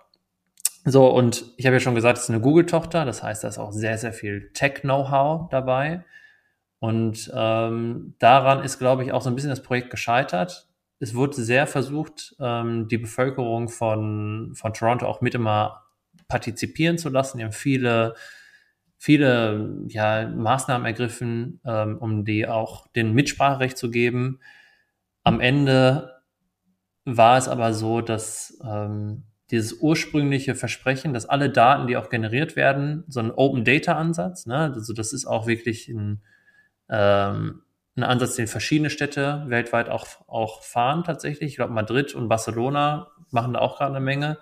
So, 0.86 1.08
und 1.08 1.46
ich 1.58 1.66
habe 1.66 1.76
ja 1.76 1.80
schon 1.80 1.96
gesagt, 1.96 2.18
es 2.18 2.26
ist 2.26 2.30
eine 2.30 2.42
Google-Tochter, 2.42 3.06
das 3.06 3.24
heißt, 3.24 3.44
da 3.44 3.48
ist 3.48 3.58
auch 3.58 3.72
sehr, 3.72 3.98
sehr 3.98 4.14
viel 4.14 4.52
Tech-Know-how 4.54 5.50
dabei. 5.50 6.04
Und 6.80 7.32
ähm, 7.34 8.14
daran 8.20 8.64
ist, 8.64 8.78
glaube 8.78 9.04
ich, 9.04 9.12
auch 9.12 9.24
so 9.24 9.30
ein 9.30 9.36
bisschen 9.36 9.50
das 9.50 9.64
Projekt 9.64 9.90
gescheitert. 9.90 10.68
Es 11.00 11.16
wurde 11.16 11.34
sehr 11.42 11.66
versucht, 11.66 12.36
ähm, 12.40 12.88
die 12.88 13.00
Bevölkerung 13.00 13.70
von, 13.70 14.54
von 14.56 14.74
Toronto 14.74 15.08
auch 15.08 15.22
mit 15.22 15.34
immer 15.34 15.86
partizipieren 16.28 17.00
zu 17.00 17.10
lassen. 17.10 17.40
Die 17.40 17.44
haben 17.44 17.52
viele, 17.52 18.14
viele 18.98 19.84
ja, 19.88 20.28
Maßnahmen 20.28 20.86
ergriffen, 20.86 21.60
ähm, 21.66 21.98
um 21.98 22.26
die 22.26 22.48
auch 22.48 22.88
den 22.88 23.14
Mitspracherecht 23.14 23.78
zu 23.78 23.92
geben. 23.92 24.40
Am 25.24 25.40
Ende 25.40 26.22
war 27.06 27.38
es 27.38 27.48
aber 27.48 27.74
so, 27.74 28.02
dass 28.02 28.60
ähm, 28.64 29.24
dieses 29.52 29.74
ursprüngliche 29.74 30.56
Versprechen, 30.56 31.14
dass 31.14 31.28
alle 31.28 31.50
Daten, 31.50 31.88
die 31.88 31.98
auch 31.98 32.10
generiert 32.10 32.56
werden, 32.56 33.04
so 33.08 33.20
ein 33.20 33.32
Open 33.32 33.64
Data 33.64 33.94
Ansatz, 33.94 34.48
ne? 34.48 34.74
also 34.74 34.94
das 34.94 35.14
ist 35.14 35.26
auch 35.26 35.46
wirklich 35.46 35.88
ein, 35.88 36.24
ähm, 36.90 37.62
ein 37.96 38.04
Ansatz, 38.04 38.36
den 38.36 38.48
verschiedene 38.48 38.90
Städte 38.90 39.44
weltweit 39.48 39.90
auch, 39.90 40.08
auch 40.28 40.64
fahren 40.64 41.04
tatsächlich. 41.04 41.52
Ich 41.52 41.56
glaube, 41.58 41.74
Madrid 41.74 42.16
und 42.16 42.28
Barcelona 42.28 43.12
machen 43.32 43.54
da 43.54 43.60
auch 43.60 43.78
gerade 43.78 43.96
eine 43.96 44.04
Menge. 44.04 44.40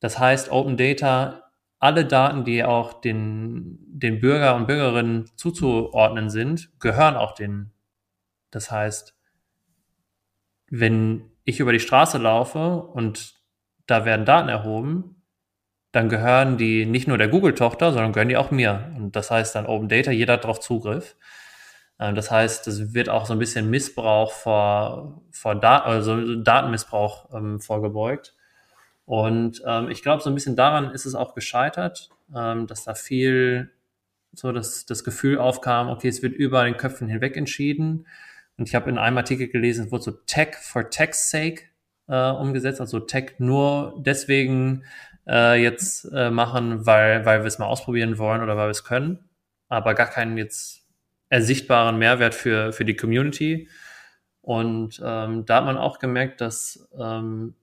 Das 0.00 0.18
heißt, 0.18 0.50
Open 0.50 0.76
Data, 0.76 1.49
alle 1.80 2.04
Daten, 2.04 2.44
die 2.44 2.62
auch 2.62 3.00
den, 3.00 3.78
den 3.88 4.20
Bürger 4.20 4.54
und 4.54 4.66
Bürgerinnen 4.66 5.30
zuzuordnen 5.36 6.28
sind, 6.28 6.70
gehören 6.78 7.16
auch 7.16 7.32
den. 7.32 7.72
Das 8.50 8.70
heißt, 8.70 9.16
wenn 10.68 11.32
ich 11.44 11.58
über 11.58 11.72
die 11.72 11.80
Straße 11.80 12.18
laufe 12.18 12.82
und 12.82 13.34
da 13.86 14.04
werden 14.04 14.26
Daten 14.26 14.48
erhoben, 14.48 15.22
dann 15.90 16.08
gehören 16.08 16.58
die 16.58 16.86
nicht 16.86 17.08
nur 17.08 17.18
der 17.18 17.28
Google-Tochter, 17.28 17.92
sondern 17.92 18.12
gehören 18.12 18.28
die 18.28 18.36
auch 18.36 18.50
mir. 18.50 18.92
Und 18.96 19.16
das 19.16 19.30
heißt 19.30 19.54
dann 19.54 19.66
Open 19.66 19.88
Data, 19.88 20.10
jeder 20.12 20.34
hat 20.34 20.44
darauf 20.44 20.60
Zugriff. 20.60 21.16
Ähm, 21.98 22.14
das 22.14 22.30
heißt, 22.30 22.68
es 22.68 22.94
wird 22.94 23.08
auch 23.08 23.26
so 23.26 23.32
ein 23.32 23.38
bisschen 23.38 23.70
Missbrauch 23.70 24.32
vor, 24.32 25.22
vor 25.32 25.54
da 25.54 25.78
also 25.78 26.36
Datenmissbrauch 26.36 27.34
ähm, 27.34 27.60
vorgebeugt. 27.60 28.34
Und 29.10 29.60
ähm, 29.66 29.90
ich 29.90 30.04
glaube, 30.04 30.22
so 30.22 30.30
ein 30.30 30.34
bisschen 30.34 30.54
daran 30.54 30.92
ist 30.92 31.04
es 31.04 31.16
auch 31.16 31.34
gescheitert, 31.34 32.10
ähm, 32.32 32.68
dass 32.68 32.84
da 32.84 32.94
viel 32.94 33.72
so 34.32 34.52
das, 34.52 34.86
das 34.86 35.02
Gefühl 35.02 35.38
aufkam, 35.38 35.88
okay, 35.88 36.06
es 36.06 36.22
wird 36.22 36.32
über 36.32 36.62
den 36.62 36.76
Köpfen 36.76 37.08
hinweg 37.08 37.36
entschieden. 37.36 38.06
Und 38.56 38.68
ich 38.68 38.76
habe 38.76 38.88
in 38.88 38.98
einem 38.98 39.16
Artikel 39.16 39.48
gelesen, 39.48 39.86
es 39.86 39.90
wurde 39.90 40.04
so 40.04 40.10
Tech 40.12 40.54
for 40.54 40.90
Tech's 40.90 41.28
sake 41.28 41.62
äh, 42.06 42.30
umgesetzt, 42.30 42.80
also 42.80 43.00
Tech 43.00 43.32
nur 43.38 43.96
deswegen 43.98 44.84
äh, 45.26 45.60
jetzt 45.60 46.04
äh, 46.14 46.30
machen, 46.30 46.86
weil, 46.86 47.26
weil 47.26 47.40
wir 47.40 47.48
es 47.48 47.58
mal 47.58 47.66
ausprobieren 47.66 48.16
wollen 48.16 48.44
oder 48.44 48.56
weil 48.56 48.68
wir 48.68 48.70
es 48.70 48.84
können, 48.84 49.28
aber 49.68 49.94
gar 49.94 50.06
keinen 50.06 50.38
jetzt 50.38 50.86
ersichtbaren 51.30 51.98
Mehrwert 51.98 52.36
für, 52.36 52.72
für 52.72 52.84
die 52.84 52.94
Community. 52.94 53.68
Und 54.40 55.02
ähm, 55.04 55.46
da 55.46 55.56
hat 55.56 55.64
man 55.64 55.78
auch 55.78 55.98
gemerkt, 55.98 56.40
dass 56.40 56.88
ähm, 56.96 57.56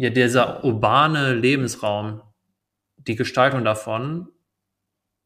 ja 0.00 0.08
dieser 0.08 0.64
urbane 0.64 1.34
Lebensraum 1.34 2.22
die 2.96 3.16
Gestaltung 3.16 3.64
davon 3.64 4.28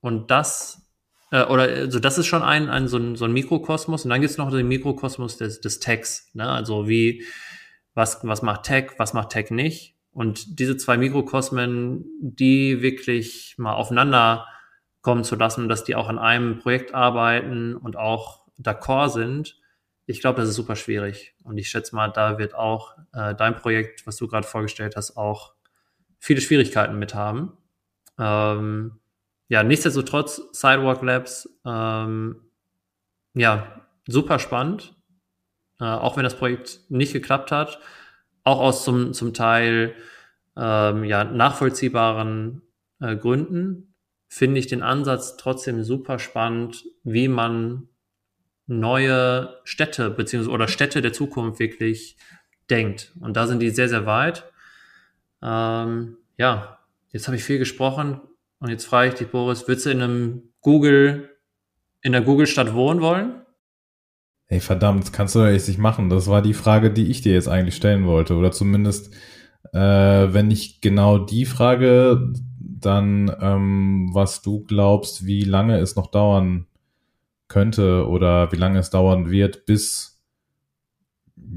und 0.00 0.32
das, 0.32 0.90
äh, 1.30 1.44
oder 1.44 1.62
also 1.62 2.00
das 2.00 2.18
ist 2.18 2.26
schon 2.26 2.42
ein, 2.42 2.68
ein, 2.68 2.88
so, 2.88 2.98
ein 2.98 3.14
so 3.14 3.24
ein 3.24 3.32
Mikrokosmos 3.32 4.04
und 4.04 4.10
dann 4.10 4.20
gibt 4.20 4.32
es 4.32 4.38
noch 4.38 4.50
den 4.50 4.66
Mikrokosmos 4.66 5.36
des, 5.36 5.60
des 5.60 5.78
Techs, 5.78 6.30
ne? 6.34 6.48
also 6.48 6.88
wie, 6.88 7.24
was, 7.94 8.18
was 8.24 8.42
macht 8.42 8.64
Tech, 8.64 8.94
was 8.98 9.14
macht 9.14 9.30
Tech 9.30 9.50
nicht 9.50 9.96
und 10.12 10.58
diese 10.58 10.76
zwei 10.76 10.96
Mikrokosmen, 10.96 12.04
die 12.20 12.82
wirklich 12.82 13.54
mal 13.56 13.74
aufeinander 13.74 14.46
kommen 15.02 15.22
zu 15.22 15.36
lassen, 15.36 15.68
dass 15.68 15.84
die 15.84 15.94
auch 15.94 16.08
an 16.08 16.18
einem 16.18 16.58
Projekt 16.58 16.94
arbeiten 16.94 17.76
und 17.76 17.96
auch 17.96 18.40
d'accord 18.58 19.10
sind, 19.10 19.56
ich 20.06 20.20
glaube, 20.20 20.40
das 20.40 20.50
ist 20.50 20.56
super 20.56 20.76
schwierig. 20.76 21.34
Und 21.44 21.58
ich 21.58 21.68
schätze 21.68 21.94
mal, 21.94 22.08
da 22.08 22.38
wird 22.38 22.54
auch 22.54 22.96
äh, 23.12 23.34
dein 23.34 23.56
Projekt, 23.56 24.06
was 24.06 24.16
du 24.16 24.28
gerade 24.28 24.46
vorgestellt 24.46 24.96
hast, 24.96 25.16
auch 25.16 25.54
viele 26.18 26.40
Schwierigkeiten 26.40 26.98
mit 26.98 27.14
haben. 27.14 27.56
Ähm, 28.18 29.00
ja, 29.48 29.62
nichtsdestotrotz, 29.62 30.42
Sidewalk 30.52 31.02
Labs, 31.02 31.48
ähm, 31.64 32.40
ja, 33.34 33.86
super 34.06 34.38
spannend. 34.38 34.94
Äh, 35.80 35.84
auch 35.84 36.16
wenn 36.16 36.24
das 36.24 36.36
Projekt 36.36 36.80
nicht 36.88 37.12
geklappt 37.12 37.50
hat. 37.50 37.80
Auch 38.44 38.60
aus 38.60 38.84
zum, 38.84 39.12
zum 39.12 39.34
Teil 39.34 39.94
ähm, 40.56 41.04
ja, 41.04 41.24
nachvollziehbaren 41.24 42.62
äh, 43.00 43.16
Gründen 43.16 43.94
finde 44.28 44.60
ich 44.60 44.66
den 44.66 44.82
Ansatz 44.82 45.36
trotzdem 45.36 45.82
super 45.84 46.18
spannend, 46.18 46.84
wie 47.02 47.28
man 47.28 47.88
neue 48.66 49.60
Städte 49.64 50.10
beziehungsweise 50.10 50.54
oder 50.54 50.68
Städte 50.68 51.02
der 51.02 51.12
Zukunft 51.12 51.58
wirklich 51.58 52.16
denkt. 52.70 53.12
Und 53.20 53.36
da 53.36 53.46
sind 53.46 53.60
die 53.60 53.70
sehr, 53.70 53.88
sehr 53.88 54.06
weit. 54.06 54.44
Ähm, 55.42 56.16
ja, 56.38 56.78
jetzt 57.10 57.26
habe 57.26 57.36
ich 57.36 57.44
viel 57.44 57.58
gesprochen 57.58 58.20
und 58.58 58.70
jetzt 58.70 58.86
frage 58.86 59.08
ich 59.08 59.14
dich, 59.14 59.28
Boris, 59.28 59.68
würdest 59.68 59.86
du 59.86 59.90
in 59.90 60.02
einem 60.02 60.42
Google, 60.60 61.30
in 62.00 62.12
der 62.12 62.22
Google-Stadt 62.22 62.72
wohnen 62.74 63.00
wollen? 63.00 63.42
Hey, 64.46 64.60
verdammt, 64.60 65.12
kannst 65.12 65.34
du 65.34 65.40
ja 65.40 65.50
jetzt 65.50 65.68
nicht 65.68 65.78
machen. 65.78 66.10
Das 66.10 66.28
war 66.28 66.42
die 66.42 66.54
Frage, 66.54 66.90
die 66.90 67.10
ich 67.10 67.22
dir 67.22 67.32
jetzt 67.32 67.48
eigentlich 67.48 67.76
stellen 67.76 68.06
wollte. 68.06 68.34
Oder 68.34 68.52
zumindest, 68.52 69.12
äh, 69.72 69.78
wenn 69.78 70.48
nicht 70.48 70.82
genau 70.82 71.18
die 71.18 71.46
Frage, 71.46 72.32
dann 72.58 73.34
ähm, 73.40 74.10
was 74.12 74.42
du 74.42 74.62
glaubst, 74.64 75.26
wie 75.26 75.44
lange 75.44 75.78
es 75.78 75.96
noch 75.96 76.10
dauern 76.10 76.66
könnte 77.54 78.08
oder 78.08 78.50
wie 78.50 78.56
lange 78.56 78.80
es 78.80 78.90
dauern 78.90 79.30
wird, 79.30 79.64
bis 79.64 80.20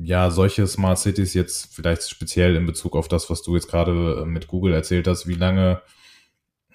ja 0.03 0.29
solche 0.29 0.67
Smart 0.67 0.99
Cities 0.99 1.33
jetzt 1.33 1.73
vielleicht 1.73 2.07
speziell 2.07 2.55
in 2.55 2.67
Bezug 2.67 2.95
auf 2.95 3.07
das, 3.07 3.31
was 3.31 3.41
du 3.41 3.55
jetzt 3.55 3.67
gerade 3.67 4.23
mit 4.27 4.47
Google 4.47 4.73
erzählt 4.73 5.07
hast, 5.07 5.27
wie 5.27 5.33
lange 5.33 5.81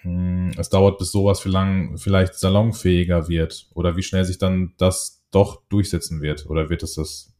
hm, 0.00 0.50
es 0.58 0.70
dauert, 0.70 0.98
bis 0.98 1.12
sowas 1.12 1.38
vielleicht 1.38 2.34
salonfähiger 2.34 3.28
wird 3.28 3.68
oder 3.74 3.96
wie 3.96 4.02
schnell 4.02 4.24
sich 4.24 4.38
dann 4.38 4.74
das 4.76 5.24
doch 5.30 5.62
durchsetzen 5.68 6.20
wird 6.20 6.46
oder 6.46 6.68
wird 6.68 6.82
es 6.82 6.94
das 6.94 7.32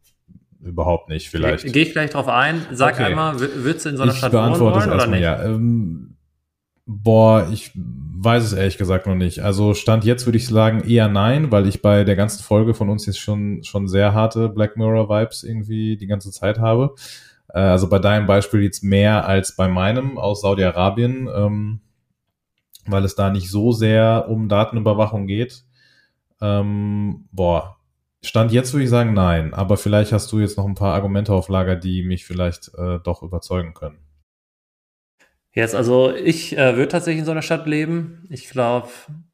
überhaupt 0.62 1.08
nicht 1.08 1.30
vielleicht? 1.30 1.64
Gehe 1.72 1.82
ich 1.82 1.90
gleich 1.90 2.10
drauf 2.10 2.28
ein. 2.28 2.64
Sag 2.70 2.94
okay. 2.94 3.06
einmal, 3.06 3.40
würdest 3.40 3.86
du 3.86 3.88
in 3.88 3.96
so 3.96 4.04
einer 4.04 4.12
ich 4.12 4.18
Stadt 4.18 4.32
wohnen 4.32 4.60
wollen 4.60 4.88
oder 4.88 5.06
nicht? 5.08 5.20
Ja. 5.20 5.44
Ähm, 5.44 6.11
boah, 6.86 7.48
ich 7.52 7.72
weiß 7.74 8.44
es 8.44 8.52
ehrlich 8.52 8.78
gesagt 8.78 9.06
noch 9.06 9.14
nicht. 9.14 9.40
Also 9.40 9.74
Stand 9.74 10.04
jetzt 10.04 10.26
würde 10.26 10.38
ich 10.38 10.46
sagen 10.46 10.82
eher 10.88 11.08
nein, 11.08 11.50
weil 11.50 11.66
ich 11.66 11.82
bei 11.82 12.04
der 12.04 12.16
ganzen 12.16 12.42
Folge 12.42 12.74
von 12.74 12.88
uns 12.88 13.06
jetzt 13.06 13.20
schon, 13.20 13.62
schon 13.64 13.88
sehr 13.88 14.14
harte 14.14 14.48
Black 14.48 14.76
Mirror 14.76 15.08
Vibes 15.08 15.42
irgendwie 15.44 15.96
die 15.96 16.06
ganze 16.06 16.30
Zeit 16.30 16.58
habe. 16.58 16.94
Äh, 17.48 17.60
also 17.60 17.88
bei 17.88 17.98
deinem 17.98 18.26
Beispiel 18.26 18.62
jetzt 18.62 18.82
mehr 18.82 19.26
als 19.26 19.56
bei 19.56 19.68
meinem 19.68 20.18
aus 20.18 20.42
Saudi-Arabien, 20.42 21.28
ähm, 21.34 21.80
weil 22.86 23.04
es 23.04 23.14
da 23.14 23.30
nicht 23.30 23.50
so 23.50 23.72
sehr 23.72 24.26
um 24.28 24.48
Datenüberwachung 24.48 25.26
geht. 25.26 25.64
Ähm, 26.40 27.28
boah, 27.32 27.76
Stand 28.24 28.52
jetzt 28.52 28.72
würde 28.72 28.84
ich 28.84 28.90
sagen 28.90 29.14
nein, 29.14 29.54
aber 29.54 29.76
vielleicht 29.76 30.12
hast 30.12 30.30
du 30.32 30.40
jetzt 30.40 30.56
noch 30.56 30.66
ein 30.66 30.74
paar 30.74 30.94
Argumente 30.94 31.32
auf 31.32 31.48
Lager, 31.48 31.76
die 31.76 32.02
mich 32.02 32.24
vielleicht 32.24 32.72
äh, 32.74 32.98
doch 33.00 33.22
überzeugen 33.22 33.74
können. 33.74 33.98
Jetzt, 35.53 35.74
also 35.74 36.14
ich 36.14 36.57
äh, 36.57 36.76
würde 36.76 36.88
tatsächlich 36.88 37.20
in 37.20 37.24
so 37.26 37.30
einer 37.32 37.42
Stadt 37.42 37.66
leben. 37.66 38.24
Ich 38.30 38.48
glaube, 38.48 38.88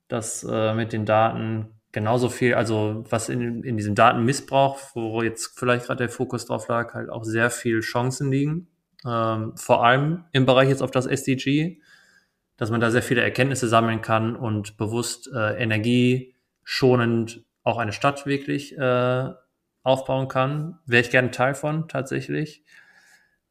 dass 0.08 0.44
äh, 0.48 0.74
mit 0.74 0.92
den 0.92 1.06
Daten 1.06 1.78
genauso 1.92 2.28
viel, 2.28 2.54
also 2.54 3.04
was 3.08 3.28
in, 3.28 3.62
in 3.62 3.76
diesem 3.76 3.94
Datenmissbrauch, 3.94 4.78
wo 4.94 5.22
jetzt 5.22 5.58
vielleicht 5.58 5.86
gerade 5.86 5.98
der 5.98 6.08
Fokus 6.08 6.46
drauf 6.46 6.68
lag, 6.68 6.94
halt 6.94 7.08
auch 7.08 7.24
sehr 7.24 7.50
viel 7.50 7.80
Chancen 7.80 8.30
liegen. 8.30 8.68
Ähm, 9.06 9.56
vor 9.56 9.84
allem 9.84 10.24
im 10.32 10.44
Bereich 10.44 10.68
jetzt 10.68 10.82
auf 10.82 10.90
das 10.90 11.06
SDG, 11.06 11.80
dass 12.56 12.70
man 12.70 12.80
da 12.80 12.90
sehr 12.90 13.02
viele 13.02 13.22
Erkenntnisse 13.22 13.68
sammeln 13.68 14.02
kann 14.02 14.34
und 14.34 14.76
bewusst 14.76 15.30
äh, 15.32 15.62
energieschonend 15.62 17.44
auch 17.62 17.78
eine 17.78 17.92
Stadt 17.92 18.26
wirklich 18.26 18.76
äh, 18.76 19.28
aufbauen 19.84 20.26
kann. 20.26 20.80
Wäre 20.84 21.02
ich 21.02 21.10
gerne 21.10 21.30
Teil 21.30 21.54
von, 21.54 21.86
tatsächlich. 21.86 22.64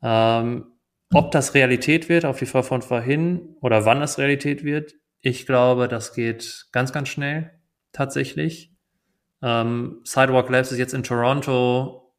Ähm, 0.01 0.65
ob 1.14 1.32
das 1.32 1.53
Realität 1.53 2.10
wird, 2.10 2.26
auf 2.26 2.39
die 2.39 2.45
Frage 2.45 2.68
von 2.68 2.82
vorhin, 2.82 3.55
oder 3.62 3.86
wann 3.86 3.99
das 3.99 4.18
Realität 4.18 4.64
wird, 4.64 4.93
ich 5.22 5.45
glaube, 5.45 5.88
das 5.88 6.14
geht 6.14 6.68
ganz, 6.72 6.93
ganz 6.93 7.10
schnell, 7.10 7.51
tatsächlich. 7.91 8.74
Ähm, 9.41 10.01
Sidewalk 10.03 10.49
Labs 10.49 10.72
ist 10.72 10.78
jetzt 10.78 10.93
in 10.93 11.03
Toronto. 11.03 12.14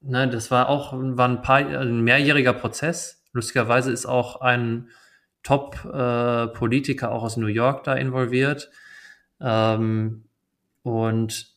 Ne, 0.00 0.28
das 0.28 0.50
war 0.50 0.68
auch 0.68 0.92
war 0.92 1.28
ein, 1.28 1.42
paar, 1.42 1.58
ein 1.58 2.00
mehrjähriger 2.02 2.52
Prozess. 2.52 3.24
Lustigerweise 3.32 3.92
ist 3.92 4.06
auch 4.06 4.40
ein 4.40 4.88
Top-Politiker 5.42 7.06
äh, 7.06 7.10
auch 7.10 7.22
aus 7.22 7.36
New 7.36 7.46
York 7.46 7.84
da 7.84 7.94
involviert. 7.94 8.70
Ähm, 9.40 10.24
und 10.82 11.51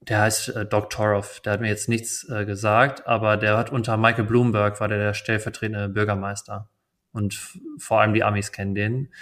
der 0.00 0.20
heißt 0.20 0.50
äh, 0.50 0.66
Doc 0.66 0.90
Toroff, 0.90 1.40
der 1.40 1.54
hat 1.54 1.60
mir 1.60 1.68
jetzt 1.68 1.88
nichts 1.88 2.28
äh, 2.28 2.44
gesagt, 2.44 3.06
aber 3.06 3.36
der 3.36 3.56
hat 3.56 3.70
unter 3.70 3.96
Michael 3.96 4.24
Bloomberg 4.24 4.80
war 4.80 4.88
der, 4.88 4.98
der 4.98 5.14
stellvertretende 5.14 5.88
Bürgermeister. 5.88 6.68
Und 7.12 7.38
vor 7.78 8.00
allem 8.00 8.14
die 8.14 8.22
Amis 8.22 8.52
kennen 8.52 8.74
den. 8.74 9.12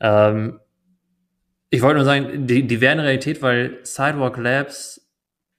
Ähm, 0.00 0.60
ich 1.70 1.82
wollte 1.82 1.96
nur 1.96 2.04
sagen, 2.04 2.46
die, 2.46 2.66
die 2.66 2.80
wären 2.80 3.00
Realität, 3.00 3.42
weil 3.42 3.80
Sidewalk 3.82 4.36
Labs, 4.36 5.10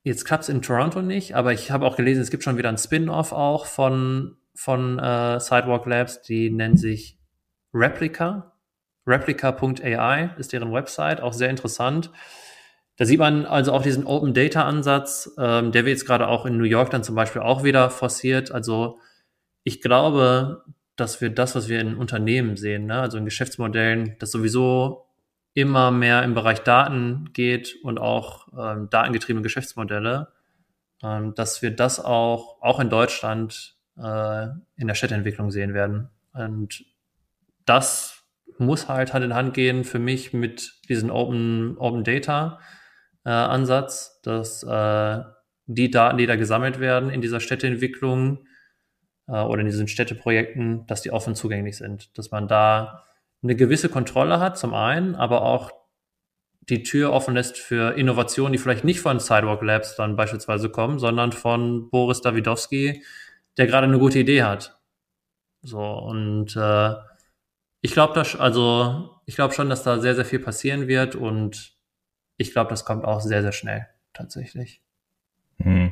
jetzt 0.04 0.24
klappt 0.24 0.44
es 0.44 0.50
in 0.50 0.62
Toronto 0.62 1.02
nicht, 1.02 1.36
aber 1.36 1.52
ich 1.52 1.72
habe 1.72 1.86
auch 1.86 1.98
gelesen, 1.98 2.22
es 2.22 2.32
gibt 2.32 2.44
schon 2.44 2.58
wieder 2.58 2.70
ein 2.70 2.78
Spin-off 2.78 3.34
auch 3.34 3.66
von, 3.66 4.38
von 4.56 4.98
äh, 5.00 5.40
Sidewalk 5.40 5.86
Labs, 5.86 6.22
die 6.22 6.50
nennen 6.50 6.78
sich 6.78 7.20
Replica. 7.74 8.54
Replica.ai 9.06 10.30
ist 10.38 10.54
deren 10.54 10.72
Website, 10.72 11.22
auch 11.22 11.34
sehr 11.34 11.50
interessant. 11.50 12.12
Da 12.98 13.06
sieht 13.06 13.20
man 13.20 13.46
also 13.46 13.74
auch 13.74 13.84
diesen 13.84 14.06
Open 14.06 14.34
Data 14.34 14.64
Ansatz, 14.64 15.32
ähm, 15.38 15.72
der 15.72 15.86
wird 15.86 15.98
jetzt 15.98 16.08
gerade 16.08 16.28
auch 16.28 16.46
in 16.46 16.58
New 16.58 16.64
York 16.66 16.90
dann 16.90 17.04
zum 17.04 17.16
Beispiel 17.16 17.44
auch 17.44 17.64
wieder 17.64 17.92
forciert. 17.92 18.52
Also 18.52 19.00
ich 19.64 19.82
glaube, 19.82 20.64
dass 20.96 21.22
wir 21.22 21.30
das, 21.30 21.56
was 21.56 21.70
wir 21.70 21.80
in 21.80 21.96
Unternehmen 21.96 22.58
sehen, 22.58 22.88
ne, 22.88 23.00
also 23.00 23.20
in 23.20 23.26
Geschäftsmodellen, 23.26 24.16
das 24.18 24.32
sowieso 24.32 25.06
immer 25.54 25.92
mehr 25.92 26.24
im 26.24 26.34
Bereich 26.34 26.60
Daten 26.62 27.30
geht 27.34 27.76
und 27.84 28.00
auch 28.00 28.48
ähm, 28.58 28.90
datengetriebene 28.90 29.44
Geschäftsmodelle, 29.44 30.30
ähm, 31.04 31.36
dass 31.36 31.62
wir 31.62 31.72
das 31.72 32.04
auch, 32.04 32.62
auch 32.62 32.80
in 32.80 32.90
Deutschland 32.90 33.76
äh, 33.98 34.48
in 34.76 34.88
der 34.88 34.96
Städteentwicklung 34.96 35.52
sehen 35.52 35.76
werden. 35.76 36.10
Und 36.34 36.84
das 37.66 38.24
muss 38.58 38.88
halt 38.88 39.14
Hand 39.14 39.26
in 39.26 39.36
Hand 39.36 39.54
gehen 39.54 39.84
für 39.84 40.00
mich 40.00 40.34
mit 40.34 40.74
diesen 40.90 41.12
Open, 41.12 41.78
Open 41.78 42.04
Data 42.04 42.60
äh, 43.28 43.30
Ansatz, 43.30 44.22
dass 44.22 44.64
äh, 44.64 45.22
die 45.66 45.92
Daten, 45.92 46.18
die 46.18 46.28
da 46.28 46.38
gesammelt 46.38 46.80
werden 46.80 47.10
in 47.10 47.20
dieser 47.20 47.42
Städteentwicklung 47.42 48.46
äh, 49.28 49.34
oder 49.34 49.60
in 49.60 49.66
diesen 49.66 49.90
Städteprojekten, 49.90 50.88
dass 50.88 51.02
die 51.02 51.12
offen 51.12 51.36
zugänglich 51.36 51.76
sind, 51.76 52.18
dass 52.18 52.32
man 52.32 52.48
da 52.48 53.04
eine 53.44 53.58
gewisse 53.58 53.90
Kontrolle 53.90 54.40
hat 54.40 54.58
zum 54.58 54.74
einen, 54.74 55.14
aber 55.16 55.42
auch 55.42 55.72
die 56.62 56.84
Tür 56.84 57.12
offen 57.12 57.34
lässt 57.34 57.58
für 57.58 57.98
Innovationen, 57.98 58.54
die 58.54 58.60
vielleicht 58.60 58.86
nicht 58.86 59.02
von 59.02 59.20
Sidewalk 59.20 59.62
Labs 59.62 59.98
dann 59.98 60.16
beispielsweise 60.16 60.70
kommen, 60.70 60.98
sondern 60.98 61.34
von 61.34 61.90
Boris 61.90 62.22
Davidowski, 62.22 63.04
der 63.58 63.68
gerade 63.68 63.88
eine 63.88 64.00
gute 64.00 64.20
Idee 64.20 64.44
hat. 64.44 64.80
So 65.62 65.82
und 65.82 66.56
äh, 66.56 66.94
ich 67.82 67.92
glaube, 67.92 68.24
also 68.40 69.20
ich 69.26 69.36
glaube 69.36 69.54
schon, 69.54 69.70
dass 69.70 69.84
da 69.84 70.00
sehr 70.00 70.16
sehr 70.16 70.26
viel 70.26 70.40
passieren 70.40 70.88
wird 70.88 71.16
und 71.16 71.77
ich 72.38 72.52
glaube, 72.52 72.70
das 72.70 72.86
kommt 72.86 73.06
auch 73.06 73.22
sehr, 73.22 73.42
sehr 73.42 73.52
schnell, 73.52 73.88
tatsächlich. 74.14 74.82
Hm. 75.62 75.92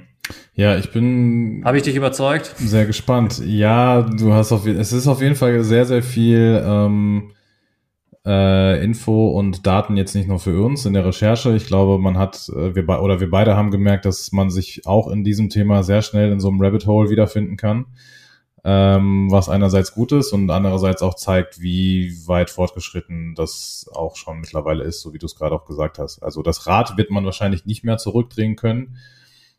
Ja, 0.53 0.77
ich 0.77 0.91
bin. 0.91 1.61
Habe 1.65 1.77
ich 1.77 1.83
dich 1.83 1.95
überzeugt? 1.95 2.53
Sehr 2.57 2.85
gespannt. 2.85 3.41
Ja, 3.45 4.01
du 4.01 4.33
hast 4.33 4.51
auf 4.51 4.65
es 4.65 4.93
ist 4.93 5.07
auf 5.07 5.21
jeden 5.21 5.35
Fall 5.35 5.63
sehr, 5.63 5.85
sehr 5.85 6.01
viel 6.01 6.63
ähm, 6.65 7.31
äh, 8.25 8.83
Info 8.83 9.29
und 9.29 9.67
Daten 9.67 9.97
jetzt 9.97 10.15
nicht 10.15 10.27
nur 10.27 10.39
für 10.39 10.63
uns 10.63 10.85
in 10.85 10.93
der 10.93 11.05
Recherche. 11.05 11.55
Ich 11.55 11.67
glaube, 11.67 12.01
man 12.01 12.17
hat, 12.17 12.49
äh, 12.49 12.75
wir 12.75 12.87
oder 13.01 13.19
wir 13.19 13.29
beide 13.29 13.55
haben 13.55 13.69
gemerkt, 13.69 14.05
dass 14.05 14.31
man 14.31 14.49
sich 14.49 14.87
auch 14.87 15.09
in 15.09 15.23
diesem 15.23 15.49
Thema 15.49 15.83
sehr 15.83 16.01
schnell 16.01 16.31
in 16.31 16.39
so 16.39 16.49
einem 16.49 16.61
Rabbit 16.61 16.87
Hole 16.87 17.09
wiederfinden 17.09 17.57
kann. 17.57 17.85
Ähm, 18.67 19.29
was 19.29 19.47
einerseits 19.47 19.93
gut 19.93 20.11
ist 20.11 20.33
und 20.33 20.49
andererseits 20.49 21.03
auch 21.03 21.13
zeigt, 21.13 21.61
wie 21.61 22.11
weit 22.25 22.49
fortgeschritten 22.49 23.35
das 23.35 23.87
auch 23.93 24.15
schon 24.15 24.39
mittlerweile 24.39 24.83
ist, 24.83 25.01
so 25.01 25.13
wie 25.13 25.19
du 25.19 25.27
es 25.27 25.35
gerade 25.35 25.53
auch 25.53 25.65
gesagt 25.65 25.99
hast. 25.99 26.23
Also 26.23 26.41
das 26.41 26.65
Rad 26.65 26.97
wird 26.97 27.11
man 27.11 27.25
wahrscheinlich 27.25 27.67
nicht 27.67 27.83
mehr 27.83 27.97
zurückdrehen 27.97 28.55
können. 28.55 28.97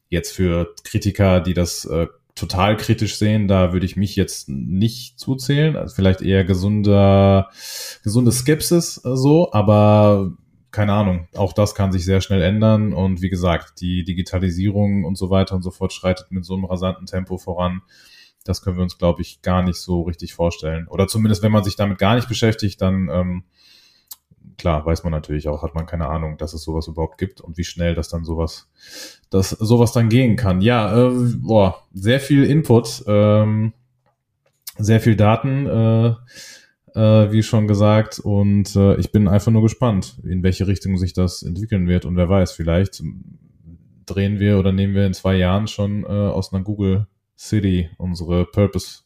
Jetzt 0.08 0.32
für 0.32 0.74
Kritiker, 0.82 1.40
die 1.40 1.54
das 1.54 1.84
äh, 1.84 2.08
total 2.34 2.76
kritisch 2.76 3.16
sehen, 3.16 3.46
da 3.46 3.72
würde 3.72 3.86
ich 3.86 3.94
mich 3.94 4.16
jetzt 4.16 4.48
nicht 4.48 5.20
zuzählen. 5.20 5.76
Also 5.76 5.94
vielleicht 5.94 6.20
eher 6.20 6.44
gesunder, 6.44 7.50
gesunde 8.02 8.32
Skepsis 8.32 9.04
äh, 9.04 9.16
so, 9.16 9.52
aber 9.52 10.32
keine 10.72 10.94
Ahnung, 10.94 11.28
auch 11.36 11.52
das 11.52 11.76
kann 11.76 11.92
sich 11.92 12.04
sehr 12.04 12.20
schnell 12.20 12.42
ändern. 12.42 12.92
Und 12.92 13.22
wie 13.22 13.30
gesagt, 13.30 13.80
die 13.80 14.02
Digitalisierung 14.02 15.04
und 15.04 15.16
so 15.16 15.30
weiter 15.30 15.54
und 15.54 15.62
so 15.62 15.70
fort 15.70 15.92
schreitet 15.92 16.32
mit 16.32 16.44
so 16.44 16.54
einem 16.54 16.64
rasanten 16.64 17.06
Tempo 17.06 17.38
voran. 17.38 17.82
Das 18.48 18.62
können 18.62 18.76
wir 18.76 18.82
uns, 18.82 18.98
glaube 18.98 19.22
ich, 19.22 19.42
gar 19.42 19.62
nicht 19.62 19.78
so 19.78 20.02
richtig 20.02 20.34
vorstellen. 20.34 20.88
Oder 20.88 21.06
zumindest, 21.08 21.42
wenn 21.42 21.52
man 21.52 21.64
sich 21.64 21.76
damit 21.76 21.98
gar 21.98 22.14
nicht 22.14 22.28
beschäftigt, 22.28 22.80
dann 22.80 23.08
ähm, 23.10 23.44
klar, 24.58 24.84
weiß 24.84 25.04
man 25.04 25.12
natürlich 25.12 25.48
auch, 25.48 25.62
hat 25.62 25.74
man 25.74 25.86
keine 25.86 26.08
Ahnung, 26.08 26.38
dass 26.38 26.54
es 26.54 26.62
sowas 26.62 26.88
überhaupt 26.88 27.18
gibt 27.18 27.40
und 27.40 27.56
wie 27.56 27.64
schnell 27.64 27.94
das 27.94 28.08
dann 28.08 28.24
sowas, 28.24 28.68
dass 29.30 29.50
sowas 29.50 29.92
dann 29.92 30.08
gehen 30.08 30.36
kann. 30.36 30.60
Ja, 30.60 31.08
äh, 31.08 31.10
boah, 31.36 31.82
sehr 31.92 32.20
viel 32.20 32.44
Input, 32.44 33.04
ähm, 33.06 33.72
sehr 34.78 35.00
viel 35.00 35.16
Daten, 35.16 35.66
äh, 35.66 36.08
äh, 36.94 37.32
wie 37.32 37.42
schon 37.42 37.66
gesagt, 37.66 38.18
und 38.18 38.74
äh, 38.76 38.96
ich 38.96 39.12
bin 39.12 39.28
einfach 39.28 39.52
nur 39.52 39.62
gespannt, 39.62 40.18
in 40.24 40.42
welche 40.42 40.66
Richtung 40.66 40.96
sich 40.98 41.12
das 41.12 41.42
entwickeln 41.42 41.86
wird 41.86 42.04
und 42.04 42.16
wer 42.16 42.28
weiß, 42.28 42.52
vielleicht 42.52 43.02
drehen 44.06 44.38
wir 44.38 44.58
oder 44.58 44.72
nehmen 44.72 44.94
wir 44.94 45.06
in 45.06 45.14
zwei 45.14 45.36
Jahren 45.36 45.66
schon 45.66 46.04
äh, 46.04 46.06
aus 46.06 46.52
einer 46.52 46.62
Google 46.62 47.06
City 47.36 47.90
unsere 47.98 48.46
Purpose 48.46 49.02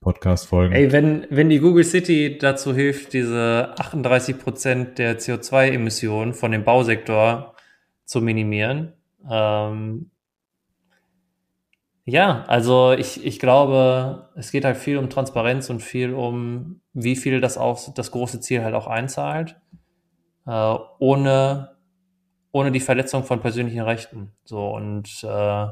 Podcast-Folgen. 0.00 0.74
Ey, 0.74 0.92
wenn, 0.92 1.26
wenn 1.30 1.48
die 1.48 1.58
Google 1.58 1.82
City 1.84 2.38
dazu 2.38 2.74
hilft, 2.74 3.12
diese 3.12 3.74
38 3.76 4.38
Prozent 4.38 4.98
der 4.98 5.18
CO2-Emissionen 5.18 6.32
von 6.32 6.52
dem 6.52 6.64
Bausektor 6.64 7.54
zu 8.04 8.20
minimieren, 8.20 8.92
ähm, 9.28 10.10
ja, 12.04 12.44
also 12.44 12.92
ich, 12.92 13.26
ich 13.26 13.40
glaube, 13.40 14.30
es 14.36 14.52
geht 14.52 14.64
halt 14.64 14.76
viel 14.76 14.96
um 14.96 15.10
Transparenz 15.10 15.70
und 15.70 15.80
viel 15.80 16.14
um, 16.14 16.80
wie 16.92 17.16
viel 17.16 17.40
das 17.40 17.58
auf 17.58 17.92
das 17.94 18.12
große 18.12 18.38
Ziel 18.38 18.62
halt 18.62 18.76
auch 18.76 18.86
einzahlt, 18.86 19.56
äh, 20.46 20.74
ohne, 21.00 21.76
ohne 22.52 22.70
die 22.70 22.78
Verletzung 22.78 23.24
von 23.24 23.40
persönlichen 23.40 23.80
Rechten. 23.80 24.30
So 24.44 24.68
und 24.68 25.24
äh, 25.24 25.66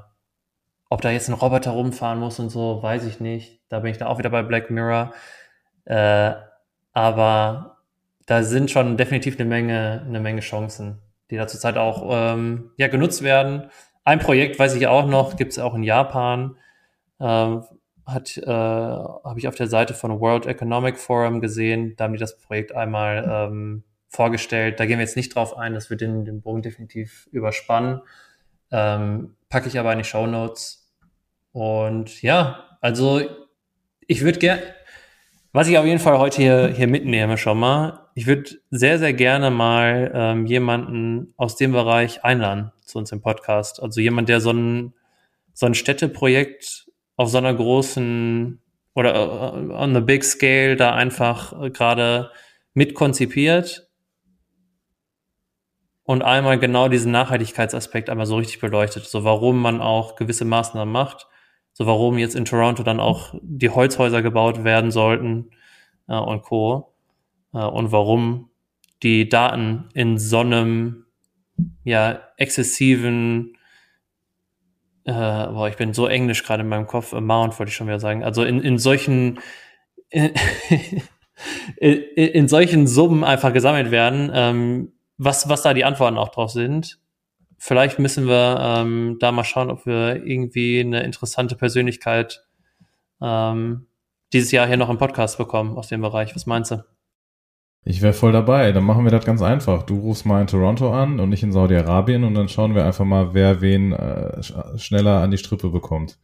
ob 0.88 1.00
da 1.00 1.10
jetzt 1.10 1.28
ein 1.28 1.34
Roboter 1.34 1.72
rumfahren 1.72 2.18
muss 2.18 2.38
und 2.38 2.50
so, 2.50 2.82
weiß 2.82 3.04
ich 3.06 3.20
nicht. 3.20 3.60
Da 3.68 3.80
bin 3.80 3.90
ich 3.90 3.98
da 3.98 4.06
auch 4.06 4.18
wieder 4.18 4.30
bei 4.30 4.42
Black 4.42 4.70
Mirror. 4.70 5.12
Äh, 5.84 6.32
aber 6.92 7.78
da 8.26 8.42
sind 8.42 8.70
schon 8.70 8.96
definitiv 8.96 9.38
eine 9.38 9.48
Menge, 9.48 10.02
eine 10.06 10.20
Menge 10.20 10.40
Chancen, 10.40 10.98
die 11.30 11.36
da 11.36 11.46
zurzeit 11.46 11.76
auch 11.76 12.08
ähm, 12.10 12.70
ja, 12.76 12.88
genutzt 12.88 13.22
werden. 13.22 13.70
Ein 14.04 14.18
Projekt 14.18 14.58
weiß 14.58 14.74
ich 14.74 14.86
auch 14.86 15.06
noch, 15.06 15.36
gibt 15.36 15.52
es 15.52 15.58
auch 15.58 15.74
in 15.74 15.82
Japan. 15.82 16.56
Ähm, 17.20 17.64
hat 18.06 18.36
äh, 18.36 18.50
habe 18.50 19.38
ich 19.38 19.48
auf 19.48 19.54
der 19.54 19.66
Seite 19.66 19.94
von 19.94 20.20
World 20.20 20.46
Economic 20.46 20.98
Forum 20.98 21.40
gesehen. 21.40 21.96
Da 21.96 22.04
haben 22.04 22.12
die 22.12 22.18
das 22.18 22.38
Projekt 22.38 22.74
einmal 22.74 23.24
ähm, 23.26 23.82
vorgestellt. 24.08 24.78
Da 24.78 24.86
gehen 24.86 24.98
wir 24.98 25.04
jetzt 25.04 25.16
nicht 25.16 25.34
drauf 25.34 25.56
ein, 25.56 25.74
das 25.74 25.90
wird 25.90 26.00
den, 26.02 26.24
den 26.24 26.42
Bogen 26.42 26.62
definitiv 26.62 27.28
überspannen. 27.32 28.00
Ähm, 28.70 29.36
packe 29.54 29.68
ich 29.68 29.78
aber 29.78 29.92
in 29.92 29.98
die 29.98 30.04
Show 30.04 30.26
Notes. 30.26 30.92
Und 31.52 32.22
ja, 32.22 32.76
also 32.80 33.20
ich 34.08 34.22
würde 34.22 34.40
gerne, 34.40 34.60
was 35.52 35.68
ich 35.68 35.78
auf 35.78 35.86
jeden 35.86 36.00
Fall 36.00 36.18
heute 36.18 36.38
hier, 36.42 36.72
hier 36.74 36.88
mitnehme 36.88 37.38
schon 37.38 37.60
mal, 37.60 38.00
ich 38.16 38.26
würde 38.26 38.50
sehr, 38.72 38.98
sehr 38.98 39.12
gerne 39.12 39.52
mal 39.52 40.10
ähm, 40.12 40.46
jemanden 40.46 41.34
aus 41.36 41.54
dem 41.54 41.70
Bereich 41.70 42.24
einladen 42.24 42.72
zu 42.84 42.98
uns 42.98 43.12
im 43.12 43.20
Podcast. 43.20 43.80
Also 43.80 44.00
jemand, 44.00 44.28
der 44.28 44.40
so 44.40 44.50
ein, 44.50 44.92
so 45.52 45.66
ein 45.66 45.74
Städteprojekt 45.74 46.90
auf 47.14 47.28
so 47.28 47.38
einer 47.38 47.54
großen 47.54 48.60
oder 48.96 49.54
uh, 49.54 49.72
on 49.72 49.94
the 49.94 50.00
big 50.00 50.24
scale 50.24 50.74
da 50.74 50.96
einfach 50.96 51.62
äh, 51.62 51.70
gerade 51.70 52.32
mitkonzipiert 52.72 53.83
und 56.04 56.22
einmal 56.22 56.58
genau 56.58 56.88
diesen 56.88 57.12
Nachhaltigkeitsaspekt 57.12 58.10
einmal 58.10 58.26
so 58.26 58.36
richtig 58.36 58.60
beleuchtet. 58.60 59.04
So 59.04 59.24
warum 59.24 59.60
man 59.60 59.80
auch 59.80 60.16
gewisse 60.16 60.44
Maßnahmen 60.44 60.92
macht 60.92 61.26
so 61.74 61.86
warum 61.86 62.16
jetzt 62.18 62.36
in 62.36 62.46
Toronto 62.46 62.82
dann 62.84 63.00
auch 63.00 63.34
die 63.42 63.68
Holzhäuser 63.68 64.22
gebaut 64.22 64.64
werden 64.64 64.90
sollten 64.92 65.50
äh, 66.08 66.14
und 66.14 66.42
Co. 66.42 66.94
Äh, 67.52 67.58
und 67.58 67.92
warum 67.92 68.48
die 69.02 69.28
Daten 69.28 69.88
in 69.92 70.16
so 70.16 70.38
einem 70.38 71.04
ja 71.82 72.20
exzessiven 72.36 73.56
äh, 75.04 75.12
boah, 75.12 75.68
ich 75.68 75.76
bin 75.76 75.92
so 75.92 76.06
englisch 76.06 76.44
gerade 76.44 76.62
in 76.62 76.68
meinem 76.68 76.86
Kopf, 76.86 77.12
Amount 77.12 77.58
wollte 77.58 77.68
ich 77.68 77.76
schon 77.76 77.88
wieder 77.88 78.00
sagen. 78.00 78.24
Also 78.24 78.42
in, 78.44 78.60
in 78.60 78.78
solchen 78.78 79.40
in, 80.10 80.30
in 81.76 82.48
solchen 82.48 82.86
Summen 82.86 83.24
einfach 83.24 83.52
gesammelt 83.52 83.90
werden, 83.90 84.30
ähm, 84.32 84.92
was, 85.16 85.48
was 85.48 85.62
da 85.62 85.74
die 85.74 85.84
Antworten 85.84 86.18
auch 86.18 86.30
drauf 86.30 86.50
sind 86.50 86.98
vielleicht 87.64 87.98
müssen 87.98 88.26
wir 88.26 88.58
ähm, 88.60 89.16
da 89.20 89.32
mal 89.32 89.44
schauen, 89.44 89.70
ob 89.70 89.86
wir 89.86 90.24
irgendwie 90.24 90.80
eine 90.80 91.02
interessante 91.02 91.56
Persönlichkeit 91.56 92.44
ähm, 93.22 93.86
dieses 94.34 94.52
Jahr 94.52 94.66
hier 94.66 94.76
noch 94.76 94.90
im 94.90 94.98
Podcast 94.98 95.38
bekommen 95.38 95.78
aus 95.78 95.88
dem 95.88 96.02
Bereich. 96.02 96.34
Was 96.34 96.44
meinst 96.44 96.72
du? 96.72 96.84
Ich 97.84 98.02
wäre 98.02 98.12
voll 98.12 98.32
dabei. 98.32 98.72
Dann 98.72 98.84
machen 98.84 99.04
wir 99.04 99.10
das 99.10 99.24
ganz 99.24 99.40
einfach. 99.40 99.82
Du 99.82 99.98
rufst 99.98 100.26
mal 100.26 100.42
in 100.42 100.46
Toronto 100.46 100.92
an 100.92 101.20
und 101.20 101.30
nicht 101.30 101.42
in 101.42 101.52
Saudi-Arabien 101.52 102.24
und 102.24 102.34
dann 102.34 102.48
schauen 102.48 102.74
wir 102.74 102.84
einfach 102.84 103.04
mal, 103.06 103.32
wer 103.32 103.62
wen 103.62 103.92
äh, 103.92 104.42
schneller 104.76 105.20
an 105.20 105.30
die 105.30 105.38
Strippe 105.38 105.70
bekommt. 105.70 106.18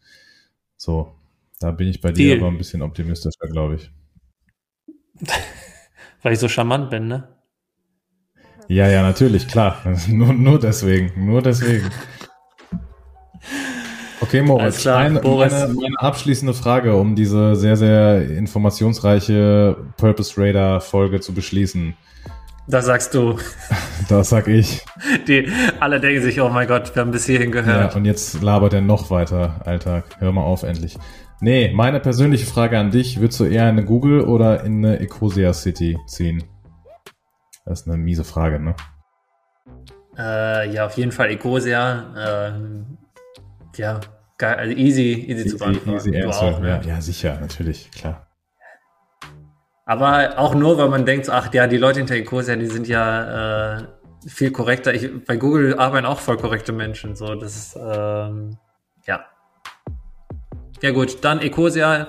So, 0.76 1.14
da 1.58 1.70
bin 1.70 1.88
ich 1.88 2.02
bei 2.02 2.12
Deal. 2.12 2.36
dir 2.36 2.42
aber 2.42 2.52
ein 2.52 2.58
bisschen 2.58 2.82
optimistischer, 2.82 3.46
glaube 3.50 3.76
ich. 3.76 3.90
Weil 6.22 6.34
ich 6.34 6.38
so 6.38 6.48
charmant 6.48 6.90
bin, 6.90 7.08
ne? 7.08 7.39
Ja, 8.70 8.86
ja, 8.86 9.02
natürlich, 9.02 9.48
klar. 9.48 9.78
nur, 10.08 10.32
nur 10.32 10.60
deswegen, 10.60 11.10
nur 11.16 11.42
deswegen. 11.42 11.90
Okay, 14.20 14.42
Moritz, 14.42 14.82
klar, 14.82 14.98
eine, 14.98 15.18
Boris. 15.18 15.52
Meine, 15.52 15.74
meine 15.74 15.96
abschließende 15.98 16.54
Frage, 16.54 16.94
um 16.94 17.16
diese 17.16 17.56
sehr, 17.56 17.76
sehr 17.76 18.30
informationsreiche 18.30 19.76
Purpose 19.96 20.40
Radar 20.40 20.80
Folge 20.80 21.18
zu 21.18 21.34
beschließen. 21.34 21.96
Das 22.68 22.86
sagst 22.86 23.12
du. 23.14 23.36
Das 24.08 24.30
sag 24.30 24.46
ich. 24.46 24.84
Die 25.26 25.48
alle 25.80 26.00
denken 26.00 26.22
sich, 26.22 26.40
oh 26.40 26.48
mein 26.48 26.68
Gott, 26.68 26.94
wir 26.94 27.02
haben 27.02 27.10
bis 27.10 27.26
hierhin 27.26 27.50
gehört. 27.50 27.92
Ja, 27.92 27.96
und 27.96 28.04
jetzt 28.04 28.40
labert 28.40 28.72
er 28.72 28.80
noch 28.80 29.10
weiter, 29.10 29.60
Alltag. 29.64 30.04
Hör 30.20 30.30
mal 30.30 30.42
auf, 30.42 30.62
endlich. 30.62 30.96
Nee, 31.40 31.72
meine 31.74 31.98
persönliche 31.98 32.46
Frage 32.46 32.78
an 32.78 32.92
dich, 32.92 33.20
würdest 33.20 33.40
du 33.40 33.44
eher 33.44 33.64
in 33.64 33.78
eine 33.78 33.84
Google 33.84 34.22
oder 34.22 34.64
in 34.64 34.84
eine 34.84 35.00
Ecosia 35.00 35.52
City 35.52 35.98
ziehen? 36.06 36.44
Das 37.70 37.82
ist 37.82 37.86
eine 37.86 37.98
miese 37.98 38.24
Frage, 38.24 38.58
ne? 38.58 38.74
Äh, 40.18 40.72
ja, 40.72 40.86
auf 40.86 40.96
jeden 40.96 41.12
Fall 41.12 41.30
Ecosia. 41.30 42.48
Äh, 42.50 43.80
ja, 43.80 44.00
geil, 44.38 44.56
also 44.56 44.76
easy, 44.76 45.12
easy, 45.28 45.46
zu 45.46 45.56
beantworten. 45.56 45.94
Easy 45.94 46.20
answer, 46.20 46.42
auch, 46.42 46.58
ne? 46.58 46.68
ja, 46.68 46.80
ja, 46.80 47.00
sicher, 47.00 47.38
natürlich, 47.40 47.92
klar. 47.92 48.26
Aber 49.86 50.36
auch 50.36 50.56
nur, 50.56 50.78
weil 50.78 50.88
man 50.88 51.06
denkt, 51.06 51.30
ach 51.30 51.54
ja, 51.54 51.68
die 51.68 51.76
Leute 51.76 52.00
hinter 52.00 52.16
Ecosia, 52.16 52.56
die 52.56 52.66
sind 52.66 52.88
ja 52.88 53.76
äh, 53.76 53.86
viel 54.26 54.50
korrekter. 54.50 54.92
Ich, 54.92 55.08
bei 55.24 55.36
Google 55.36 55.78
arbeiten 55.78 56.06
auch 56.06 56.18
voll 56.18 56.38
korrekte 56.38 56.72
Menschen. 56.72 57.14
So, 57.14 57.36
das 57.36 57.54
ist, 57.54 57.76
ähm, 57.76 58.58
ja. 59.06 59.26
Ja 60.82 60.90
gut, 60.90 61.22
dann 61.22 61.40
Ecosia, 61.40 62.08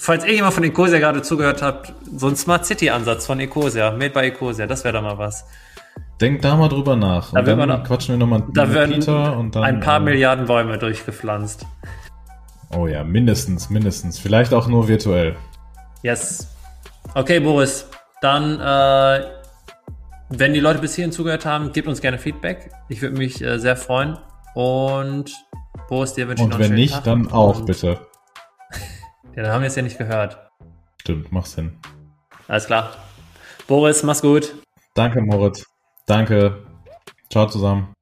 falls 0.00 0.24
irgendjemand 0.24 0.54
von 0.54 0.64
Ecosia 0.64 0.98
gerade 0.98 1.20
zugehört 1.22 1.60
hat, 1.60 1.92
so 2.16 2.28
ein 2.28 2.36
Smart 2.36 2.64
City 2.64 2.88
Ansatz 2.90 3.26
von 3.26 3.38
Ecosia, 3.38 3.90
made 3.90 4.10
by 4.10 4.20
Ecosia, 4.20 4.66
das 4.66 4.82
wäre 4.82 4.94
doch 4.94 5.02
mal 5.02 5.18
was. 5.18 5.44
Denk 6.20 6.42
da 6.42 6.56
mal 6.56 6.68
drüber 6.68 6.96
nach. 6.96 7.32
Da 7.32 7.40
und 7.40 7.46
dann 7.46 7.68
noch, 7.68 7.84
quatschen 7.84 8.14
wir 8.14 8.18
nochmal 8.18 8.42
da 8.52 8.72
werden 8.72 8.94
Peter 8.94 9.36
und 9.36 9.54
dann. 9.54 9.62
Ein 9.62 9.80
paar 9.80 9.98
äh, 9.98 10.04
Milliarden 10.04 10.46
Bäume 10.46 10.78
durchgepflanzt. 10.78 11.66
Oh 12.74 12.86
ja, 12.86 13.04
mindestens, 13.04 13.68
mindestens. 13.68 14.18
Vielleicht 14.18 14.54
auch 14.54 14.68
nur 14.68 14.88
virtuell. 14.88 15.36
Yes. 16.02 16.48
Okay, 17.14 17.40
Boris. 17.40 17.86
Dann, 18.22 18.60
äh, 18.60 19.24
wenn 20.30 20.54
die 20.54 20.60
Leute 20.60 20.78
bis 20.78 20.94
hierhin 20.94 21.12
zugehört 21.12 21.44
haben, 21.44 21.72
gebt 21.72 21.88
uns 21.88 22.00
gerne 22.00 22.18
Feedback. 22.18 22.70
Ich 22.88 23.02
würde 23.02 23.16
mich 23.16 23.42
äh, 23.42 23.58
sehr 23.58 23.76
freuen. 23.76 24.18
Und 24.54 25.32
Boris, 25.88 26.14
dir 26.14 26.28
wünsche 26.28 26.44
ich 26.44 26.48
noch 26.48 26.58
einen 26.58 26.68
schönen 26.68 26.88
Tag. 26.88 26.98
Und 26.98 27.06
wenn 27.06 27.18
nicht, 27.18 27.30
dann 27.30 27.32
auch, 27.32 27.62
bitte. 27.62 27.98
Ja, 29.36 29.42
dann 29.44 29.52
haben 29.52 29.62
wir 29.62 29.68
es 29.68 29.76
ja 29.76 29.82
nicht 29.82 29.98
gehört. 29.98 30.38
Stimmt, 31.00 31.32
macht 31.32 31.46
Sinn. 31.46 31.78
Alles 32.48 32.66
klar. 32.66 32.92
Boris, 33.66 34.02
mach's 34.02 34.22
gut. 34.22 34.54
Danke, 34.94 35.20
Moritz. 35.20 35.64
Danke. 36.06 36.66
Ciao 37.30 37.46
zusammen. 37.46 37.94